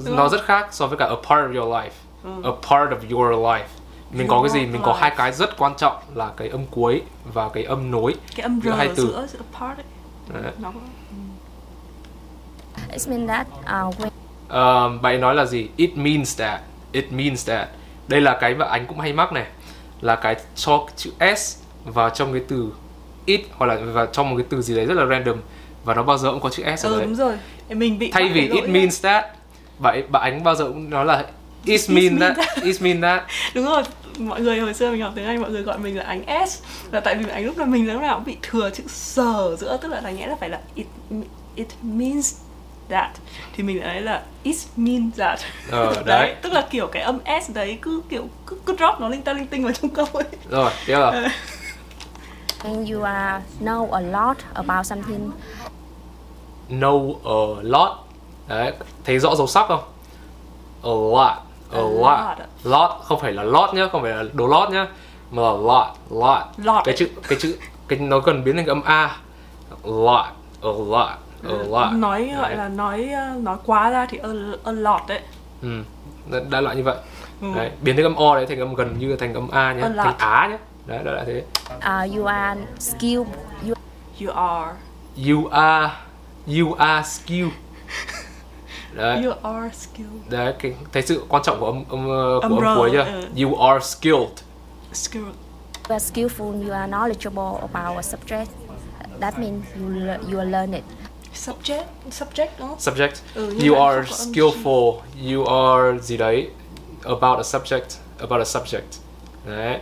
nó 0.05 0.29
rất 0.29 0.45
khác 0.45 0.67
so 0.71 0.87
với 0.87 0.97
cả 0.97 1.05
a 1.05 1.15
part 1.15 1.45
of 1.51 1.61
your 1.61 1.73
life. 1.73 1.89
A 2.43 2.51
part 2.69 2.91
of 2.91 3.15
your 3.17 3.39
life. 3.45 3.65
Mình 4.11 4.27
có 4.27 4.41
cái 4.41 4.49
gì 4.49 4.65
mình 4.65 4.81
có 4.81 4.91
Your 4.91 5.01
hai 5.01 5.11
life. 5.11 5.15
cái 5.15 5.31
rất 5.31 5.57
quan 5.57 5.73
trọng 5.77 5.95
là 6.15 6.31
cái 6.37 6.47
âm 6.47 6.65
cuối 6.71 7.01
và 7.33 7.49
cái 7.49 7.63
âm 7.63 7.91
nối. 7.91 8.15
Cái 8.35 8.43
âm 8.43 8.59
r 8.61 8.65
Giữa 8.65 8.71
hai 8.71 8.89
từ. 8.95 9.07
giữa 9.07 9.27
giữa 9.27 9.39
part 9.59 9.77
ấy. 9.79 9.85
Đấy. 10.43 10.51
nó 10.59 10.71
it 12.91 13.07
means 13.07 13.27
that 13.29 13.47
uh, 13.59 13.99
when 13.99 14.09
Ờ, 14.47 14.89
bạn 15.01 15.21
nói 15.21 15.35
là 15.35 15.45
gì? 15.45 15.67
It 15.75 15.97
means 15.97 16.39
that. 16.39 16.61
It 16.91 17.11
means 17.11 17.47
that. 17.49 17.67
Đây 18.07 18.21
là 18.21 18.37
cái 18.41 18.55
mà 18.55 18.65
anh 18.65 18.85
cũng 18.87 18.99
hay 18.99 19.13
mắc 19.13 19.33
này. 19.33 19.45
Là 20.01 20.15
cái 20.15 20.35
cho 20.55 20.85
chữ 20.95 21.11
s 21.37 21.57
vào 21.85 22.09
trong 22.09 22.33
cái 22.33 22.41
từ 22.47 22.71
it 23.25 23.41
hoặc 23.57 23.65
là 23.65 23.75
vào 23.75 24.05
trong 24.05 24.29
một 24.29 24.35
cái 24.37 24.45
từ 24.49 24.61
gì 24.61 24.75
đấy 24.75 24.85
rất 24.85 24.93
là 24.93 25.05
random 25.05 25.37
và 25.83 25.93
nó 25.93 26.03
bao 26.03 26.17
giờ 26.17 26.31
cũng 26.31 26.39
có 26.41 26.49
chữ 26.49 26.63
s 26.77 26.85
ở 26.85 26.89
ừ 26.89 26.95
đấy. 26.97 27.05
đúng 27.05 27.15
rồi. 27.15 27.35
Mình 27.69 27.99
bị 27.99 28.11
thay 28.11 28.29
vì 28.29 28.41
it 28.41 28.51
đấy. 28.63 28.67
means 28.67 29.03
that 29.03 29.25
bạn 29.79 30.11
bạn 30.11 30.21
anh 30.23 30.43
bao 30.43 30.55
giờ 30.55 30.65
cũng 30.65 30.89
nói 30.89 31.05
là 31.05 31.25
it 31.65 31.81
mean 31.89 32.19
mean 32.19 32.35
that 32.35 32.47
it 32.63 32.81
mean 32.81 33.01
that. 33.01 33.23
Đúng 33.55 33.65
rồi. 33.65 33.83
Mọi 34.19 34.41
người 34.41 34.59
hồi 34.59 34.73
xưa 34.73 34.91
mình 34.91 35.01
học 35.01 35.13
tiếng 35.15 35.25
Anh 35.25 35.41
mọi 35.41 35.51
người 35.51 35.61
gọi 35.61 35.77
mình 35.77 35.97
là 35.97 36.03
ánh 36.03 36.47
S. 36.47 36.63
Là 36.91 36.99
tại 36.99 37.15
vì 37.15 37.25
anh 37.31 37.45
lúc 37.45 37.57
nào 37.57 37.67
mình 37.67 37.93
lúc 37.93 38.01
nào 38.01 38.15
cũng 38.15 38.25
bị 38.25 38.37
thừa 38.41 38.69
chữ 38.69 38.83
sờ 38.87 39.55
giữa 39.59 39.77
tức 39.81 39.87
là 39.91 39.99
đáng 39.99 40.15
nhẽ 40.15 40.27
là 40.27 40.35
phải 40.39 40.49
là 40.49 40.59
it 40.75 40.87
it 41.55 41.67
means 41.81 42.35
that. 42.89 43.09
Thì 43.55 43.63
mình 43.63 43.83
lại 43.83 43.93
nói 43.93 44.01
là 44.01 44.21
it 44.43 44.55
means 44.77 45.17
that. 45.17 45.39
Ờ, 45.71 46.03
đấy. 46.05 46.35
tức 46.41 46.53
là 46.53 46.67
kiểu 46.69 46.87
cái 46.87 47.03
âm 47.03 47.19
s 47.45 47.51
đấy 47.51 47.77
cứ 47.81 48.01
kiểu 48.09 48.27
cứ, 48.47 48.57
cứ 48.65 48.75
drop 48.77 48.99
nó 48.99 49.09
linh 49.09 49.21
ta 49.21 49.33
linh 49.33 49.47
tinh 49.47 49.63
vào 49.63 49.73
trong 49.73 49.89
câu 49.89 50.05
ấy. 50.13 50.23
Rồi 50.49 50.71
tiếp 50.85 50.93
Ờ. 50.93 51.11
rồi 51.21 51.29
When 52.63 52.93
you 52.95 53.03
are 53.03 53.41
know 53.61 53.91
a 53.91 53.99
lot 54.01 54.37
about 54.53 54.85
something, 54.85 55.31
know 56.79 57.15
a 57.25 57.62
lot 57.63 57.91
đấy 58.47 58.73
thấy 59.05 59.19
rõ 59.19 59.36
dấu 59.36 59.47
sắc 59.47 59.67
không 59.67 59.81
a 60.83 60.89
lot 60.89 61.33
a 61.71 61.77
A 61.77 61.81
lot 61.81 62.38
lot. 62.39 62.47
lot 62.63 62.89
không 63.03 63.19
phải 63.19 63.31
là 63.33 63.43
lot 63.43 63.73
nhá 63.73 63.88
không 63.91 64.01
phải 64.01 64.12
là 64.12 64.23
đồ 64.33 64.47
lót 64.47 64.69
nhá 64.69 64.88
mà 65.31 65.41
là 65.41 65.51
lot 65.51 65.88
lot 66.09 66.41
Lot 66.57 66.81
cái 66.86 66.95
chữ 66.97 67.07
cái 67.27 67.38
chữ 67.41 67.57
cái 67.88 67.99
nó 67.99 68.19
cần 68.19 68.43
biến 68.43 68.55
thành 68.57 68.65
âm 68.65 68.81
a 68.81 69.17
lot 69.83 70.25
a 70.62 70.69
lot 70.89 71.07
a 71.43 71.49
lot 71.69 71.93
nói 71.93 72.31
gọi 72.38 72.49
Đấy. 72.49 72.57
là 72.57 72.67
nói 72.69 73.09
ờ, 73.15 73.36
nói 73.41 73.57
quá 73.65 73.89
ra 73.89 74.05
thì 74.09 74.17
a, 74.17 74.29
a 74.63 74.71
lot 74.71 75.01
đấy 75.07 75.19
ừ. 75.62 75.67
đại- 76.31 76.41
đại 76.49 76.62
loại 76.62 76.75
như 76.75 76.83
vậy 76.83 76.95
Ừ. 77.41 77.47
đấy 77.55 77.71
biến 77.81 77.95
thành 77.95 78.05
âm 78.05 78.15
o 78.15 78.36
đấy 78.36 78.45
thành 78.45 78.59
âm 78.59 78.73
gần 78.75 78.95
như 78.99 79.15
thành 79.15 79.33
âm 79.33 79.49
a 79.51 79.73
nhé 79.73 79.81
A 79.81 79.89
lot. 79.89 80.03
thành 80.03 80.15
á 80.17 80.47
nhé 80.47 80.57
đấy 80.86 80.99
đại 81.03 81.13
loại 81.13 81.25
thế 81.25 81.43
uh, 81.75 82.15
you 82.17 82.25
are 82.25 82.62
skilled. 82.79 83.27
You 83.67 83.73
you 84.21 84.33
are 84.33 84.71
you 85.27 85.47
are 85.51 85.91
you 86.47 86.73
are 86.73 87.03
skill 87.03 87.47
đấy. 88.93 89.23
You 89.23 89.34
are 89.43 89.69
skilled. 89.73 90.29
Đấy 90.29 90.53
cái 90.60 90.73
thấy 90.93 91.01
sự 91.03 91.23
quan 91.29 91.43
trọng 91.43 91.60
của 91.60 91.65
âm 91.65 91.84
âm 91.89 92.10
ờ, 92.10 92.39
của 92.39 92.39
Âm 92.41 92.51
âm 92.58 92.77
cuối 92.77 92.89
chưa? 92.91 93.03
ừ. 93.03 93.27
you 93.43 93.56
are 93.56 93.79
skilled. 93.86 94.38
Skilled. 94.93 95.34
You 95.89 95.95
are 95.95 95.99
skillful. 95.99 96.63
You 96.67 96.71
are 96.73 96.88
knowledgeable 96.88 97.60
about 97.73 97.97
a 97.97 98.01
subject. 98.01 98.47
That 99.19 99.39
means 99.39 99.65
you 99.82 99.89
le- 99.89 100.19
you 100.32 100.39
are 100.39 100.49
learned. 100.49 100.82
subject 101.34 101.86
subject 102.12 102.49
không? 102.60 102.79
Subject. 102.79 103.13
Ừ, 103.36 103.53
you 103.67 103.75
are 103.75 104.06
skillful. 104.06 105.01
You 105.23 105.45
are 105.45 105.99
gì 106.01 106.17
đấy? 106.17 106.49
About 107.03 107.38
a 107.39 107.43
subject 107.43 107.89
about 108.19 108.41
a 108.41 108.45
subject. 108.45 108.99
Đấy. 109.45 109.79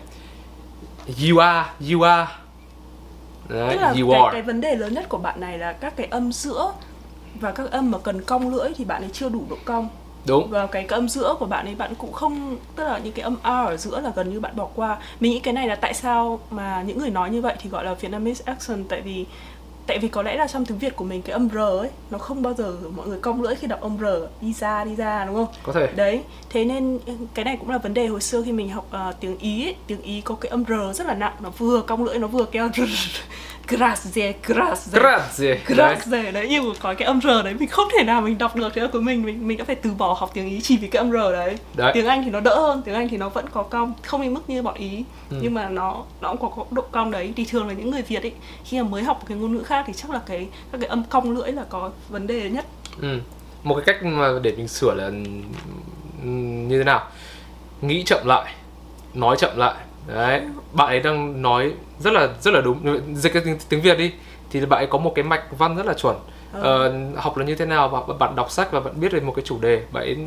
You 1.30 1.38
are 1.40 1.70
you 1.90 2.02
are 2.02 2.28
đấy 3.52 3.70
tức 3.70 3.82
là 3.82 3.88
you 3.88 4.12
cái, 4.12 4.20
are. 4.20 4.30
cái 4.32 4.42
vấn 4.42 4.62
đề 4.62 4.76
lớn 4.76 4.94
nhất 4.94 5.10
của 5.10 5.18
bạn 5.18 5.40
này 5.40 5.58
là 5.58 5.74
các 5.74 5.96
cái 5.96 6.08
âm 6.12 6.32
giữa 6.32 6.74
và 7.40 7.52
các 7.52 7.72
âm 7.72 7.92
mà 7.92 7.98
cần 7.98 8.22
cong 8.22 8.56
lưỡi 8.56 8.70
thì 8.78 8.86
bạn 8.86 9.04
ấy 9.04 9.10
chưa 9.14 9.30
đủ 9.30 9.44
độ 9.50 9.56
cong. 9.66 9.90
Đúng. 10.26 10.50
Và 10.50 10.68
cái, 10.68 10.84
cái 10.84 10.98
âm 10.98 11.10
giữa 11.10 11.36
của 11.40 11.46
bạn 11.46 11.66
ấy 11.66 11.76
bạn 11.76 11.94
cũng 11.98 12.12
không 12.12 12.58
tức 12.76 12.84
là 12.84 12.98
những 12.98 13.14
cái 13.14 13.24
âm 13.24 13.38
a 13.42 13.64
ở 13.64 13.78
giữa 13.78 14.02
là 14.02 14.12
gần 14.16 14.30
như 14.30 14.40
bạn 14.40 14.56
bỏ 14.56 14.68
qua. 14.76 14.98
Mình 15.20 15.32
nghĩ 15.32 15.40
cái 15.40 15.54
này 15.54 15.68
là 15.68 15.76
tại 15.76 15.94
sao 15.94 16.40
mà 16.52 16.84
những 16.88 17.00
người 17.00 17.10
nói 17.10 17.30
như 17.30 17.42
vậy 17.42 17.56
thì 17.60 17.70
gọi 17.70 17.86
là 17.86 17.94
Vietnamese 17.94 18.44
accent 18.46 18.90
tại 18.90 19.02
vì 19.02 19.26
tại 19.88 20.00
vì 20.00 20.08
có 20.08 20.22
lẽ 20.22 20.36
là 20.36 20.48
trong 20.48 20.66
tiếng 20.66 20.78
Việt 20.78 20.96
của 20.96 21.04
mình 21.06 21.22
cái 21.22 21.34
âm 21.34 21.50
r 21.54 21.58
ấy 21.58 21.90
nó 22.12 22.18
không 22.18 22.42
bao 22.42 22.54
giờ 22.54 22.76
mọi 22.96 23.08
người 23.08 23.20
cong 23.20 23.42
lưỡi 23.42 23.56
khi 23.56 23.68
đọc 23.68 23.82
âm 23.82 23.98
r. 24.00 24.06
Đi 24.42 24.54
ra 24.54 24.84
đi 24.84 24.96
ra 24.96 25.26
đúng 25.26 25.36
không? 25.36 25.48
Có 25.64 25.74
thể. 25.74 25.88
Đấy 25.96 26.22
thế 26.50 26.66
nên 26.66 27.00
cái 27.34 27.46
này 27.46 27.58
cũng 27.60 27.70
là 27.70 27.78
vấn 27.78 27.94
đề 27.94 28.08
hồi 28.08 28.22
xưa 28.22 28.42
khi 28.46 28.52
mình 28.52 28.70
học 28.70 28.88
ờ, 28.92 29.14
tiếng 29.20 29.38
ý 29.38 29.66
ấy. 29.66 29.76
tiếng 29.88 30.02
ý 30.02 30.22
có 30.22 30.36
cái 30.36 30.50
âm 30.50 30.64
r 30.68 30.98
rất 30.98 31.08
là 31.08 31.14
nặng 31.14 31.34
nó 31.40 31.50
vừa 31.50 31.82
cong 31.82 32.04
lưỡi 32.04 32.20
nó 32.20 32.28
vừa 32.28 32.46
kêu 32.46 32.70
grazie 33.68 34.34
grazie. 34.44 35.00
Grazie. 35.00 35.58
Grazie 35.68 36.32
đấy. 36.32 36.48
nhưng 36.50 36.68
mà 36.68 36.74
có 36.80 36.94
cái 36.94 37.06
âm 37.06 37.22
r 37.22 37.28
đấy 37.44 37.54
mình 37.60 37.70
không 37.70 37.88
thể 37.98 38.04
nào 38.04 38.22
mình 38.22 38.38
đọc 38.38 38.56
được 38.56 38.70
thế 38.74 38.82
là 38.82 38.88
của 38.88 39.02
mình. 39.02 39.24
Mình 39.24 39.48
mình 39.48 39.58
đã 39.58 39.66
phải 39.66 39.76
từ 39.76 39.92
bỏ 39.98 40.14
học 40.20 40.32
tiếng 40.34 40.50
ý 40.50 40.62
chỉ 40.62 40.78
vì 40.78 40.88
cái 40.88 41.00
âm 41.00 41.12
r 41.12 41.16
đấy. 41.16 41.56
Đấy. 41.76 41.92
tiếng 41.94 42.06
anh 42.06 42.24
thì 42.24 42.32
nó 42.32 42.40
đỡ 42.40 42.56
hơn 42.56 42.82
tiếng 42.86 42.96
anh 42.96 43.10
thì 43.10 43.18
nó 43.18 43.30
vẫn 43.30 43.46
có 43.54 43.64
cong 43.64 43.94
không 44.04 44.22
đến 44.22 44.34
mức 44.34 44.50
như 44.50 44.62
bọn 44.62 44.76
ý. 44.76 45.04
Ừ. 45.30 45.38
nhưng 45.42 45.54
mà 45.54 45.70
nó 45.70 46.04
nó 46.22 46.36
cũng 46.36 46.52
có, 46.56 46.66
độ 46.72 46.82
cong 46.92 47.12
đấy. 47.12 47.34
Thì 47.36 47.46
thường 47.46 47.68
là 47.68 47.74
những 47.74 47.92
người 47.92 48.02
việt 48.02 48.24
ấy 48.24 48.34
khi 48.66 48.82
mà 48.82 48.90
mới 48.90 49.04
học 49.04 49.18
một 49.20 49.26
cái 49.28 49.38
ngôn 49.38 49.56
ngữ 49.56 49.64
khác 49.64 49.84
thì 49.88 49.94
chắc 49.94 50.12
là 50.12 50.22
cái 50.26 50.48
các 50.72 50.78
cái 50.82 50.90
âm 50.90 51.04
cong 51.04 51.32
lưỡi 51.32 51.52
là 51.52 51.64
có 51.70 51.92
vấn 52.10 52.28
đề 52.28 52.50
nhất. 52.50 52.66
Ừ. 53.02 53.20
một 53.64 53.76
cái 53.76 53.84
cách 53.86 54.04
mà 54.04 54.28
để 54.42 54.54
mình 54.58 54.68
sửa 54.68 54.94
là 54.94 55.06
ừm, 56.24 56.68
như 56.68 56.78
thế 56.78 56.84
nào? 56.84 57.08
Nghĩ 57.82 58.04
chậm 58.06 58.28
lại 58.28 58.54
nói 59.14 59.36
chậm 59.40 59.58
lại 59.58 59.76
đấy 60.08 60.42
bạn 60.74 60.88
ấy 60.88 61.00
đang 61.00 61.42
nói 61.42 61.74
rất 62.00 62.14
là 62.14 62.30
rất 62.42 62.54
là 62.54 62.62
đúng. 62.62 63.00
Dịch 63.16 63.34
cái 63.34 63.42
tiếng, 63.46 63.58
tiếng 63.70 63.82
việt 63.82 63.98
đi 63.98 64.12
thì 64.52 64.66
bạn 64.66 64.80
ấy 64.80 64.88
có 64.88 64.98
một 64.98 65.12
cái 65.16 65.24
mạch 65.24 65.44
văn 65.58 65.76
rất 65.76 65.86
là 65.86 65.94
chuẩn. 65.94 66.16
Ừ. 66.54 66.62
Ờ, 66.62 66.94
học 67.16 67.38
là 67.38 67.46
như 67.46 67.56
thế 67.56 67.66
nào? 67.66 67.90
Và 67.90 68.14
bạn 68.20 68.36
đọc 68.36 68.52
sách 68.52 68.72
và 68.72 68.80
bạn 68.80 69.00
biết 69.00 69.12
về 69.12 69.20
một 69.20 69.34
cái 69.36 69.46
chủ 69.46 69.60
đề 69.62 69.82
bạn 69.92 70.04
ấy 70.04 70.18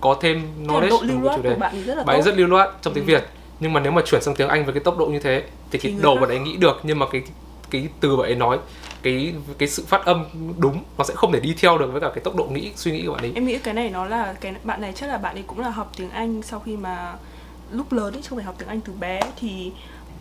có 0.00 0.16
thêm 0.20 0.42
knowledge 0.66 1.06
về 1.08 1.14
một 1.14 1.32
chủ 1.36 1.42
đề. 1.42 1.54
bạn 1.54 1.74
ấy 1.74 1.82
rất 1.82 1.96
là 1.96 2.04
bạn 2.04 2.16
ấy 2.16 2.22
rất 2.22 2.36
lưu 2.36 2.46
loát 2.46 2.68
trong 2.82 2.94
tiếng 2.94 3.04
Ừ. 3.04 3.08
việt. 3.08 3.24
Nhưng 3.60 3.72
mà 3.72 3.80
nếu 3.80 3.92
mà 3.92 4.02
chuyển 4.06 4.22
sang 4.22 4.34
tiếng 4.34 4.48
anh 4.48 4.64
với 4.64 4.74
cái 4.74 4.82
tốc 4.84 4.98
độ 4.98 5.06
như 5.06 5.18
thế 5.18 5.42
thì 5.70 5.78
cái 5.78 5.94
đầu 6.02 6.16
bạn 6.16 6.28
ấy 6.28 6.38
nghĩ 6.38 6.56
được 6.56 6.80
nhưng 6.82 6.98
mà 6.98 7.06
cái 7.12 7.22
cái 7.70 7.88
từ 8.00 8.16
bạn 8.16 8.26
ấy 8.26 8.34
nói 8.34 8.58
cái 9.02 9.34
cái 9.58 9.68
sự 9.68 9.84
phát 9.86 10.04
âm 10.04 10.24
đúng 10.58 10.84
nó 10.98 11.04
sẽ 11.04 11.14
không 11.14 11.32
thể 11.32 11.40
đi 11.40 11.54
theo 11.60 11.78
được 11.78 11.92
với 11.92 12.00
cả 12.00 12.10
cái 12.14 12.24
tốc 12.24 12.36
độ 12.36 12.44
nghĩ 12.44 12.72
suy 12.76 12.92
nghĩ 12.92 13.06
của 13.06 13.12
bạn 13.12 13.22
ấy. 13.24 13.32
Em 13.34 13.46
nghĩ 13.46 13.58
cái 13.58 13.74
này 13.74 13.90
nó 13.90 14.04
là 14.06 14.34
cái 14.40 14.54
bạn 14.64 14.80
này 14.80 14.92
chắc 14.96 15.06
là 15.06 15.18
bạn 15.18 15.36
ấy 15.36 15.44
cũng 15.46 15.60
là 15.60 15.70
học 15.70 15.92
tiếng 15.96 16.10
Anh 16.10 16.42
sau 16.42 16.60
khi 16.60 16.76
mà 16.76 17.14
lúc 17.72 17.92
lớn 17.92 18.12
ấy 18.14 18.22
không 18.22 18.36
phải 18.38 18.44
học 18.44 18.54
tiếng 18.58 18.68
Anh 18.68 18.80
từ 18.80 18.92
bé 18.92 19.20
thì 19.40 19.72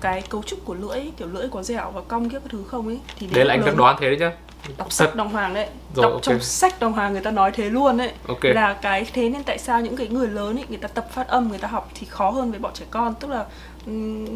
cái 0.01 0.21
cấu 0.21 0.43
trúc 0.43 0.65
của 0.65 0.73
lưỡi 0.73 1.01
kiểu 1.17 1.27
lưỡi 1.27 1.47
có 1.51 1.63
dẻo 1.63 1.91
và 1.91 2.01
cong 2.07 2.29
các 2.29 2.41
thứ 2.49 2.63
không 2.67 2.87
ấy 2.87 2.99
thì 3.19 3.27
đấy 3.27 3.45
là 3.45 3.53
anh 3.53 3.65
lớn- 3.65 3.77
đoán 3.77 3.95
thế 3.99 4.07
đấy 4.07 4.17
nhá 4.19 4.31
đọc 4.77 4.91
sách 4.91 5.15
đồng 5.15 5.29
hoàng 5.29 5.53
đấy. 5.53 5.67
Rồi, 5.95 6.03
đọc 6.03 6.11
ok. 6.13 6.21
trong 6.23 6.39
sách 6.39 6.79
đồng 6.79 6.93
hoàng 6.93 7.11
người 7.13 7.21
ta 7.21 7.31
nói 7.31 7.51
thế 7.51 7.69
luôn 7.69 7.97
đấy 7.97 8.11
Ok. 8.27 8.43
là 8.43 8.73
cái 8.73 9.05
thế 9.13 9.29
nên 9.29 9.43
tại 9.43 9.57
sao 9.57 9.81
những 9.81 9.95
cái 9.97 10.07
người 10.07 10.27
lớn 10.27 10.55
ấy 10.57 10.65
người 10.69 10.77
ta 10.77 10.87
tập 10.87 11.07
phát 11.11 11.27
âm 11.27 11.49
người 11.49 11.57
ta 11.57 11.67
học 11.67 11.89
thì 11.95 12.07
khó 12.09 12.29
hơn 12.29 12.51
với 12.51 12.59
bọn 12.59 12.71
trẻ 12.75 12.85
con. 12.91 13.13
Tức 13.19 13.27
là 13.31 13.45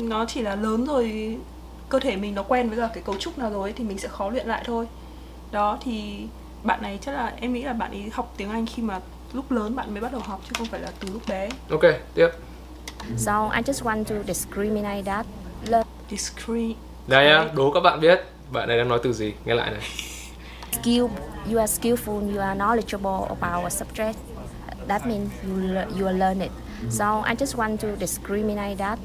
nó 0.10 0.26
chỉ 0.26 0.42
là 0.42 0.56
lớn 0.56 0.86
rồi 0.86 1.38
cơ 1.90 2.00
thể 2.00 2.16
mình 2.16 2.36
nó 2.36 2.44
quen 2.44 2.70
với 2.70 2.78
cả 2.78 2.90
cái 2.94 3.04
cấu 3.04 3.16
trúc 3.16 3.38
nào 3.38 3.50
rồi 3.50 3.70
ấy, 3.70 3.74
thì 3.74 3.84
mình 3.84 3.98
sẽ 3.98 4.08
khó 4.08 4.30
luyện 4.30 4.48
lại 4.48 4.64
thôi. 4.66 4.88
Đó 5.52 5.78
thì 5.82 6.26
bạn 6.64 6.82
này 6.82 7.00
chắc 7.02 7.12
là 7.12 7.34
em 7.42 7.54
nghĩ 7.54 7.64
là 7.64 7.74
bạn 7.74 7.92
ấy 7.92 8.10
học 8.14 8.34
tiếng 8.38 8.50
Anh 8.50 8.66
khi 8.66 8.82
mà 8.84 9.00
lúc 9.34 9.52
lớn 9.52 9.76
bạn 9.76 9.92
mới 9.94 10.02
bắt 10.02 10.12
đầu 10.12 10.22
học 10.22 10.42
chứ 10.48 10.52
không 10.58 10.68
phải 10.68 10.80
là 10.80 10.92
từ 11.00 11.08
lúc 11.14 11.22
bé. 11.30 11.50
Ok 11.70 11.82
tiếp 12.16 12.28
So 13.18 13.32
I 13.56 13.62
just 13.62 13.84
want 13.84 14.04
to 14.08 14.16
discriminate 14.28 15.04
that. 15.06 15.26
Learn 15.68 15.86
discreet 16.10 16.76
đây 17.08 17.26
nhá 17.26 17.46
đố 17.56 17.72
các 17.72 17.80
bạn 17.80 18.00
biết 18.00 18.20
bạn 18.52 18.68
này 18.68 18.78
đang 18.78 18.88
nói 18.90 19.00
từ 19.04 19.14
gì 19.14 19.34
nghe 19.46 19.54
lại 19.56 19.72
này 19.72 19.82
skill. 20.72 21.06
You 21.52 21.58
are 21.60 21.74
skillful. 21.82 22.34
You 22.36 22.42
are 22.42 22.56
knowledgeable 22.60 23.28
about 23.40 23.64
a 23.64 23.70
subject. 23.70 24.14
That 24.88 25.06
means 25.08 25.30
you 25.48 25.58
le- 25.58 25.88
you 26.00 26.06
are 26.08 26.18
learned. 26.18 26.50
So 26.90 27.24
I 27.28 27.36
just 27.36 27.56
want 27.58 27.78
to 27.78 27.88
discriminate 28.00 28.76
that. 28.78 29.00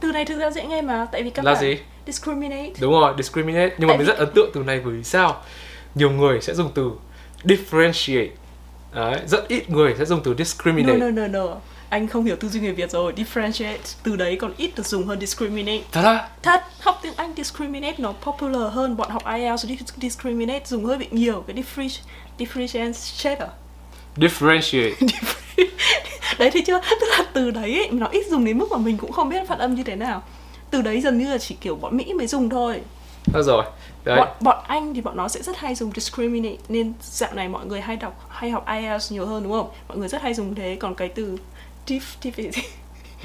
từ 0.00 0.12
này 0.12 0.24
thực 0.24 0.38
ra 0.38 0.50
dễ 0.50 0.64
nghe 0.66 0.82
mà 0.82 1.06
tại 1.12 1.22
vì 1.22 1.30
các 1.30 1.44
Là 1.44 1.52
bạn 1.52 1.60
gì? 1.62 1.78
discriminate 2.06 2.70
đúng 2.80 2.92
rồi 2.92 3.14
discriminate 3.16 3.74
nhưng 3.78 3.88
mà 3.88 3.92
Tại 3.92 3.98
mình 3.98 4.06
vì- 4.06 4.12
rất 4.12 4.18
ấn 4.18 4.28
tượng 4.34 4.50
từ 4.54 4.62
này 4.62 4.80
bởi 4.84 4.94
vì 4.94 5.04
sao 5.04 5.36
nhiều 5.94 6.10
người 6.10 6.40
sẽ 6.40 6.54
dùng 6.54 6.70
từ 6.74 6.90
differentiate 7.44 8.28
Đấy, 8.94 9.20
rất 9.26 9.48
ít 9.48 9.70
người 9.70 9.94
sẽ 9.98 10.04
dùng 10.04 10.20
từ 10.22 10.30
no 10.30 10.36
discriminate 10.38 10.98
no 10.98 11.10
no 11.10 11.26
no 11.26 11.56
anh 11.90 12.08
không 12.08 12.24
hiểu 12.24 12.36
tư 12.36 12.48
duy 12.48 12.60
người 12.60 12.72
Việt 12.72 12.90
rồi 12.90 13.12
differentiate 13.16 13.76
từ 14.02 14.16
đấy 14.16 14.36
còn 14.40 14.52
ít 14.56 14.70
được 14.76 14.86
dùng 14.86 15.06
hơn 15.06 15.20
discriminate. 15.20 15.80
Thật 15.92 16.02
á? 16.02 16.28
Thật 16.42 16.62
học 16.80 16.98
tiếng 17.02 17.12
Anh 17.16 17.32
discriminate 17.36 17.94
nó 17.98 18.12
popular 18.12 18.72
hơn 18.72 18.96
bọn 18.96 19.10
học 19.10 19.22
IELTS 19.26 19.64
dis- 19.66 19.84
discriminate 19.96 20.64
dùng 20.66 20.84
hơi 20.84 20.98
bị 20.98 21.06
nhiều 21.10 21.44
cái 21.46 21.56
differenti- 21.56 22.00
differentiate 22.38 23.36
à? 23.36 23.48
Differentiate. 24.16 24.94
Đấy 26.38 26.50
thấy 26.50 26.62
chưa? 26.66 26.80
Tức 27.00 27.06
là 27.18 27.24
từ 27.32 27.50
đấy 27.50 27.74
ấy, 27.78 27.88
nó 27.90 28.06
ít 28.06 28.26
dùng 28.30 28.44
đến 28.44 28.58
mức 28.58 28.66
mà 28.70 28.78
mình 28.78 28.96
cũng 28.96 29.12
không 29.12 29.28
biết 29.28 29.48
phát 29.48 29.58
âm 29.58 29.74
như 29.74 29.82
thế 29.82 29.96
nào. 29.96 30.22
Từ 30.70 30.82
đấy 30.82 31.00
dần 31.00 31.18
như 31.18 31.30
là 31.30 31.38
chỉ 31.38 31.56
kiểu 31.60 31.76
bọn 31.76 31.96
Mỹ 31.96 32.12
mới 32.14 32.26
dùng 32.26 32.50
thôi. 32.50 32.80
Được 33.34 33.42
rồi. 33.42 33.64
Đấy. 34.04 34.16
Bọn 34.16 34.28
bọn 34.40 34.64
Anh 34.66 34.94
thì 34.94 35.00
bọn 35.00 35.16
nó 35.16 35.28
sẽ 35.28 35.42
rất 35.42 35.56
hay 35.58 35.74
dùng 35.74 35.90
discriminate 35.94 36.56
nên 36.68 36.92
dạo 37.02 37.34
này 37.34 37.48
mọi 37.48 37.66
người 37.66 37.80
hay 37.80 37.96
đọc 37.96 38.26
hay 38.28 38.50
học 38.50 38.66
IELTS 38.66 39.12
nhiều 39.12 39.26
hơn 39.26 39.42
đúng 39.42 39.52
không? 39.52 39.68
Mọi 39.88 39.98
người 39.98 40.08
rất 40.08 40.22
hay 40.22 40.34
dùng 40.34 40.54
thế 40.54 40.76
còn 40.80 40.94
cái 40.94 41.08
từ 41.08 41.36
diff, 41.90 42.00
diff, 42.22 42.50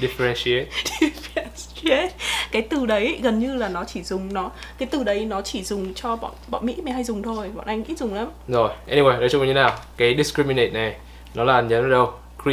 differentiate. 0.00 0.66
Differentiate. 1.00 2.10
Cái 2.52 2.62
từ 2.62 2.86
đấy 2.86 3.18
gần 3.22 3.38
như 3.38 3.54
là 3.56 3.68
nó 3.68 3.84
chỉ 3.84 4.02
dùng 4.02 4.34
nó 4.34 4.50
cái 4.78 4.88
từ 4.92 5.04
đấy 5.04 5.24
nó 5.24 5.42
chỉ 5.42 5.62
dùng 5.62 5.94
cho 5.94 6.16
bọn 6.16 6.32
bọn 6.48 6.66
Mỹ 6.66 6.76
mới 6.84 6.92
hay 6.92 7.04
dùng 7.04 7.22
thôi 7.22 7.50
bọn 7.54 7.66
Anh 7.66 7.84
ít 7.84 7.98
dùng 7.98 8.14
lắm. 8.14 8.28
Rồi 8.48 8.70
anyway 8.88 9.20
nói 9.20 9.28
chung 9.28 9.40
là 9.40 9.46
như 9.46 9.54
nào? 9.54 9.78
Cái 9.96 10.14
discriminate 10.16 10.70
này 10.70 10.96
nó 11.34 11.44
là 11.44 11.60
nhớ 11.60 11.80
ở 11.82 11.88
đâu? 11.88 12.12
Cre 12.44 12.52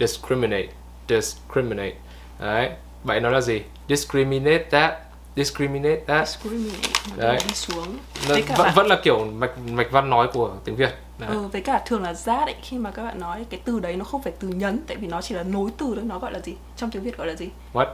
discriminate. 0.00 0.66
Discriminate 1.08 1.94
đấy 2.40 2.70
vậy 3.04 3.20
nó 3.20 3.30
là 3.30 3.40
gì? 3.40 3.60
Discriminate 3.88 4.64
that 4.70 4.94
discriminate 5.36 6.00
that. 6.06 6.28
Discriminate 6.28 6.78
Đấy. 7.16 7.38
xuống. 7.54 7.98
Nó 8.28 8.34
vẫn, 8.34 8.44
bạn- 8.58 8.72
vẫn 8.74 8.86
là 8.86 8.96
kiểu 9.02 9.24
mạch 9.24 9.58
mạch 9.58 9.90
văn 9.90 10.10
nói 10.10 10.28
của 10.32 10.50
tiếng 10.64 10.76
việt 10.76 10.90
đấy. 11.20 11.30
Ừ, 11.30 11.48
với 11.48 11.60
cả 11.60 11.82
thường 11.86 12.02
là 12.02 12.12
that 12.12 12.48
ấy, 12.48 12.56
khi 12.62 12.78
mà 12.78 12.90
các 12.90 13.02
bạn 13.04 13.20
nói 13.20 13.46
cái 13.50 13.60
từ 13.64 13.80
đấy 13.80 13.96
nó 13.96 14.04
không 14.04 14.22
phải 14.22 14.32
từ 14.40 14.48
nhấn 14.48 14.78
tại 14.86 14.96
vì 14.96 15.08
nó 15.08 15.22
chỉ 15.22 15.34
là 15.34 15.42
nối 15.42 15.70
từ 15.78 15.92
thôi 15.94 16.04
nó 16.04 16.18
gọi 16.18 16.32
là 16.32 16.40
gì? 16.40 16.54
Trong 16.76 16.90
tiếng 16.90 17.02
Việt 17.02 17.16
gọi 17.16 17.26
là 17.26 17.34
gì? 17.34 17.48
What? 17.72 17.86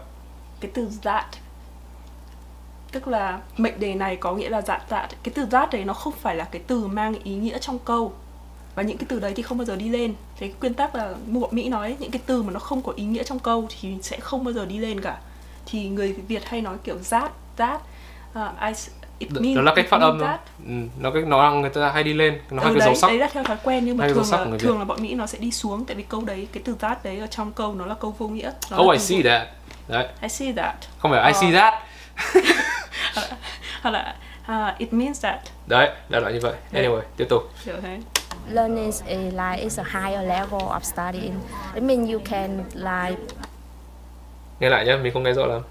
Cái 0.61 0.71
từ 0.75 0.91
that 1.03 1.27
tức 2.93 3.09
là 3.09 3.41
mệnh 3.57 3.81
đề 3.81 3.95
này 3.95 4.17
có 4.17 4.35
nghĩa 4.35 4.49
là 4.49 4.61
that 4.61 4.89
that 4.89 5.11
cái 5.23 5.33
từ 5.35 5.47
that 5.47 5.71
đấy 5.71 5.85
nó 5.85 5.95
không 5.95 6.13
phải 6.13 6.37
là 6.37 6.45
cái 6.45 6.63
từ 6.67 6.87
mang 6.87 7.15
ý 7.23 7.35
nghĩa 7.35 7.59
trong 7.59 7.79
câu. 7.79 8.13
Và 8.75 8.83
những 8.83 8.99
cái 8.99 9.07
từ 9.09 9.21
đấy 9.21 9.33
thì 9.37 9.43
không 9.43 9.59
bao 9.59 9.65
giờ 9.65 9.77
đi 9.77 9.89
lên. 9.89 10.15
Cái 10.39 10.53
nguyên 10.61 10.75
tắc 10.75 10.95
là 10.95 11.15
bọn 11.27 11.49
Mỹ 11.53 11.69
nói 11.69 11.87
ấy, 11.87 11.97
những 11.99 12.11
cái 12.11 12.23
từ 12.27 12.43
mà 12.43 12.53
nó 12.53 12.61
không 12.61 12.83
có 12.83 12.93
ý 12.97 13.05
nghĩa 13.05 13.23
trong 13.23 13.39
câu 13.39 13.69
thì 13.69 13.97
sẽ 14.03 14.21
không 14.21 14.45
bao 14.45 14.53
giờ 14.53 14.67
đi 14.67 14.79
lên 14.79 15.01
cả. 15.01 15.21
Thì 15.67 15.89
người 15.89 16.13
Việt 16.13 16.45
hay 16.45 16.61
nói 16.61 16.77
kiểu 16.85 16.99
that 17.11 17.33
that 17.57 17.81
uh, 18.33 18.61
I 18.61 18.73
it 19.19 19.31
Đ- 19.31 19.41
means 19.43 19.57
đó 19.57 19.63
là 19.63 19.73
cách 19.75 19.87
phát 19.89 20.01
âm 20.01 20.19
means 20.19 20.21
thôi 20.21 20.29
that. 20.29 20.41
ừ, 20.67 20.73
nó 21.01 21.11
cái 21.11 21.23
nó 21.23 21.51
người 21.53 21.71
ta 21.71 21.91
hay 21.91 22.05
đi 22.05 22.13
lên 22.15 22.39
nó 22.51 22.63
hai 22.63 22.73
ừ, 22.73 22.79
cái 22.79 22.81
đấy, 22.81 22.87
dấu 22.87 22.95
sắc 22.95 23.07
đấy 23.09 23.19
là 23.19 23.29
theo 23.33 23.45
thói 23.45 23.57
quen 23.65 23.85
nhưng 23.85 23.97
mà 23.97 24.05
cái 24.05 24.15
thường 24.15 24.25
là 24.33 24.39
thường 24.59 24.73
Việt. 24.75 24.79
là 24.79 24.85
bọn 24.85 25.03
Mỹ 25.03 25.15
nó 25.15 25.27
sẽ 25.27 25.39
đi 25.39 25.51
xuống 25.51 25.85
tại 25.85 25.97
vì 25.97 26.03
câu 26.03 26.21
đấy 26.25 26.49
cái 26.53 26.63
từ 26.67 26.75
that 26.81 27.05
đấy 27.05 27.19
ở 27.19 27.27
trong 27.27 27.53
câu 27.53 27.75
nó 27.75 27.87
là 27.87 27.95
câu 28.01 28.15
vô 28.19 28.29
nghĩa 28.29 28.51
Nó 28.71 28.79
oh 28.79 28.93
I 28.93 28.99
see 28.99 29.17
vô- 29.19 29.29
that 29.31 29.49
đấy 29.89 30.07
I 30.23 30.29
see 30.29 30.53
that 30.53 30.75
không 30.99 31.11
phải 31.11 31.21
I 31.27 31.33
Ờ. 31.33 31.41
see 31.41 31.53
that 31.53 31.75
hoặc 33.83 33.91
là 33.91 34.15
à, 34.47 34.75
it 34.79 34.93
means 34.93 35.23
that 35.23 35.41
đấy 35.67 35.91
đại 36.09 36.21
loại 36.21 36.33
như 36.33 36.39
vậy 36.43 36.55
Đấy. 36.73 36.85
anyway 36.85 37.03
tiếp 37.17 37.27
tục 37.29 37.43
thế 37.83 37.99
Learning 38.53 38.85
is 38.87 39.03
a, 39.09 39.17
like 39.17 39.63
is 39.63 39.79
a 39.81 39.83
higher 39.85 40.29
level 40.29 40.61
of 40.61 40.81
studying. 40.83 41.35
It 41.75 41.83
means 41.83 42.11
you 42.13 42.21
can 42.25 42.65
like 42.75 43.21
nghe 44.61 44.69
lại 44.69 44.87
nhé 44.87 44.97
mình 44.97 45.13
không 45.13 45.23
nghe 45.23 45.33
rõ 45.33 45.47
lắm 45.47 45.63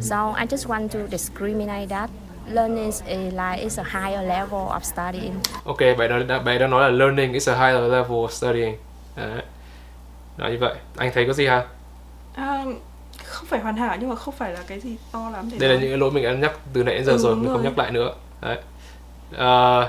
So 0.00 0.34
I 0.38 0.46
just 0.46 0.66
want 0.68 0.88
to 0.88 0.98
discriminate 1.10 1.86
that. 1.86 2.10
Learning 2.52 2.84
is 2.86 3.02
a, 3.06 3.16
like 3.16 3.62
is 3.62 3.78
a 3.78 3.82
higher 3.82 4.22
level 4.28 4.58
of 4.68 4.80
studying. 4.82 5.34
ok 5.64 5.78
bạn 5.98 6.10
nói 6.28 6.40
bạn 6.40 6.58
đang 6.58 6.70
nói 6.70 6.82
là 6.82 6.88
learning 6.98 7.32
is 7.32 7.48
a 7.48 7.54
higher 7.54 7.80
level 7.92 8.10
of 8.16 8.28
studying 8.30 8.76
đấy 9.16 9.42
nói 10.36 10.50
như 10.50 10.58
vậy 10.60 10.74
anh 10.96 11.10
thấy 11.14 11.26
có 11.26 11.32
gì 11.32 11.46
hả 11.46 11.64
à, 12.34 12.64
không 13.24 13.46
phải 13.46 13.60
hoàn 13.60 13.76
hảo 13.76 13.96
nhưng 14.00 14.08
mà 14.08 14.14
không 14.16 14.34
phải 14.34 14.52
là 14.52 14.60
cái 14.66 14.80
gì 14.80 14.96
to 15.12 15.30
lắm 15.30 15.48
để 15.52 15.58
đây 15.58 15.68
là 15.68 15.74
nói. 15.74 15.82
những 15.82 15.90
cái 15.90 15.98
lỗi 15.98 16.10
mình 16.10 16.24
đã 16.24 16.32
nhắc 16.32 16.52
từ 16.72 16.82
nãy 16.84 16.94
đến 16.94 17.04
giờ 17.04 17.12
Ừ, 17.12 17.18
rồi 17.18 17.36
mình 17.36 17.44
không 17.46 17.54
rồi. 17.54 17.64
nhắc 17.64 17.78
lại 17.78 17.90
nữa 17.92 18.14
đấy 18.40 18.58
Ờ, 19.36 19.80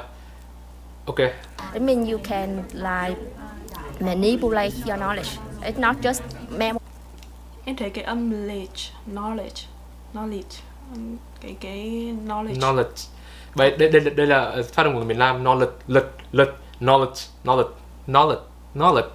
ok 1.05 1.17
It 1.73 1.81
means 1.81 2.09
you 2.11 2.19
can 2.23 2.63
like 2.73 3.15
manipulate 3.99 4.71
your 4.87 4.99
knowledge. 4.99 5.37
It's 5.61 5.79
not 5.79 5.95
just 6.01 6.21
mem 6.57 6.75
em 7.65 7.75
thấy 7.75 7.89
cái 7.89 8.03
âm 8.03 8.47
lệch 8.47 8.69
knowledge 9.13 9.65
knowledge 10.13 10.59
ừm, 10.93 11.17
cái 11.41 11.55
cái 11.61 12.13
knowledge 12.27 12.53
knowledge 12.59 13.07
đây 13.55 13.71
đây 13.77 13.89
đây, 13.89 14.01
đây 14.01 14.27
là 14.27 14.55
phát 14.73 14.83
âm 14.83 14.93
của 14.93 14.99
người 14.99 15.07
miền 15.07 15.19
Nam 15.19 15.43
knowledge 15.43 15.71
lịch 15.87 16.03
lịch 16.31 16.47
knowledge 16.79 17.27
knowledge 17.43 17.69
knowledge 18.07 18.39
knowledge 18.75 19.09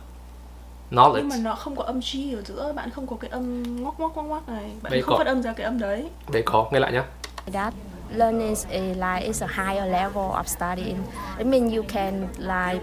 knowledge 0.91 1.17
nhưng 1.19 1.29
mà 1.29 1.37
nó 1.43 1.55
không 1.55 1.77
có 1.77 1.85
âm 1.85 2.01
G 2.01 2.17
ở 2.37 2.43
giữa 2.43 2.73
bạn 2.77 2.91
không 2.91 3.07
có 3.07 3.17
cái 3.21 3.31
âm 3.31 3.63
ngoắc 3.83 3.95
ngoắc 4.01 4.13
ngoắc 4.15 4.27
ngoắc 4.27 4.49
này 4.49 4.71
bạn 4.83 4.91
Đây 4.93 5.03
không 5.03 5.13
có. 5.13 5.19
phát 5.19 5.27
âm 5.27 5.43
ra 5.43 5.53
cái 5.53 5.65
âm 5.65 5.79
đấy 5.79 6.05
đây 6.33 6.43
có 6.47 6.69
nghe 6.73 6.79
lại 6.81 6.93
nhá 6.93 7.05
that. 7.53 7.75
Learning 8.15 8.49
is 8.49 8.67
a, 8.71 8.79
like 8.81 9.27
is 9.27 9.43
a 9.43 9.47
higher 9.47 9.93
level 9.93 10.23
of 10.31 10.43
studying. 10.47 10.97
It 11.39 11.47
means 11.47 11.75
you 11.75 11.83
can 11.89 12.29
like 12.39 12.81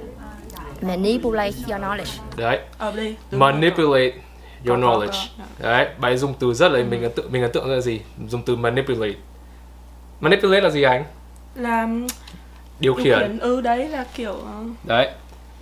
manipulate 0.81 1.53
your 1.69 1.81
knowledge. 1.81 2.19
đấy 2.37 2.59
ở 2.77 2.91
đây 2.95 3.15
đúng 3.31 3.39
rồi. 3.41 3.51
manipulate 3.53 4.11
your 4.67 4.79
knowledge 4.79 5.27
đấy 5.59 5.85
bạn 5.99 6.11
ấy 6.11 6.17
dùng 6.17 6.33
từ 6.39 6.53
rất 6.53 6.71
là 6.71 6.79
Ừ. 6.79 6.85
mình 6.89 7.03
ấn 7.03 7.11
tượng 7.11 7.31
mình 7.31 7.41
ấn 7.41 7.51
tượng 7.51 7.71
là 7.71 7.81
gì 7.81 8.01
dùng 8.27 8.41
từ 8.45 8.55
manipulate 8.55 9.13
manipulate 10.21 10.61
là 10.61 10.69
gì 10.69 10.83
anh? 10.83 11.03
Là 11.55 11.87
điều 12.79 12.95
điều 12.95 13.03
khiển. 13.03 13.39
ừ 13.39 13.61
đấy 13.61 13.87
là 13.89 14.05
kiểu 14.15 14.31
ờ, 14.33 14.63
đấy. 14.83 15.09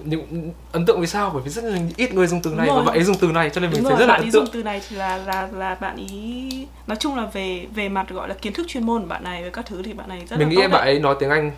Nhưng 0.04 0.52
ấn 0.72 0.86
tượng 0.86 1.02
vì 1.02 1.08
sao? 1.08 1.30
Bởi 1.34 1.42
vì 1.44 1.50
rất 1.50 1.64
là 1.64 1.78
ít 1.98 2.14
người 2.14 2.28
dùng 2.28 2.42
từ 2.42 2.50
này 2.56 2.68
và 2.70 2.82
bạn 2.82 2.96
ấy 2.96 3.04
dùng 3.04 3.16
từ 3.22 3.28
này 3.28 3.50
cho 3.50 3.62
nên 3.62 3.70
mình 3.72 3.80
đúng 3.80 3.90
thấy 3.90 3.92
rồi 3.92 4.00
rất 4.00 4.06
là 4.06 4.14
bạn 4.14 4.20
ấn 4.20 4.28
ấy 4.28 4.32
tượng. 4.32 4.46
dùng 4.46 4.54
từ 4.54 4.64
này 4.64 4.82
thì 4.90 4.96
là 4.96 5.18
là 5.18 5.48
là 5.54 5.76
bạn 5.76 5.96
ý 5.96 6.50
nói 6.88 6.98
chung 7.00 7.16
là 7.18 7.26
về 7.26 7.66
về 7.76 7.90
mặt 7.90 8.10
gọi 8.10 8.30
là 8.30 8.36
kiến 8.42 8.54
thức 8.54 8.68
chuyên 8.68 8.86
môn 8.86 9.02
của 9.02 9.08
bạn 9.08 9.24
này 9.24 9.42
với 9.42 9.52
các 9.52 9.66
thứ 9.66 9.82
thì 9.84 9.94
bạn 9.94 10.10
này 10.10 10.24
rất 10.30 10.40
mình 10.40 10.48
là 10.48 10.56
nghĩ 10.56 10.62
tốt 10.62 10.68
bạn 10.72 10.82
ấy 10.82 11.00
nói 11.00 11.16
tiếng 11.20 11.30
Anh 11.30 11.52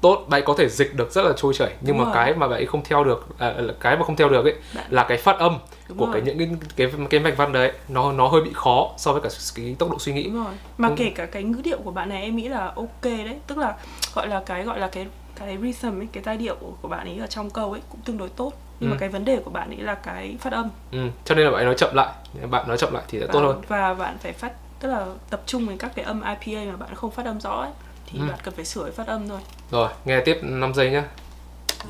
tốt 0.00 0.26
bạn 0.28 0.40
ấy 0.40 0.42
có 0.46 0.54
thể 0.58 0.68
dịch 0.68 0.94
được 0.96 1.12
rất 1.12 1.22
là 1.24 1.32
trôi 1.36 1.54
chảy. 1.54 1.70
Nhưng 1.80 1.96
Đúng 1.96 1.98
mà 1.98 2.04
rồi. 2.04 2.14
cái 2.14 2.34
mà 2.34 2.48
bạn 2.48 2.58
ấy 2.58 2.66
không 2.66 2.84
theo 2.84 3.04
được 3.04 3.26
à, 3.38 3.54
là 3.56 3.72
cái 3.80 3.96
mà 3.96 4.04
không 4.04 4.16
theo 4.16 4.28
được 4.28 4.44
ấy 4.44 4.54
Bạn- 4.74 4.86
là 4.90 5.04
cái 5.08 5.18
phát 5.18 5.38
âm 5.38 5.58
Đúng 5.88 5.98
của 5.98 6.06
rồi. 6.06 6.14
cái 6.14 6.22
những 6.22 6.38
cái 6.38 6.48
cái 6.76 7.06
cái 7.10 7.20
mạch 7.20 7.36
văn 7.36 7.52
đấy 7.52 7.72
nó 7.88 8.12
nó 8.12 8.28
hơi 8.28 8.40
bị 8.42 8.50
khó 8.54 8.90
so 8.98 9.12
với 9.12 9.20
cả 9.22 9.28
cái 9.54 9.76
tốc 9.78 9.90
độ 9.90 9.98
suy 9.98 10.12
nghĩ 10.12 10.24
đúng 10.24 10.44
rồi 10.44 10.54
mà 10.78 10.88
Ừ. 10.88 10.94
kể 10.98 11.12
cả 11.14 11.26
cái 11.26 11.42
ngữ 11.42 11.60
điệu 11.64 11.78
của 11.84 11.90
bạn 11.90 12.08
này 12.08 12.22
em 12.22 12.36
nghĩ 12.36 12.48
là 12.48 12.72
ok 12.76 13.02
đấy 13.02 13.36
tức 13.46 13.58
là 13.58 13.74
gọi 14.14 14.28
là 14.28 14.42
cái 14.46 14.62
gọi 14.62 14.80
là 14.80 14.88
cái 14.88 15.06
cái 15.38 15.58
rhythm 15.62 16.00
ấy 16.00 16.08
cái 16.12 16.22
giai 16.26 16.36
điệu 16.36 16.56
của 16.82 16.88
bạn 16.88 17.06
ấy 17.06 17.18
ở 17.18 17.26
trong 17.26 17.50
câu 17.50 17.72
ấy 17.72 17.80
cũng 17.90 18.00
tương 18.04 18.18
đối 18.18 18.28
tốt 18.28 18.52
nhưng 18.80 18.90
Ừ. 18.90 18.94
mà 18.94 18.98
cái 19.00 19.08
vấn 19.08 19.24
đề 19.24 19.36
của 19.44 19.50
bạn 19.50 19.70
ấy 19.70 19.78
là 19.80 19.94
cái 19.94 20.36
phát 20.40 20.52
âm 20.52 20.70
ừ. 20.92 20.98
cho 21.24 21.34
nên 21.34 21.44
là 21.44 21.50
bạn 21.50 21.60
ấy 21.60 21.64
nói 21.64 21.74
chậm 21.78 21.94
lại 21.94 22.08
bạn 22.50 22.68
nói 22.68 22.78
chậm 22.78 22.94
lại 22.94 23.02
thì 23.08 23.20
sẽ 23.20 23.26
tốt 23.26 23.40
hơn 23.40 23.60
và 23.68 23.94
bạn 23.94 24.16
phải 24.18 24.32
phát 24.32 24.52
tức 24.80 24.88
là 24.88 25.06
tập 25.30 25.42
trung 25.46 25.66
với 25.66 25.76
các 25.78 25.92
cái 25.94 26.04
âm 26.04 26.22
IPA 26.22 26.70
mà 26.70 26.76
bạn 26.76 26.94
không 26.94 27.10
phát 27.10 27.26
âm 27.26 27.40
rõ 27.40 27.50
ấy 27.50 27.70
thì 28.06 28.18
Ừ. 28.18 28.24
bạn 28.28 28.38
cần 28.44 28.54
phải 28.54 28.64
sửa 28.64 28.90
phát 28.90 29.06
âm 29.06 29.28
thôi 29.28 29.40
rồi 29.70 29.88
nghe 30.04 30.20
tiếp 30.20 30.38
5 30.42 30.74
giây 30.74 30.90
nhá 30.90 31.04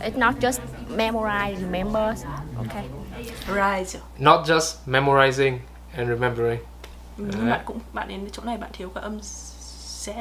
It's 0.01 0.17
not 0.19 0.35
just 0.41 0.61
memorize, 0.97 1.61
remember. 1.63 2.15
Okay. 2.59 2.85
rise 3.49 3.99
not 4.19 4.47
just 4.47 4.77
memorizing 4.87 5.59
and 5.97 6.09
remembering 6.09 6.61
Ừ, 7.19 7.25
bạn 7.51 7.61
cũng 7.65 7.79
bạn 7.93 8.09
đến 8.09 8.29
chỗ 8.33 8.43
này 8.45 8.57
bạn 8.57 8.71
thiếu 8.73 8.89
cái 8.95 9.03
âm 9.03 9.19
Z 10.05 10.13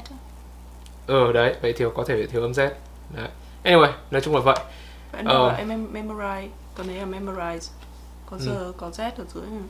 ờ 1.08 1.32
đấy 1.34 1.56
vậy 1.62 1.74
thiếu 1.74 1.92
có 1.96 2.04
thể 2.08 2.16
bị 2.16 2.26
thiếu 2.28 2.42
âm 2.42 2.52
z 2.52 2.70
đấy. 3.16 3.28
anyway 3.64 3.92
nói 4.12 4.22
chung 4.22 4.36
là 4.36 4.42
vậy 4.42 4.56
bạn 5.14 5.26
Ờ. 5.26 5.48
là 5.48 5.56
em 5.56 5.68
mem- 5.68 5.92
memorize 5.94 6.48
còn 6.78 6.88
đấy 6.88 6.98
là 6.98 7.06
memorize 7.06 7.72
có 8.30 8.38
Ừ. 8.38 8.44
giờ 8.46 8.72
có 8.78 8.90
Z 8.90 9.12
ở 9.18 9.26
dưới 9.34 9.44
này. 9.46 9.62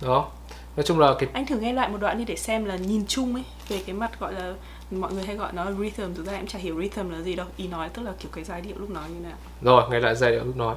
đó 0.00 0.28
nói 0.76 0.84
chung 0.84 0.98
là 0.98 1.14
cái 1.18 1.28
anh 1.32 1.46
thử 1.46 1.58
nghe 1.58 1.72
lại 1.72 1.88
một 1.88 1.98
đoạn 2.00 2.18
đi 2.18 2.24
để 2.24 2.36
xem 2.36 2.64
là 2.64 2.76
nhìn 2.76 3.06
chung 3.06 3.34
ấy 3.34 3.44
về 3.68 3.82
cái 3.86 3.94
mặt 3.94 4.20
gọi 4.20 4.32
là 4.32 4.54
mọi 4.90 5.12
người 5.12 5.24
hay 5.24 5.36
gọi 5.36 5.52
nó 5.52 5.64
là 5.64 5.70
rhythm. 5.70 6.14
Thực 6.14 6.26
ra 6.26 6.32
em 6.32 6.46
chả 6.46 6.58
hiểu 6.58 6.80
rhythm 6.80 7.10
là 7.10 7.20
gì 7.20 7.34
đâu. 7.34 7.46
Ý 7.56 7.68
nói 7.68 7.88
tức 7.88 8.02
là 8.02 8.12
kiểu 8.18 8.30
cái 8.34 8.44
giai 8.44 8.60
điệu 8.60 8.78
lúc 8.78 8.90
nói 8.90 9.04
như 9.08 9.20
nào. 9.20 9.36
Rồi 9.62 9.84
nghe 9.90 10.00
lại 10.00 10.16
giai 10.16 10.30
điệu 10.30 10.44
lúc 10.44 10.56
nói. 10.56 10.74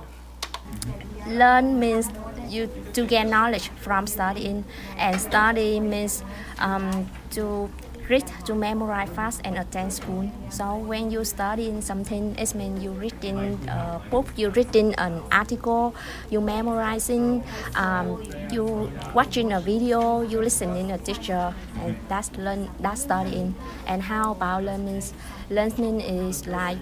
Learn 1.28 1.80
means 1.80 2.10
you 2.52 2.66
to 2.96 3.04
gain 3.10 3.28
knowledge 3.28 3.70
from 3.86 4.06
studying, 4.06 4.64
and 4.98 5.22
study 5.22 5.80
means 5.80 6.24
um, 6.60 6.92
to 7.36 7.68
read 8.10 8.24
to 8.46 8.56
memorize 8.56 9.10
fast 9.10 9.42
and 9.44 9.58
attend 9.58 9.94
school. 9.94 10.30
So 10.50 10.78
when 10.78 11.12
you 11.12 11.24
studying 11.24 11.82
something, 11.82 12.36
it 12.38 12.56
means 12.56 12.84
you 12.84 12.92
reading 12.92 13.60
a 13.68 14.02
book, 14.10 14.28
you 14.36 14.50
reading 14.50 14.94
an 14.96 15.22
article, 15.32 15.94
you 16.30 16.42
memorizing, 16.42 17.44
um, 17.76 18.24
you 18.52 18.92
watching 19.14 19.54
a 19.54 19.60
video, 19.60 20.22
you 20.22 20.42
listening 20.42 20.92
a 20.92 20.98
teacher, 20.98 21.54
and 21.82 21.96
that's 22.10 22.32
learn 22.38 22.70
that's 22.80 23.02
studying. 23.02 23.56
And 23.88 24.02
how 24.02 24.32
about 24.32 24.64
learning? 24.64 25.04
Learning 25.50 26.02
is 26.02 26.48
like 26.48 26.78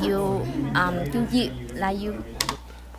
you 0.00 0.46
um 0.74 0.94
you, 1.12 1.26
you 1.32 1.50
like 1.74 1.98
you 2.00 2.14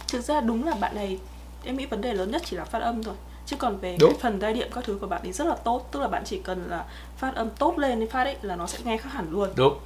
thực 0.07 0.21
ra 0.21 0.41
đúng 0.41 0.67
là 0.67 0.75
bạn 0.75 0.95
này 0.95 1.19
em 1.63 1.77
nghĩ 1.77 1.85
vấn 1.85 2.01
đề 2.01 2.13
lớn 2.13 2.31
nhất 2.31 2.41
chỉ 2.45 2.55
là 2.55 2.65
phát 2.65 2.81
âm 2.81 3.03
thôi 3.03 3.15
chứ 3.45 3.55
còn 3.55 3.77
về 3.77 3.97
Đúng. 3.99 4.11
cái 4.11 4.19
phần 4.21 4.41
giai 4.41 4.53
điệu 4.53 4.67
các 4.75 4.83
thứ 4.83 4.97
của 5.01 5.07
bạn 5.07 5.21
ấy 5.21 5.31
rất 5.31 5.47
là 5.47 5.55
tốt 5.55 5.89
tức 5.91 5.99
là 5.99 6.07
bạn 6.07 6.23
chỉ 6.25 6.41
cần 6.43 6.67
là 6.69 6.85
phát 7.17 7.35
âm 7.35 7.49
tốt 7.49 7.77
lên 7.77 7.99
đến 7.99 8.09
phát 8.09 8.23
ấy 8.23 8.35
là 8.41 8.55
nó 8.55 8.67
sẽ 8.67 8.77
nghe 8.85 8.97
khác 8.97 9.09
hẳn 9.13 9.27
luôn 9.31 9.49
đúng 9.55 9.79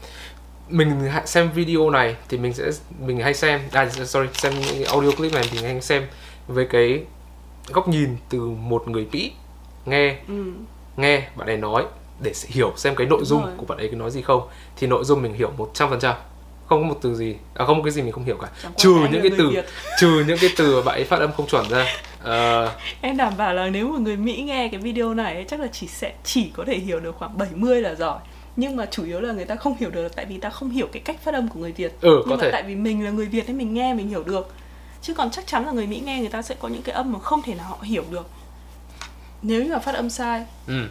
mình 0.70 1.10
xem 1.26 1.52
video 1.52 1.90
này 1.90 2.16
thì 2.30 2.38
mình 2.38 2.54
sẽ 2.54 2.64
mình 3.00 3.20
hay 3.20 3.34
xem 3.34 3.62
à 3.72 3.90
sorry 3.90 4.30
xem 4.34 4.54
audio 4.88 5.12
clip 5.12 5.34
này 5.34 5.44
thì 5.52 5.64
hay 5.64 5.82
xem 5.82 6.08
với 6.48 6.68
cái 6.68 7.04
góc 7.68 7.88
nhìn 7.88 8.18
từ 8.30 8.40
một 8.40 8.88
người 8.88 9.08
Mỹ 9.12 9.32
nghe 9.86 10.18
ừ. 10.28 10.52
nghe 10.98 11.28
bạn 11.36 11.48
ấy 11.48 11.58
nói 11.58 11.86
để 12.20 12.34
hiểu 12.48 12.74
xem 12.78 12.96
cái 12.96 13.08
nội 13.08 13.22
dung 13.26 13.42
rồi. 13.42 13.52
của 13.58 13.66
bạn 13.66 13.78
ấy 13.78 13.90
nói 13.92 14.12
gì 14.12 14.22
không 14.22 14.48
thì 14.78 14.88
nội 14.88 15.04
dung 15.04 15.22
mình 15.22 15.34
hiểu 15.34 15.52
100% 15.58 16.14
không 16.68 16.82
có 16.82 16.88
một 16.88 17.00
từ 17.02 17.16
gì 17.16 17.36
à 17.54 17.66
không 17.66 17.78
có 17.78 17.84
cái 17.84 17.92
gì 17.92 18.02
mình 18.02 18.12
không 18.12 18.24
hiểu 18.24 18.38
cả 18.42 18.48
Chẳng 18.64 18.72
trừ 18.78 18.96
anh 19.02 19.12
những 19.12 19.22
cái 19.22 19.32
từ 19.38 19.50
Việt. 19.50 19.66
trừ 20.00 20.24
những 20.28 20.38
cái 20.42 20.50
từ 20.58 20.76
mà 20.76 20.82
bạn 20.82 20.96
ấy 20.96 21.04
phát 21.04 21.20
âm 21.20 21.32
không 21.34 21.48
chuẩn 21.48 21.70
ra 21.70 21.86
Ờ, 22.24 22.72
em 23.02 23.18
đảm 23.18 23.34
bảo 23.38 23.54
là 23.54 23.68
nếu 23.70 23.88
mà 23.92 24.00
người 24.00 24.18
Mỹ 24.18 24.42
nghe 24.42 24.68
cái 24.72 24.82
video 24.82 25.14
này 25.14 25.36
ấy, 25.36 25.46
chắc 25.48 25.60
là 25.60 25.68
chỉ 25.72 25.88
sẽ 25.88 26.14
chỉ 26.24 26.52
có 26.56 26.64
thể 26.68 26.78
hiểu 26.78 27.00
được 27.00 27.16
khoảng 27.16 27.38
70 27.38 27.82
là 27.82 27.96
giỏi. 27.96 28.20
Nhưng 28.56 28.76
mà 28.76 28.86
chủ 28.86 29.04
yếu 29.06 29.22
là 29.22 29.34
người 29.34 29.46
ta 29.46 29.56
không 29.56 29.76
hiểu 29.80 29.90
được 29.90 30.16
tại 30.16 30.26
vì 30.26 30.38
ta 30.38 30.50
không 30.50 30.70
hiểu 30.70 30.88
cái 30.92 31.02
cách 31.06 31.22
phát 31.24 31.34
âm 31.34 31.48
của 31.48 31.60
người 31.60 31.72
Việt. 31.72 32.02
Ừ, 32.02 32.10
có 32.18 32.24
nhưng 32.28 32.38
mà 32.38 32.44
thể. 32.44 32.52
tại 32.52 32.64
vì 32.64 32.76
mình 32.76 33.06
là 33.06 33.12
người 33.12 33.26
Việt 33.26 33.44
nên 33.48 33.58
mình 33.58 33.74
nghe 33.74 33.94
mình 33.94 34.10
hiểu 34.10 34.24
được. 34.24 34.54
Chứ 35.02 35.14
còn 35.14 35.32
chắc 35.32 35.48
chắn 35.48 35.66
là 35.66 35.72
người 35.72 35.88
Mỹ 35.88 36.02
nghe 36.06 36.20
người 36.20 36.30
ta 36.30 36.42
sẽ 36.42 36.56
có 36.60 36.68
những 36.68 36.82
cái 36.82 36.96
âm 36.96 37.12
mà 37.12 37.20
không 37.20 37.42
thể 37.42 37.56
nào 37.56 37.66
họ 37.70 37.78
hiểu 37.82 38.04
được. 38.12 38.28
Nếu 39.42 39.64
như 39.64 39.72
mà 39.74 39.80
phát 39.80 39.96
âm 39.96 40.10
sai. 40.10 40.46
Ừ. 40.68 40.88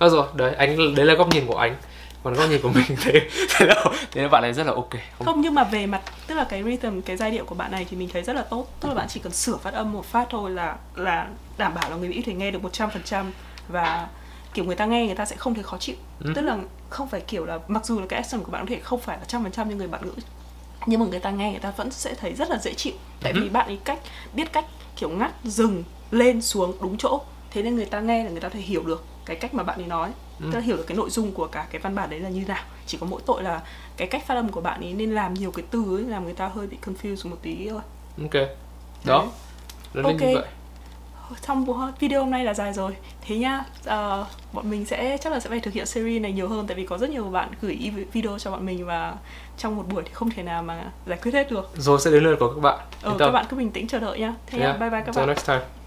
Thôi 0.00 0.10
rồi 0.10 0.26
đấy 0.34 0.54
anh 0.54 0.94
đấy 0.94 1.06
là 1.06 1.14
góc 1.14 1.28
nhìn 1.34 1.46
của 1.46 1.56
anh 1.58 1.76
còn 2.22 2.34
góc 2.34 2.50
nhìn 2.50 2.60
của 2.62 2.68
mình 2.68 2.84
thế 3.02 3.12
thế 3.56 3.66
là 3.66 3.84
thế 4.10 4.22
là 4.22 4.28
bạn 4.28 4.42
ấy 4.42 4.52
rất 4.52 4.66
là 4.66 4.72
ok. 4.72 4.90
Không 5.18 5.26
không 5.26 5.40
nhưng 5.40 5.54
mà 5.54 5.64
về 5.64 5.86
mặt 5.86 6.00
tức 6.26 6.34
là 6.34 6.44
cái 6.44 6.62
rhythm 6.62 7.00
cái 7.00 7.16
giai 7.16 7.30
điệu 7.30 7.44
của 7.44 7.54
bạn 7.54 7.70
này 7.70 7.86
thì 7.90 7.96
mình 7.96 8.08
thấy 8.12 8.22
rất 8.22 8.32
là 8.36 8.42
tốt. 8.42 8.66
Tức 8.80 8.88
là 8.88 8.94
bạn 8.94 9.06
chỉ 9.08 9.20
cần 9.20 9.32
sửa 9.32 9.56
phát 9.56 9.74
âm 9.74 9.92
một 9.92 10.04
phát 10.04 10.26
thôi 10.30 10.50
là 10.50 10.76
là 10.94 11.28
đảm 11.58 11.74
bảo 11.74 11.90
là 11.90 11.96
người 11.96 12.08
Mỹ 12.08 12.22
thể 12.26 12.34
nghe 12.34 12.50
được 12.50 12.60
100% 12.62 13.24
và 13.68 14.08
kiểu 14.54 14.64
người 14.64 14.76
ta 14.76 14.86
nghe 14.86 15.06
người 15.06 15.14
ta 15.14 15.24
sẽ 15.24 15.36
không 15.36 15.54
thấy 15.54 15.64
khó 15.64 15.76
chịu. 15.78 15.96
Ừ. 16.24 16.32
tức 16.34 16.42
là 16.42 16.58
không 16.90 17.08
phải 17.08 17.20
kiểu 17.20 17.44
là 17.46 17.58
mặc 17.68 17.86
dù 17.86 18.00
là 18.00 18.06
cái 18.08 18.16
accent 18.16 18.44
của 18.44 18.50
bạn 18.52 18.66
có 18.66 18.70
thể 18.74 18.80
không 18.80 19.00
phải 19.00 19.18
là 19.18 19.24
trăm 19.24 19.42
phần 19.42 19.52
trăm 19.52 19.68
như 19.68 19.74
người 19.76 19.86
bạn 19.88 20.06
ngữ 20.06 20.12
nhưng 20.86 21.00
mà 21.00 21.06
người 21.06 21.20
ta 21.20 21.30
nghe 21.30 21.50
người 21.50 21.60
ta 21.60 21.70
vẫn 21.70 21.90
sẽ 21.90 22.14
thấy 22.14 22.34
rất 22.34 22.50
là 22.50 22.58
dễ 22.58 22.74
chịu. 22.74 22.92
Tại 23.22 23.32
vì 23.32 23.40
Ừ. 23.40 23.48
bạn 23.52 23.66
ấy 23.66 23.78
cách 23.84 23.98
biết 24.32 24.52
cách 24.52 24.64
kiểu 24.96 25.08
ngắt 25.10 25.32
dừng 25.44 25.84
lên 26.10 26.42
xuống 26.42 26.74
đúng 26.80 26.98
chỗ. 26.98 27.20
Thế 27.50 27.62
nên 27.62 27.76
người 27.76 27.84
ta 27.84 28.00
nghe 28.00 28.24
là 28.24 28.30
người 28.30 28.40
ta 28.40 28.48
thể 28.48 28.60
hiểu 28.60 28.82
được 28.82 29.04
cái 29.24 29.36
cách 29.36 29.54
mà 29.54 29.62
bạn 29.62 29.80
ấy 29.80 29.86
nói 29.86 30.10
Ừ. 30.40 30.48
tức 30.52 30.58
là 30.58 30.60
hiểu 30.60 30.76
được 30.76 30.84
cái 30.86 30.96
nội 30.96 31.10
dung 31.10 31.32
của 31.32 31.46
cả 31.46 31.66
cái 31.70 31.80
văn 31.80 31.94
bản 31.94 32.10
đấy 32.10 32.20
là 32.20 32.28
như 32.28 32.44
nào. 32.48 32.64
Chỉ 32.86 32.98
có 33.00 33.06
mỗi 33.10 33.20
tội 33.26 33.42
là 33.42 33.62
cái 33.96 34.08
cách 34.08 34.26
phát 34.26 34.34
âm 34.34 34.48
của 34.48 34.60
bạn 34.60 34.80
ấy 34.80 34.92
nên 34.92 35.14
làm 35.14 35.34
nhiều 35.34 35.50
cái 35.50 35.64
từ 35.70 35.96
ấy 35.96 36.04
làm 36.04 36.24
người 36.24 36.34
ta 36.34 36.48
hơi 36.48 36.66
bị 36.66 36.76
confused 36.86 37.30
một 37.30 37.36
tí 37.42 37.68
thôi. 37.68 37.80
Ok. 38.22 38.48
Đó. 39.04 39.26
Nên 39.94 40.04
Ok. 40.04 40.20
như 40.20 40.34
vậy. 40.34 40.44
Trong 41.46 41.66
video 42.00 42.20
hôm 42.20 42.30
nay 42.30 42.44
là 42.44 42.54
dài 42.54 42.72
rồi. 42.72 42.96
Thế 43.20 43.36
nhá 43.38 43.64
uh, 43.80 44.26
bọn 44.52 44.70
mình 44.70 44.84
sẽ 44.84 45.18
chắc 45.20 45.32
là 45.32 45.40
sẽ 45.40 45.50
phải 45.50 45.60
thực 45.60 45.74
hiện 45.74 45.86
series 45.86 46.22
này 46.22 46.32
nhiều 46.32 46.48
hơn 46.48 46.66
tại 46.66 46.76
vì 46.76 46.86
có 46.86 46.98
rất 46.98 47.10
nhiều 47.10 47.24
bạn 47.24 47.48
gửi 47.60 47.92
video 48.12 48.38
cho 48.38 48.50
bọn 48.50 48.66
mình 48.66 48.86
và 48.86 49.14
trong 49.58 49.76
một 49.76 49.84
buổi 49.88 50.02
thì 50.02 50.10
không 50.12 50.30
thể 50.30 50.42
nào 50.42 50.62
mà 50.62 50.90
giải 51.06 51.18
quyết 51.22 51.34
hết 51.34 51.50
được. 51.50 51.70
Rồi 51.76 52.00
sẽ 52.00 52.10
đến 52.10 52.24
lượt 52.24 52.36
của 52.40 52.54
các 52.54 52.60
bạn. 52.60 52.78
Ừ, 53.02 53.12
các 53.18 53.30
bạn 53.30 53.46
cứ 53.48 53.56
bình 53.56 53.70
tĩnh 53.70 53.86
chờ 53.86 53.98
đợi 53.98 54.18
nhá. 54.18 54.34
Thế 54.46 54.58
yeah. 54.58 54.74
nhá 54.74 54.78
bye 54.80 54.90
bye 54.90 55.00
các 55.00 55.06
Until 55.06 55.20
bạn. 55.20 55.28
next 55.28 55.46
time 55.46 55.77